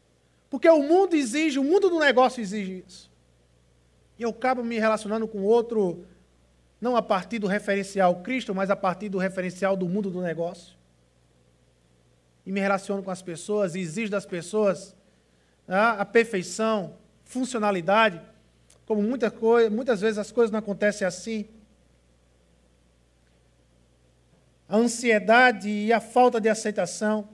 porque 0.50 0.68
o 0.68 0.82
mundo 0.82 1.16
exige, 1.16 1.58
o 1.58 1.64
mundo 1.64 1.88
do 1.88 1.98
negócio 1.98 2.42
exige 2.42 2.84
isso. 2.86 3.10
E 4.18 4.22
eu 4.22 4.28
acabo 4.28 4.62
me 4.62 4.78
relacionando 4.78 5.26
com 5.26 5.42
outro, 5.44 6.06
não 6.78 6.94
a 6.94 7.00
partir 7.00 7.38
do 7.38 7.46
referencial 7.46 8.16
Cristo, 8.16 8.54
mas 8.54 8.68
a 8.68 8.76
partir 8.76 9.08
do 9.08 9.16
referencial 9.16 9.74
do 9.74 9.88
mundo 9.88 10.10
do 10.10 10.20
negócio. 10.20 10.83
E 12.46 12.52
me 12.52 12.60
relaciono 12.60 13.02
com 13.02 13.10
as 13.10 13.22
pessoas 13.22 13.74
e 13.74 13.80
exijo 13.80 14.10
das 14.10 14.26
pessoas 14.26 14.94
a 15.66 16.04
perfeição, 16.04 16.94
funcionalidade, 17.24 18.20
como 18.86 19.02
muita 19.02 19.30
coisa, 19.30 19.70
muitas 19.70 20.00
vezes 20.00 20.18
as 20.18 20.30
coisas 20.30 20.50
não 20.50 20.58
acontecem 20.58 21.06
assim. 21.06 21.46
A 24.68 24.76
ansiedade 24.76 25.68
e 25.68 25.92
a 25.92 26.00
falta 26.00 26.40
de 26.40 26.48
aceitação. 26.48 27.28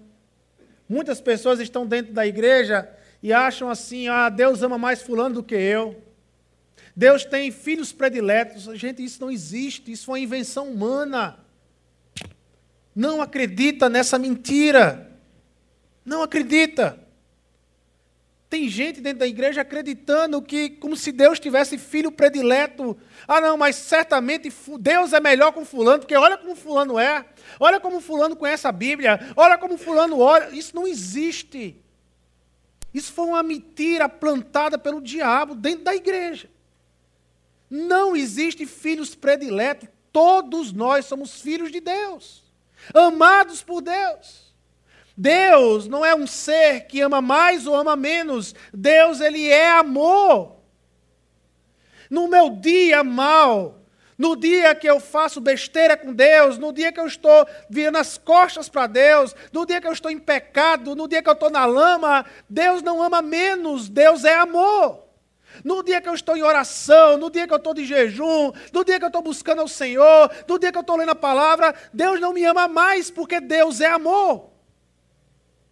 Muitas 0.89 1.21
pessoas 1.21 1.61
estão 1.61 1.87
dentro 1.87 2.13
da 2.13 2.27
igreja 2.27 2.89
e 3.23 3.33
acham 3.33 3.69
assim: 3.69 4.09
ah, 4.09 4.29
Deus 4.29 4.63
ama 4.63 4.79
mais 4.79 5.03
Fulano 5.03 5.37
do 5.37 5.43
que 5.43 5.55
eu. 5.55 6.03
Deus 6.95 7.25
tem 7.25 7.51
filhos 7.51 7.93
prediletos. 7.93 8.65
Gente, 8.79 9.03
isso 9.03 9.21
não 9.21 9.31
existe, 9.31 9.91
isso 9.91 10.11
é 10.11 10.13
uma 10.13 10.21
invenção 10.21 10.69
humana. 10.69 11.39
Não 13.01 13.23
acredita 13.23 13.89
nessa 13.89 14.19
mentira. 14.19 15.19
Não 16.05 16.23
acredita. 16.23 17.03
Tem 18.51 18.69
gente 18.69 19.01
dentro 19.01 19.21
da 19.21 19.27
igreja 19.27 19.63
acreditando 19.63 20.43
que, 20.43 20.69
como 20.69 20.95
se 20.95 21.11
Deus 21.11 21.41
tivesse 21.41 21.79
filho 21.79 22.13
predileto. 22.13 22.95
Ah, 23.27 23.41
não, 23.41 23.57
mas 23.57 23.77
certamente 23.77 24.53
Deus 24.79 25.15
é 25.15 25.21
melhor 25.21 25.51
com 25.51 25.65
Fulano, 25.65 26.01
porque 26.01 26.15
olha 26.15 26.37
como 26.37 26.55
Fulano 26.55 26.99
é. 26.99 27.25
Olha 27.59 27.81
como 27.81 28.03
Fulano 28.03 28.37
conhece 28.37 28.69
a 28.69 28.73
Bíblia. 28.73 29.33
Olha 29.35 29.57
como 29.57 29.79
Fulano 29.79 30.19
olha. 30.19 30.51
Isso 30.51 30.77
não 30.77 30.87
existe. 30.87 31.83
Isso 32.93 33.15
foi 33.15 33.25
uma 33.25 33.43
mentira 33.43 34.11
plantada 34.11 34.77
pelo 34.77 35.01
diabo 35.01 35.55
dentro 35.55 35.85
da 35.85 35.97
igreja. 35.97 36.51
Não 37.71 38.15
existe 38.15 38.67
filhos 38.67 39.15
prediletos. 39.15 39.89
Todos 40.13 40.71
nós 40.71 41.07
somos 41.07 41.41
filhos 41.41 41.73
de 41.73 41.81
Deus, 41.81 42.50
amados 42.95 43.63
por 43.63 43.81
Deus. 43.81 44.51
Deus 45.17 45.87
não 45.87 46.05
é 46.05 46.15
um 46.15 46.27
ser 46.27 46.87
que 46.87 47.01
ama 47.01 47.21
mais 47.21 47.67
ou 47.67 47.75
ama 47.75 47.95
menos. 47.95 48.55
Deus, 48.73 49.21
ele 49.21 49.49
é 49.49 49.71
amor. 49.71 50.57
No 52.09 52.27
meu 52.27 52.51
dia 52.51 53.05
mal, 53.05 53.81
no 54.17 54.35
dia 54.35 54.75
que 54.75 54.89
eu 54.89 54.99
faço 54.99 55.41
besteira 55.41 55.97
com 55.97 56.13
Deus, 56.13 56.59
no 56.59 56.73
dia 56.73 56.91
que 56.91 57.01
eu 57.01 57.07
estou 57.07 57.47
virando 57.69 57.99
as 57.99 58.17
costas 58.17 58.69
para 58.69 58.87
Deus, 58.87 59.35
no 59.53 59.65
dia 59.67 59.81
que 59.81 59.87
eu 59.87 59.93
estou 59.93 60.11
em 60.11 60.19
pecado, 60.19 60.97
no 60.97 61.07
dia 61.07 61.23
que 61.23 61.29
eu 61.29 61.35
estou 61.35 61.51
na 61.51 61.67
lama, 61.67 62.25
Deus 62.49 62.83
não 62.83 63.03
ama 63.03 63.23
menos, 63.23 63.89
Deus 63.89 64.25
é 64.25 64.35
amor. 64.35 65.10
No 65.65 65.83
dia 65.83 66.01
que 66.01 66.09
eu 66.09 66.15
estou 66.15 66.37
em 66.37 66.43
oração, 66.43 67.17
no 67.17 67.31
dia 67.31 67.47
que 67.47 67.53
eu 67.53 67.59
estou 67.59 67.75
de 67.75 67.85
jejum, 67.85 68.53
no 68.73 68.85
dia 68.85 68.99
que 68.99 69.05
eu 69.05 69.09
estou 69.09 69.23
buscando 69.23 69.61
ao 69.61 69.69
Senhor, 69.69 70.31
no 70.49 70.59
dia 70.59 70.73
que 70.73 70.79
eu 70.79 70.83
estou 70.83 70.97
lendo 70.97 71.11
a 71.11 71.15
palavra, 71.15 71.75
Deus 71.93 72.21
não 72.21 72.33
me 72.33 72.45
ama 72.45 72.69
mais, 72.69 73.11
porque 73.11 73.41
Deus 73.41 73.81
é 73.81 73.87
amor. 73.87 74.51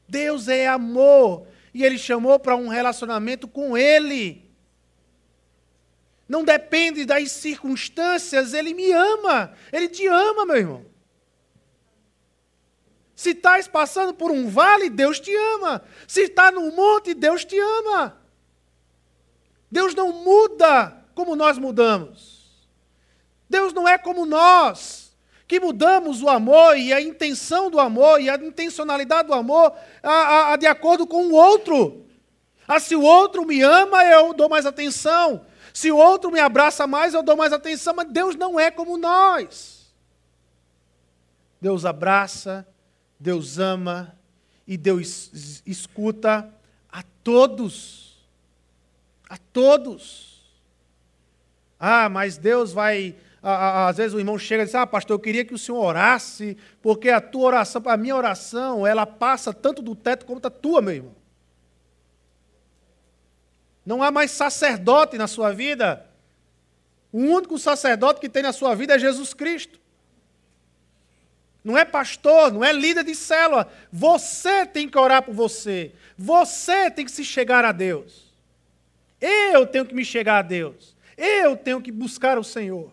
Deus 0.08 0.48
é 0.48 0.66
amor. 0.66 1.46
E 1.72 1.84
Ele 1.84 1.98
chamou 1.98 2.38
para 2.38 2.56
um 2.56 2.68
relacionamento 2.68 3.46
com 3.46 3.76
Ele. 3.76 4.50
Não 6.28 6.44
depende 6.44 7.04
das 7.04 7.32
circunstâncias, 7.32 8.52
Ele 8.52 8.74
me 8.74 8.90
ama. 8.92 9.54
Ele 9.72 9.88
te 9.88 10.06
ama, 10.06 10.44
meu 10.44 10.56
irmão. 10.56 10.86
Se 13.14 13.30
estás 13.30 13.66
passando 13.66 14.14
por 14.14 14.30
um 14.30 14.48
vale, 14.48 14.88
Deus 14.88 15.18
te 15.18 15.34
ama. 15.34 15.82
Se 16.06 16.22
está 16.22 16.52
num 16.52 16.70
monte, 16.74 17.14
Deus 17.14 17.44
te 17.44 17.58
ama. 17.58 18.17
Deus 19.70 19.94
não 19.94 20.12
muda 20.12 21.04
como 21.14 21.36
nós 21.36 21.58
mudamos. 21.58 22.68
Deus 23.48 23.72
não 23.72 23.88
é 23.88 23.96
como 23.98 24.26
nós 24.26 25.08
que 25.48 25.58
mudamos 25.58 26.22
o 26.22 26.28
amor 26.28 26.76
e 26.76 26.92
a 26.92 27.00
intenção 27.00 27.70
do 27.70 27.80
amor 27.80 28.20
e 28.20 28.28
a 28.28 28.36
intencionalidade 28.36 29.28
do 29.28 29.34
amor 29.34 29.72
a, 30.02 30.10
a, 30.10 30.52
a 30.52 30.56
de 30.56 30.66
acordo 30.66 31.06
com 31.06 31.28
o 31.28 31.32
outro. 31.32 32.04
Ah, 32.68 32.78
se 32.78 32.94
o 32.94 33.00
outro 33.00 33.46
me 33.46 33.62
ama, 33.62 34.04
eu 34.04 34.34
dou 34.34 34.46
mais 34.46 34.66
atenção. 34.66 35.46
Se 35.72 35.90
o 35.90 35.96
outro 35.96 36.30
me 36.30 36.38
abraça 36.38 36.86
mais, 36.86 37.14
eu 37.14 37.22
dou 37.22 37.34
mais 37.34 37.50
atenção. 37.50 37.94
Mas 37.94 38.10
Deus 38.10 38.36
não 38.36 38.60
é 38.60 38.70
como 38.70 38.98
nós. 38.98 39.90
Deus 41.60 41.86
abraça, 41.86 42.68
Deus 43.18 43.58
ama 43.58 44.14
e 44.66 44.76
Deus 44.76 45.62
escuta 45.64 46.52
a 46.92 47.02
todos. 47.24 48.07
A 49.28 49.36
todos. 49.36 50.42
Ah, 51.78 52.08
mas 52.08 52.36
Deus 52.36 52.72
vai 52.72 53.14
às 53.40 53.96
vezes 53.96 54.14
o 54.14 54.18
irmão 54.18 54.38
chega 54.38 54.62
e 54.62 54.66
diz: 54.66 54.74
Ah, 54.74 54.86
pastor, 54.86 55.14
eu 55.14 55.20
queria 55.20 55.44
que 55.44 55.54
o 55.54 55.58
senhor 55.58 55.78
orasse, 55.78 56.56
porque 56.82 57.08
a 57.08 57.20
tua 57.20 57.46
oração, 57.46 57.80
a 57.86 57.96
minha 57.96 58.16
oração, 58.16 58.86
ela 58.86 59.06
passa 59.06 59.52
tanto 59.52 59.80
do 59.80 59.94
teto 59.94 60.26
quanto 60.26 60.46
a 60.46 60.50
tua, 60.50 60.82
meu 60.82 60.94
irmão. 60.94 61.16
Não 63.86 64.02
há 64.02 64.10
mais 64.10 64.32
sacerdote 64.32 65.16
na 65.16 65.26
sua 65.26 65.52
vida. 65.52 66.04
O 67.10 67.20
único 67.20 67.58
sacerdote 67.58 68.20
que 68.20 68.28
tem 68.28 68.42
na 68.42 68.52
sua 68.52 68.74
vida 68.74 68.94
é 68.94 68.98
Jesus 68.98 69.32
Cristo. 69.32 69.80
Não 71.64 71.76
é 71.76 71.84
pastor, 71.84 72.52
não 72.52 72.62
é 72.62 72.72
líder 72.72 73.04
de 73.04 73.14
célula. 73.14 73.70
Você 73.90 74.66
tem 74.66 74.88
que 74.88 74.98
orar 74.98 75.22
por 75.22 75.34
você. 75.34 75.92
Você 76.18 76.90
tem 76.90 77.04
que 77.04 77.10
se 77.10 77.24
chegar 77.24 77.64
a 77.64 77.72
Deus. 77.72 78.27
Eu 79.20 79.66
tenho 79.66 79.84
que 79.84 79.94
me 79.94 80.04
chegar 80.04 80.38
a 80.38 80.42
Deus. 80.42 80.96
Eu 81.16 81.56
tenho 81.56 81.80
que 81.80 81.90
buscar 81.90 82.38
o 82.38 82.44
Senhor. 82.44 82.92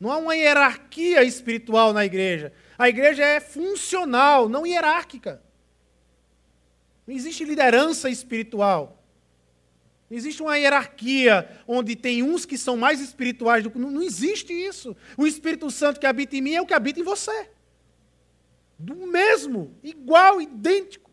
Não 0.00 0.12
há 0.12 0.16
uma 0.16 0.34
hierarquia 0.34 1.24
espiritual 1.24 1.92
na 1.92 2.04
igreja. 2.04 2.52
A 2.78 2.88
igreja 2.88 3.24
é 3.24 3.40
funcional, 3.40 4.48
não 4.48 4.66
hierárquica. 4.66 5.42
Não 7.06 7.14
existe 7.14 7.44
liderança 7.44 8.08
espiritual. 8.08 9.02
Não 10.08 10.16
existe 10.16 10.40
uma 10.40 10.56
hierarquia 10.56 11.48
onde 11.66 11.96
tem 11.96 12.22
uns 12.22 12.46
que 12.46 12.56
são 12.56 12.76
mais 12.76 13.00
espirituais 13.00 13.64
do 13.64 13.70
que. 13.70 13.78
Não, 13.78 13.90
não 13.90 14.02
existe 14.02 14.52
isso. 14.52 14.96
O 15.16 15.26
Espírito 15.26 15.70
Santo 15.70 15.98
que 16.00 16.06
habita 16.06 16.36
em 16.36 16.40
mim 16.40 16.54
é 16.54 16.62
o 16.62 16.66
que 16.66 16.74
habita 16.74 17.00
em 17.00 17.02
você. 17.02 17.50
Do 18.78 18.94
mesmo, 19.06 19.76
igual, 19.82 20.40
idêntico. 20.40 21.07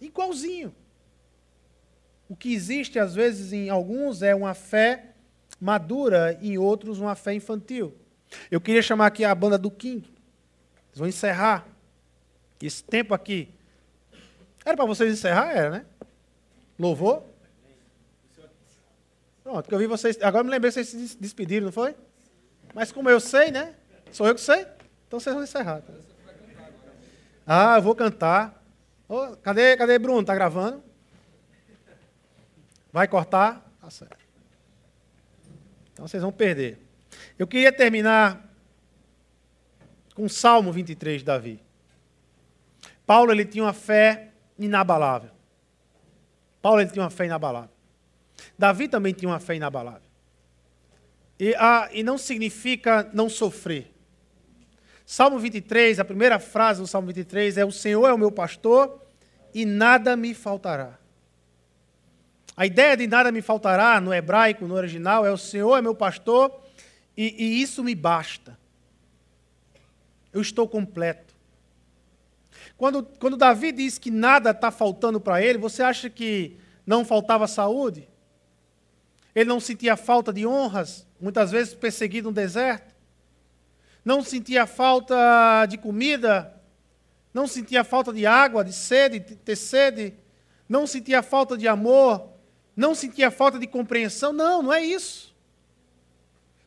Igualzinho. 0.00 0.74
O 2.28 2.36
que 2.36 2.52
existe, 2.52 2.98
às 2.98 3.14
vezes, 3.14 3.52
em 3.52 3.70
alguns 3.70 4.22
é 4.22 4.34
uma 4.34 4.54
fé 4.54 5.14
madura 5.60 6.38
em 6.40 6.58
outros 6.58 6.98
uma 6.98 7.14
fé 7.14 7.34
infantil. 7.34 7.96
Eu 8.50 8.60
queria 8.60 8.82
chamar 8.82 9.06
aqui 9.06 9.24
a 9.24 9.34
banda 9.34 9.56
do 9.56 9.70
King. 9.70 10.06
Eles 10.88 10.98
vão 10.98 11.08
encerrar 11.08 11.66
esse 12.62 12.82
tempo 12.84 13.14
aqui. 13.14 13.48
Era 14.64 14.76
para 14.76 14.84
vocês 14.84 15.12
encerrar? 15.12 15.50
Era, 15.52 15.70
né? 15.70 15.86
Louvor? 16.78 17.24
Pronto, 19.42 19.66
que 19.66 19.74
eu 19.74 19.78
vi 19.78 19.86
vocês. 19.86 20.18
Agora 20.20 20.44
me 20.44 20.50
lembrei 20.50 20.70
que 20.70 20.74
vocês 20.74 20.88
se 20.88 21.16
despediram, 21.16 21.66
não 21.66 21.72
foi? 21.72 21.96
Mas 22.74 22.92
como 22.92 23.08
eu 23.08 23.18
sei, 23.18 23.50
né? 23.50 23.74
Sou 24.12 24.26
eu 24.26 24.34
que 24.34 24.40
sei? 24.40 24.66
Então 25.06 25.18
vocês 25.18 25.34
vão 25.34 25.42
encerrar. 25.42 25.80
Tá? 25.80 25.92
Ah, 27.46 27.76
eu 27.76 27.82
vou 27.82 27.94
cantar. 27.94 28.57
Oh, 29.08 29.36
cadê, 29.36 29.76
cadê 29.76 29.98
Bruno? 29.98 30.24
Tá 30.24 30.34
gravando? 30.34 30.82
Vai 32.92 33.08
cortar? 33.08 33.66
Tá 33.80 33.88
certo. 33.88 34.18
Então 35.92 36.06
vocês 36.06 36.22
vão 36.22 36.30
perder. 36.30 36.78
Eu 37.38 37.46
queria 37.46 37.72
terminar 37.72 38.46
com 40.14 40.24
o 40.24 40.28
Salmo 40.28 40.72
23 40.72 41.20
de 41.20 41.24
Davi. 41.24 41.62
Paulo 43.06 43.32
ele 43.32 43.46
tinha 43.46 43.64
uma 43.64 43.72
fé 43.72 44.32
inabalável. 44.58 45.30
Paulo 46.60 46.80
ele 46.80 46.90
tinha 46.90 47.02
uma 47.02 47.10
fé 47.10 47.24
inabalável. 47.24 47.70
Davi 48.58 48.88
também 48.88 49.14
tinha 49.14 49.30
uma 49.30 49.40
fé 49.40 49.54
inabalável. 49.56 50.08
E, 51.38 51.54
ah, 51.54 51.88
e 51.92 52.02
não 52.02 52.18
significa 52.18 53.08
não 53.14 53.28
sofrer. 53.28 53.92
Salmo 55.10 55.38
23, 55.38 55.98
a 55.98 56.04
primeira 56.04 56.38
frase 56.38 56.82
do 56.82 56.86
Salmo 56.86 57.06
23 57.06 57.56
é: 57.56 57.64
O 57.64 57.72
Senhor 57.72 58.06
é 58.06 58.12
o 58.12 58.18
meu 58.18 58.30
pastor 58.30 59.00
e 59.54 59.64
nada 59.64 60.14
me 60.14 60.34
faltará. 60.34 60.98
A 62.54 62.66
ideia 62.66 62.94
de 62.94 63.06
nada 63.06 63.32
me 63.32 63.40
faltará 63.40 64.02
no 64.02 64.12
hebraico, 64.12 64.66
no 64.66 64.74
original, 64.74 65.24
é: 65.24 65.32
O 65.32 65.38
Senhor 65.38 65.78
é 65.78 65.80
meu 65.80 65.94
pastor 65.94 66.60
e, 67.16 67.34
e 67.42 67.62
isso 67.62 67.82
me 67.82 67.94
basta. 67.94 68.58
Eu 70.30 70.42
estou 70.42 70.68
completo. 70.68 71.34
Quando, 72.76 73.02
quando 73.02 73.38
Davi 73.38 73.72
diz 73.72 73.96
que 73.96 74.10
nada 74.10 74.50
está 74.50 74.70
faltando 74.70 75.18
para 75.18 75.40
ele, 75.40 75.56
você 75.56 75.82
acha 75.82 76.10
que 76.10 76.58
não 76.86 77.02
faltava 77.02 77.46
saúde? 77.46 78.06
Ele 79.34 79.48
não 79.48 79.58
sentia 79.58 79.96
falta 79.96 80.34
de 80.34 80.46
honras, 80.46 81.06
muitas 81.18 81.50
vezes 81.50 81.72
perseguido 81.72 82.28
no 82.28 82.34
deserto? 82.34 82.97
Não 84.08 84.24
sentia 84.24 84.66
falta 84.66 85.66
de 85.66 85.76
comida, 85.76 86.58
não 87.34 87.46
sentia 87.46 87.84
falta 87.84 88.10
de 88.10 88.24
água, 88.24 88.64
de 88.64 88.72
sede, 88.72 89.18
de 89.18 89.36
ter 89.36 89.54
sede, 89.54 90.14
não 90.66 90.86
sentia 90.86 91.22
falta 91.22 91.58
de 91.58 91.68
amor, 91.68 92.26
não 92.74 92.94
sentia 92.94 93.30
falta 93.30 93.58
de 93.58 93.66
compreensão. 93.66 94.32
Não, 94.32 94.62
não 94.62 94.72
é 94.72 94.82
isso. 94.82 95.36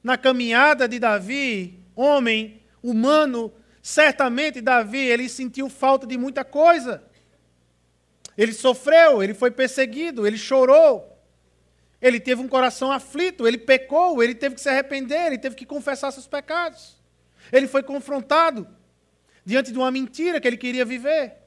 Na 0.03 0.19
caminhada 0.19 0.87
de 0.87 0.99
Davi, 0.99 1.83
homem, 1.95 2.61
humano, 2.83 3.51
certamente 3.81 4.61
Davi, 4.61 4.99
ele 4.99 5.27
sentiu 5.27 5.67
falta 5.67 6.05
de 6.05 6.19
muita 6.19 6.45
coisa. 6.45 7.01
Ele 8.37 8.53
sofreu, 8.53 9.23
ele 9.23 9.33
foi 9.33 9.49
perseguido, 9.49 10.27
ele 10.27 10.37
chorou. 10.37 11.19
Ele 11.99 12.19
teve 12.19 12.39
um 12.39 12.47
coração 12.47 12.91
aflito, 12.91 13.47
ele 13.47 13.57
pecou, 13.57 14.21
ele 14.21 14.35
teve 14.35 14.53
que 14.53 14.61
se 14.61 14.69
arrepender, 14.69 15.25
ele 15.25 15.39
teve 15.39 15.55
que 15.55 15.65
confessar 15.65 16.11
seus 16.11 16.27
pecados. 16.27 17.00
Ele 17.51 17.67
foi 17.67 17.83
confrontado 17.83 18.67
diante 19.45 19.71
de 19.71 19.77
uma 19.77 19.91
mentira 19.91 20.39
que 20.39 20.47
ele 20.47 20.57
queria 20.57 20.85
viver. 20.85 21.37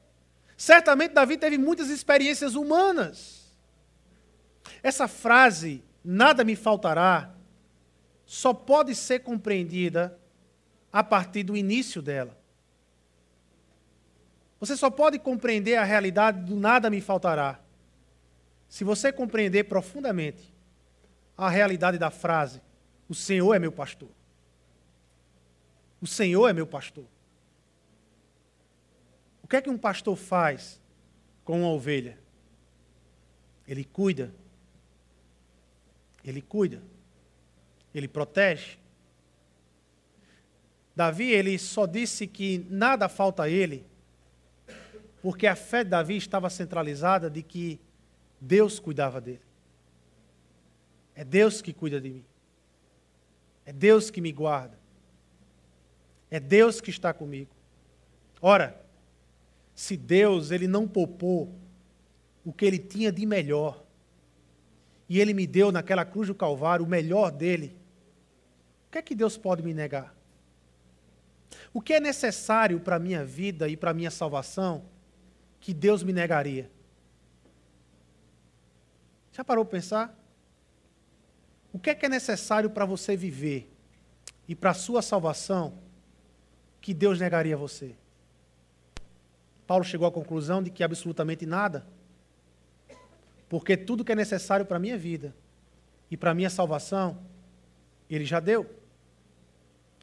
Certamente 0.57 1.13
Davi 1.13 1.37
teve 1.37 1.57
muitas 1.57 1.89
experiências 1.89 2.55
humanas. 2.55 3.51
Essa 4.81 5.07
frase, 5.07 5.83
nada 6.03 6.43
me 6.43 6.55
faltará, 6.55 7.33
só 8.25 8.53
pode 8.53 8.95
ser 8.95 9.19
compreendida 9.19 10.17
a 10.91 11.03
partir 11.03 11.43
do 11.43 11.55
início 11.55 12.01
dela. 12.01 12.37
Você 14.59 14.75
só 14.77 14.89
pode 14.89 15.19
compreender 15.19 15.75
a 15.75 15.83
realidade 15.83 16.41
do 16.41 16.55
nada 16.55 16.89
me 16.89 17.01
faltará 17.01 17.59
se 18.67 18.83
você 18.83 19.11
compreender 19.11 19.65
profundamente 19.65 20.53
a 21.37 21.49
realidade 21.49 21.97
da 21.97 22.09
frase: 22.09 22.61
O 23.07 23.13
Senhor 23.13 23.53
é 23.53 23.59
meu 23.59 23.71
pastor. 23.71 24.09
O 26.01 26.07
Senhor 26.07 26.47
é 26.47 26.53
meu 26.53 26.67
pastor. 26.67 27.05
O 29.41 29.47
que 29.47 29.55
é 29.55 29.61
que 29.61 29.69
um 29.69 29.77
pastor 29.77 30.15
faz 30.15 30.81
com 31.43 31.61
uma 31.61 31.69
ovelha? 31.69 32.17
Ele 33.67 33.83
cuida. 33.83 34.33
Ele 36.23 36.41
cuida. 36.41 36.81
Ele 37.93 38.07
protege. 38.07 38.77
Davi, 40.95 41.31
ele 41.31 41.57
só 41.59 41.85
disse 41.85 42.25
que 42.25 42.65
nada 42.69 43.09
falta 43.09 43.43
a 43.43 43.49
ele, 43.49 43.85
porque 45.21 45.45
a 45.45 45.55
fé 45.55 45.83
de 45.83 45.89
Davi 45.89 46.15
estava 46.15 46.49
centralizada 46.49 47.29
de 47.29 47.43
que 47.43 47.79
Deus 48.39 48.79
cuidava 48.79 49.19
dele. 49.19 49.41
É 51.13 51.23
Deus 51.23 51.61
que 51.61 51.73
cuida 51.73 51.99
de 51.99 52.09
mim. 52.09 52.25
É 53.65 53.73
Deus 53.73 54.09
que 54.09 54.21
me 54.21 54.31
guarda. 54.31 54.77
É 56.29 56.39
Deus 56.39 56.81
que 56.81 56.89
está 56.89 57.13
comigo. 57.13 57.51
Ora, 58.41 58.83
se 59.73 59.97
Deus 59.97 60.51
ele 60.51 60.67
não 60.67 60.87
poupou 60.87 61.53
o 62.43 62.53
que 62.53 62.65
ele 62.65 62.79
tinha 62.79 63.11
de 63.11 63.25
melhor, 63.25 63.83
e 65.07 65.19
ele 65.19 65.33
me 65.33 65.45
deu 65.45 65.71
naquela 65.71 66.03
cruz 66.03 66.27
do 66.27 66.35
Calvário 66.35 66.85
o 66.85 66.89
melhor 66.89 67.31
dele, 67.31 67.77
o 68.87 68.91
que 68.91 68.97
é 68.97 69.01
que 69.01 69.15
Deus 69.15 69.37
pode 69.37 69.61
me 69.61 69.73
negar? 69.73 70.15
O 71.73 71.81
que 71.81 71.93
é 71.93 71.99
necessário 71.99 72.79
para 72.79 72.95
a 72.95 72.99
minha 72.99 73.23
vida 73.23 73.67
e 73.67 73.75
para 73.75 73.91
a 73.91 73.93
minha 73.93 74.11
salvação 74.11 74.85
que 75.59 75.73
Deus 75.73 76.03
me 76.03 76.13
negaria? 76.13 76.71
Já 79.31 79.43
parou 79.43 79.65
para 79.65 79.77
pensar? 79.79 80.19
O 81.73 81.79
que 81.79 81.89
é 81.89 81.95
que 81.95 82.05
é 82.05 82.09
necessário 82.09 82.69
para 82.69 82.85
você 82.85 83.17
viver 83.17 83.69
e 84.47 84.55
para 84.55 84.71
a 84.71 84.73
sua 84.73 85.01
salvação 85.01 85.77
que 86.85 86.93
Deus 86.93 87.19
negaria 87.19 87.57
você? 87.57 87.95
Paulo 89.65 89.83
chegou 89.83 90.07
à 90.07 90.11
conclusão 90.11 90.61
de 90.61 90.69
que 90.69 90.83
absolutamente 90.83 91.43
nada. 91.43 91.83
Porque 93.49 93.75
tudo 93.75 94.05
que 94.05 94.11
é 94.11 94.15
necessário 94.15 94.67
para 94.67 94.77
a 94.77 94.79
minha 94.79 94.95
vida 94.95 95.35
e 96.11 96.15
para 96.15 96.29
a 96.29 96.35
minha 96.35 96.47
salvação, 96.47 97.17
ele 98.07 98.23
já 98.23 98.39
deu. 98.39 98.69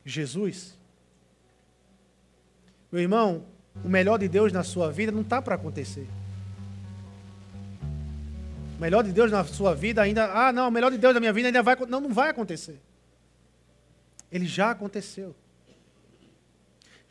Jesus. 0.04 0.76
Meu 2.90 3.00
irmão, 3.00 3.44
o 3.84 3.88
melhor 3.88 4.18
de 4.18 4.26
Deus 4.26 4.52
na 4.52 4.64
sua 4.64 4.90
vida 4.90 5.12
não 5.12 5.22
está 5.22 5.40
para 5.40 5.54
acontecer. 5.54 6.08
O 8.76 8.80
melhor 8.80 9.04
de 9.04 9.12
Deus 9.12 9.30
na 9.30 9.44
sua 9.44 9.72
vida 9.72 10.02
ainda. 10.02 10.24
Ah, 10.32 10.52
não, 10.52 10.66
o 10.66 10.72
melhor 10.72 10.90
de 10.90 10.98
Deus 10.98 11.14
na 11.14 11.20
minha 11.20 11.32
vida 11.32 11.46
ainda 11.46 11.62
vai. 11.62 11.76
Não, 11.86 12.00
não 12.00 12.12
vai 12.12 12.30
acontecer. 12.30 12.80
Ele 14.32 14.46
já 14.46 14.72
aconteceu. 14.72 15.32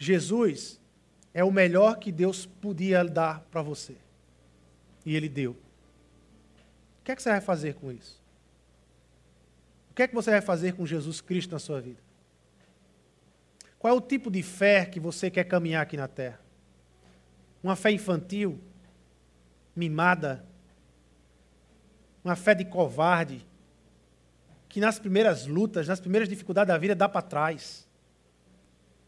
Jesus 0.02 0.82
é 1.32 1.44
o 1.44 1.52
melhor 1.52 2.00
que 2.00 2.12
Deus 2.12 2.44
podia 2.44 3.04
dar 3.04 3.42
para 3.52 3.62
você. 3.62 3.96
E 5.06 5.16
Ele 5.16 5.30
deu. 5.30 5.52
O 5.52 7.04
que 7.04 7.12
é 7.12 7.16
que 7.16 7.22
você 7.22 7.30
vai 7.30 7.40
fazer 7.40 7.76
com 7.76 7.92
isso? 7.92 8.20
O 9.92 9.94
que 9.94 10.02
é 10.02 10.08
que 10.08 10.16
você 10.16 10.32
vai 10.32 10.42
fazer 10.42 10.74
com 10.74 10.88
Jesus 10.88 11.22
Cristo 11.22 11.52
na 11.52 11.60
sua 11.60 11.80
vida? 11.80 12.00
Qual 13.78 13.94
é 13.94 13.96
o 13.96 14.02
tipo 14.02 14.32
de 14.32 14.42
fé 14.42 14.88
que 14.88 15.00
você 15.00 15.30
quer 15.30 15.44
caminhar 15.44 15.84
aqui 15.84 15.96
na 15.96 16.08
terra? 16.08 16.40
Uma 17.62 17.76
fé 17.76 17.92
infantil, 17.92 18.60
mimada, 19.76 20.44
uma 22.24 22.36
fé 22.36 22.56
de 22.56 22.66
covarde, 22.66 23.46
que 24.68 24.80
nas 24.80 24.98
primeiras 24.98 25.46
lutas, 25.46 25.88
nas 25.88 26.00
primeiras 26.00 26.28
dificuldades 26.28 26.70
da 26.70 26.78
vida 26.80 26.96
dá 26.96 27.08
para 27.08 27.22
trás. 27.22 27.88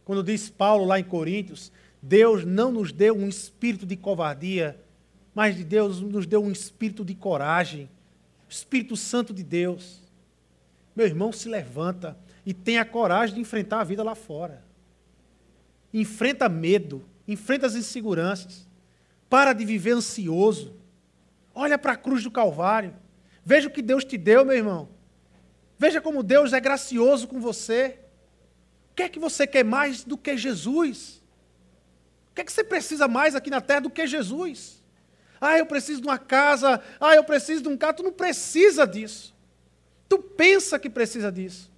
Quando 0.05 0.23
diz 0.23 0.49
Paulo 0.49 0.85
lá 0.85 0.99
em 0.99 1.03
Coríntios, 1.03 1.71
Deus 2.01 2.43
não 2.43 2.71
nos 2.71 2.91
deu 2.91 3.15
um 3.15 3.27
espírito 3.27 3.85
de 3.85 3.95
covardia, 3.95 4.79
mas 5.33 5.55
de 5.55 5.63
Deus 5.63 6.01
nos 6.01 6.25
deu 6.25 6.43
um 6.43 6.51
espírito 6.51 7.03
de 7.03 7.15
coragem, 7.15 7.89
o 8.47 8.51
Espírito 8.51 8.95
Santo 8.95 9.33
de 9.33 9.43
Deus. 9.43 10.01
Meu 10.95 11.07
irmão, 11.07 11.31
se 11.31 11.49
levanta 11.49 12.17
e 12.45 12.53
tenha 12.53 12.85
coragem 12.85 13.35
de 13.35 13.41
enfrentar 13.41 13.79
a 13.79 13.83
vida 13.83 14.03
lá 14.03 14.13
fora. 14.13 14.63
Enfrenta 15.93 16.47
medo, 16.49 17.03
enfrenta 17.27 17.65
as 17.65 17.75
inseguranças. 17.75 18.67
Para 19.29 19.53
de 19.53 19.65
viver 19.65 19.93
ansioso. 19.93 20.75
Olha 21.55 21.77
para 21.77 21.93
a 21.93 21.97
cruz 21.97 22.23
do 22.23 22.29
Calvário. 22.29 22.93
Veja 23.43 23.67
o 23.67 23.71
que 23.71 23.81
Deus 23.81 24.03
te 24.03 24.17
deu, 24.17 24.45
meu 24.45 24.55
irmão. 24.55 24.89
Veja 25.79 25.99
como 25.99 26.21
Deus 26.21 26.53
é 26.53 26.59
gracioso 26.59 27.27
com 27.27 27.39
você. 27.39 27.99
O 28.93 28.95
que 28.95 29.01
é 29.01 29.09
que 29.09 29.17
você 29.17 29.47
quer 29.47 29.65
mais 29.65 30.03
do 30.03 30.15
que 30.15 30.37
Jesus? 30.37 31.19
O 32.29 32.35
que 32.35 32.41
é 32.41 32.43
que 32.43 32.53
você 32.53 32.63
precisa 32.63 33.07
mais 33.07 33.33
aqui 33.33 33.49
na 33.49 33.59
terra 33.59 33.79
do 33.81 33.89
que 33.89 34.05
Jesus? 34.05 34.83
Ah, 35.41 35.57
eu 35.57 35.65
preciso 35.65 35.99
de 35.99 36.07
uma 36.07 36.19
casa. 36.19 36.79
Ah, 36.99 37.15
eu 37.15 37.23
preciso 37.23 37.63
de 37.63 37.69
um 37.69 37.75
carro. 37.75 37.95
Tu 37.95 38.03
não 38.03 38.11
precisa 38.11 38.85
disso. 38.85 39.33
Tu 40.07 40.19
pensa 40.19 40.77
que 40.77 40.91
precisa 40.91 41.31
disso. 41.31 41.71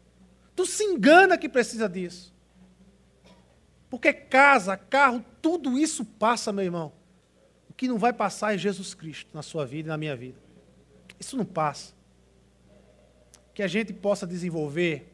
Tu 0.58 0.66
se 0.66 0.84
engana 0.84 1.38
que 1.38 1.48
precisa 1.48 1.88
disso. 1.88 2.34
Porque 3.90 4.12
casa, 4.12 4.76
carro, 4.76 5.24
tudo 5.42 5.80
isso 5.80 6.04
passa, 6.04 6.52
meu 6.52 6.66
irmão. 6.66 6.92
O 7.70 7.74
que 7.74 7.88
não 7.88 7.98
vai 7.98 8.12
passar 8.12 8.54
é 8.54 8.58
Jesus 8.58 8.94
Cristo 8.94 9.30
na 9.34 9.42
sua 9.42 9.66
vida 9.66 9.88
e 9.88 9.90
na 9.90 9.98
minha 9.98 10.18
vida. 10.18 10.38
Isso 11.18 11.38
não 11.38 11.46
passa. 11.46 11.94
Que 13.54 13.64
a 13.64 13.68
gente 13.68 13.94
possa 13.94 14.28
desenvolver 14.28 15.14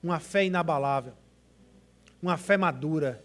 uma 0.00 0.20
fé 0.20 0.44
inabalável 0.44 1.23
uma 2.24 2.38
fé 2.38 2.56
madura, 2.56 3.22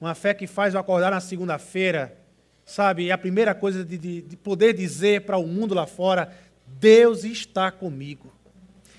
uma 0.00 0.14
fé 0.14 0.32
que 0.32 0.46
faz 0.46 0.72
eu 0.72 0.80
acordar 0.80 1.10
na 1.10 1.20
segunda-feira, 1.20 2.16
sabe? 2.64 3.06
E 3.06 3.12
a 3.12 3.18
primeira 3.18 3.54
coisa 3.54 3.84
de, 3.84 3.98
de, 3.98 4.22
de 4.22 4.36
poder 4.36 4.72
dizer 4.72 5.22
para 5.22 5.36
o 5.36 5.46
mundo 5.46 5.74
lá 5.74 5.84
fora: 5.84 6.32
Deus 6.78 7.24
está 7.24 7.72
comigo. 7.72 8.32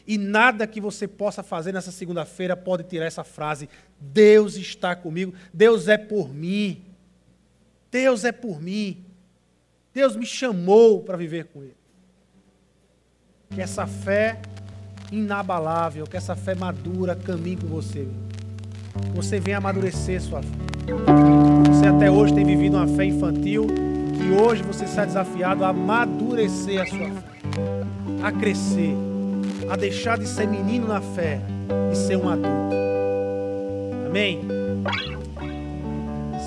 E 0.06 0.18
nada 0.18 0.68
que 0.68 0.82
você 0.82 1.08
possa 1.08 1.42
fazer 1.42 1.72
nessa 1.72 1.92
segunda-feira 1.92 2.58
pode 2.58 2.84
tirar 2.84 3.06
essa 3.06 3.24
frase: 3.24 3.70
Deus 4.00 4.58
está 4.58 4.96
comigo, 4.96 5.34
Deus 5.54 5.88
é 5.88 5.98
por 5.98 6.34
mim. 6.34 6.84
Deus 7.90 8.26
é 8.26 8.34
por 8.34 8.62
mim. 8.62 9.06
Deus 9.94 10.18
me 10.18 10.26
chamou 10.26 11.02
para 11.02 11.16
viver 11.16 11.46
com 11.46 11.64
Ele. 11.64 11.78
Que 13.52 13.62
essa 13.62 13.88
fé 13.88 14.42
inabalável, 15.10 16.06
que 16.06 16.18
essa 16.18 16.36
fé 16.36 16.54
madura 16.54 17.16
caminhe 17.16 17.56
com 17.56 17.68
você. 17.68 18.06
Que 18.30 18.35
você 19.14 19.40
venha 19.40 19.58
amadurecer 19.58 20.22
sua 20.22 20.42
fé. 20.42 20.50
Você 21.68 21.88
até 21.88 22.12
hoje 22.12 22.34
tem 22.34 22.46
vivido 22.46 22.78
uma 22.78 22.88
fé 22.88 23.06
infantil, 23.06 23.66
que 23.66 24.32
hoje 24.42 24.64
você 24.64 24.86
está 24.86 25.06
desafiado 25.06 25.64
a 25.64 25.70
amadurecer 25.70 26.82
a 26.82 26.86
sua 26.86 27.10
fé, 27.10 27.24
a 28.24 28.32
crescer, 28.32 28.96
a 29.70 29.76
deixar 29.76 30.18
de 30.18 30.28
ser 30.28 30.48
menino 30.48 30.88
na 30.88 31.02
fé 31.02 31.40
e 31.92 31.96
ser 31.96 32.18
um 32.18 32.30
adulto. 32.30 32.76
Amém? 34.08 34.42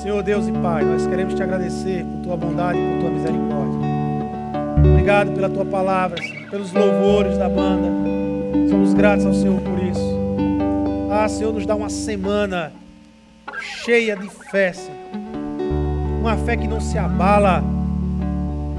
Senhor 0.03 0.23
Deus 0.23 0.47
e 0.47 0.53
Pai, 0.53 0.85
nós 0.85 1.07
queremos 1.07 1.35
te 1.35 1.43
agradecer 1.43 2.05
por 2.05 2.23
tua 2.23 2.37
bondade 2.37 2.79
e 2.79 2.93
por 2.93 3.01
tua 3.01 3.11
misericórdia. 3.11 3.79
Obrigado 4.79 5.33
pela 5.33 5.51
tua 5.51 5.65
palavra, 5.65 6.23
pelos 6.51 6.73
louvores 6.73 7.37
da 7.37 7.49
banda. 7.49 7.89
Somos 8.71 8.95
gratos 8.95 9.27
ao 9.27 9.35
Senhor 9.35 9.61
por 9.61 9.79
isso. 9.83 10.08
Ah, 11.11 11.27
Senhor, 11.27 11.55
nos 11.55 11.65
dá 11.65 11.75
uma 11.75 11.89
semana 11.89 12.71
cheia 13.85 14.15
de 14.15 14.29
fé, 14.51 14.75
Senhor. 14.75 14.99
Uma 16.21 16.37
fé 16.37 16.55
que 16.55 16.69
não 16.69 16.81
se 16.81 16.99
abala 16.99 17.65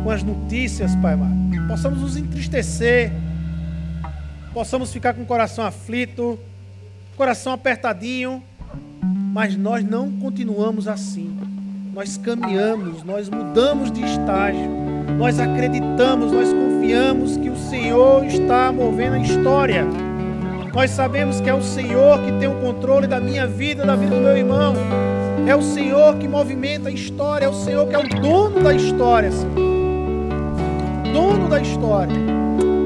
com 0.03 0.11
as 0.11 0.21
notícias, 0.21 0.95
Pai 0.97 1.13
amado. 1.13 1.67
Possamos 1.67 2.01
nos 2.01 2.17
entristecer, 2.17 3.11
possamos 4.53 4.93
ficar 4.93 5.15
com 5.15 5.23
o 5.23 5.25
coração 5.25 5.65
aflito, 5.65 6.37
coração 7.17 7.51
apertadinho, 7.51 8.43
mas 9.33 9.57
nós 9.57 9.83
não 9.83 10.11
continuamos 10.11 10.87
assim. 10.87 11.35
Nós 11.93 12.15
caminhamos, 12.15 13.03
nós 13.03 13.27
mudamos 13.27 13.91
de 13.91 14.03
estágio, 14.03 14.69
nós 15.17 15.39
acreditamos, 15.39 16.31
nós 16.31 16.53
confiamos 16.53 17.37
que 17.37 17.49
o 17.49 17.57
Senhor 17.57 18.23
está 18.25 18.71
movendo 18.71 19.15
a 19.15 19.19
história. 19.19 19.85
Nós 20.73 20.91
sabemos 20.91 21.41
que 21.41 21.49
é 21.49 21.53
o 21.53 21.61
Senhor 21.61 22.19
que 22.21 22.31
tem 22.33 22.47
o 22.47 22.55
controle 22.61 23.07
da 23.07 23.19
minha 23.19 23.47
vida, 23.47 23.85
da 23.85 23.95
vida 23.95 24.15
do 24.15 24.21
meu 24.21 24.37
irmão. 24.37 24.75
É 25.47 25.55
o 25.55 25.61
Senhor 25.61 26.15
que 26.17 26.27
movimenta 26.27 26.89
a 26.89 26.91
história, 26.91 27.45
é 27.45 27.49
o 27.49 27.53
Senhor 27.53 27.87
que 27.87 27.95
é 27.95 27.99
o 27.99 28.07
dono 28.21 28.61
da 28.61 28.73
história, 28.73 29.31
Senhor. 29.31 29.55
Dono 31.11 31.49
da 31.49 31.59
história. 31.59 32.13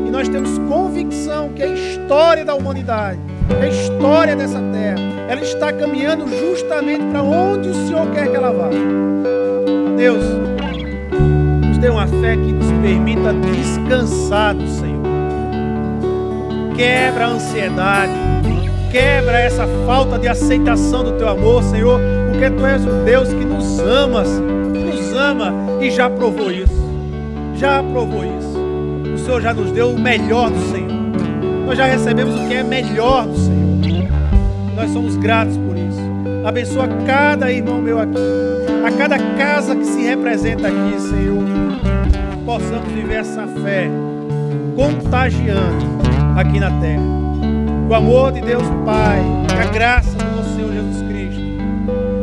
E 0.08 0.10
nós 0.10 0.30
temos 0.30 0.58
convicção 0.60 1.50
que 1.50 1.62
a 1.62 1.68
história 1.68 2.46
da 2.46 2.56
humanidade, 2.56 3.20
a 3.62 3.68
história 3.68 4.36
dessa 4.36 4.60
terra, 4.72 5.00
ela 5.28 5.42
está 5.42 5.74
caminhando 5.74 6.26
justamente 6.28 7.04
para 7.12 7.22
onde 7.22 7.70
o 7.70 7.74
Senhor 7.74 8.10
quer 8.12 8.30
que 8.30 8.36
ela 8.36 8.52
vá. 8.52 8.70
Deus, 9.98 10.24
nos 11.68 11.78
dê 11.80 11.90
uma 11.90 12.08
fé 12.08 12.38
que 12.38 12.54
nos 12.54 12.72
permita 12.82 13.34
descansar 13.34 14.56
do 14.56 14.68
Senhor. 14.68 14.93
Quebra 16.76 17.26
a 17.26 17.30
ansiedade, 17.30 18.12
quebra 18.92 19.40
essa 19.40 19.68
falta 19.86 20.18
de 20.18 20.28
aceitação 20.28 21.04
do 21.04 21.12
teu 21.14 21.30
amor, 21.30 21.62
Senhor, 21.64 22.00
porque 22.32 22.50
tu 22.50 22.66
és 22.66 22.84
um 22.84 23.04
Deus 23.06 23.30
que 23.30 23.46
nos 23.46 23.80
ama, 23.80 24.24
nos 24.24 25.14
ama 25.14 25.54
e 25.80 25.92
já 25.92 26.10
provou 26.10 26.52
isso. 26.52 26.84
Já 27.56 27.84
provou 27.84 28.26
isso. 28.26 29.14
O 29.14 29.18
Senhor 29.20 29.42
já 29.42 29.54
nos 29.54 29.72
deu 29.72 29.92
o 29.92 30.00
melhor 30.00 30.50
do 30.50 30.60
Senhor. 30.72 30.92
Nós 31.66 31.78
já 31.78 31.86
recebemos 31.86 32.36
o 32.36 32.48
que 32.48 32.56
é 32.56 32.64
melhor 32.64 33.28
do 33.28 33.38
Senhor. 33.38 34.10
Nós 34.76 34.90
somos 34.92 35.16
gratos 35.16 35.56
por 35.58 35.78
isso. 35.78 36.02
Abençoa 36.44 36.88
cada 37.06 37.52
irmão 37.52 37.82
meu 37.82 38.00
aqui, 38.00 38.18
a 38.86 38.92
cada 38.92 39.18
casa 39.38 39.76
que 39.76 39.86
se 39.86 40.02
representa 40.02 40.68
aqui, 40.68 41.00
Senhor. 41.00 41.44
Possamos 42.46 42.92
viver 42.92 43.20
essa 43.20 43.48
fé 43.48 43.90
contagiando 44.76 46.13
aqui 46.36 46.60
na 46.60 46.72
terra. 46.80 47.04
O 47.90 47.94
amor 47.94 48.32
de 48.32 48.42
Deus 48.42 48.64
Pai, 48.86 49.22
a 49.62 49.66
graça 49.72 50.18
do 50.18 50.36
nosso 50.36 50.56
Senhor 50.56 50.72
Jesus 50.74 51.02
Cristo, 51.08 51.42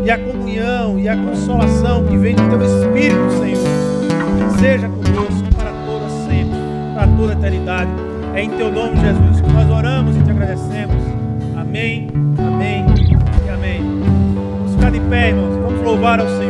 e 0.04 0.10
a 0.10 0.18
comunhão 0.18 0.98
e 0.98 1.08
a 1.08 1.16
consolação 1.16 2.04
que 2.04 2.16
vem 2.16 2.34
do 2.34 2.42
Teu 2.48 2.62
Espírito, 2.62 3.30
Senhor, 3.38 4.50
seja 4.58 4.88
conosco 4.88 5.54
para 5.54 5.70
toda 5.86 6.08
sempre, 6.28 6.58
para 6.94 7.06
toda 7.16 7.32
a 7.32 7.36
eternidade. 7.36 7.90
É 8.34 8.42
em 8.42 8.50
Teu 8.50 8.72
nome, 8.72 8.96
Jesus, 9.00 9.40
que 9.40 9.52
nós 9.52 9.70
oramos 9.70 10.16
e 10.16 10.22
te 10.22 10.30
agradecemos. 10.30 11.02
Amém, 11.56 12.08
amém 12.38 12.86
e 13.46 13.50
amém. 13.50 13.80
Vamos 14.58 14.74
ficar 14.74 14.90
de 14.90 15.00
pé, 15.00 15.28
irmãos. 15.28 15.56
Vamos 15.56 15.82
louvar 15.82 16.20
ao 16.20 16.26
Senhor. 16.26 16.49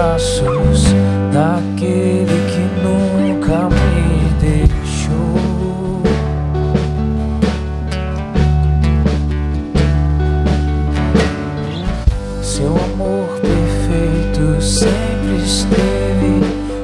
Braços 0.00 0.84
daquele 1.30 2.38
que 2.50 2.64
nunca 2.82 3.68
me 3.68 4.30
deixou. 4.40 6.02
Seu 12.42 12.74
amor 12.94 13.28
perfeito 13.42 14.62
sempre 14.62 15.36
esteve 15.44 16.40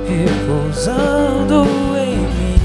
repousando 0.07 1.65
em 1.97 2.19
mim. 2.19 2.59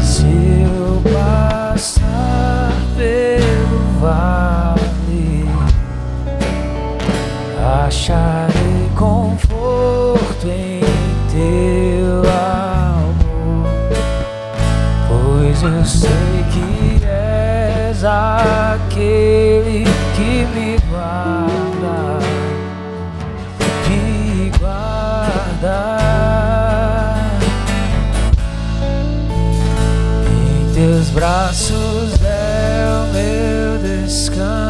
Se 0.00 0.24
eu 0.64 1.02
passar 1.12 2.72
pelo 2.96 4.00
vale, 4.00 4.59
acharei 7.90 8.88
conforto 8.96 10.46
em 10.46 10.80
teu 11.32 12.22
amor, 12.30 13.68
pois 15.08 15.60
eu 15.60 15.84
sei 15.84 16.44
que 16.52 17.04
és 17.04 18.04
aquele 18.04 19.84
que 20.14 20.46
me 20.54 20.78
guarda, 20.88 22.20
me 23.88 24.52
guarda. 24.56 25.78
Em 30.30 30.74
teus 30.74 31.10
braços 31.10 32.22
é 32.22 32.86
o 33.02 33.12
meu 33.12 33.78
descanso. 33.82 34.69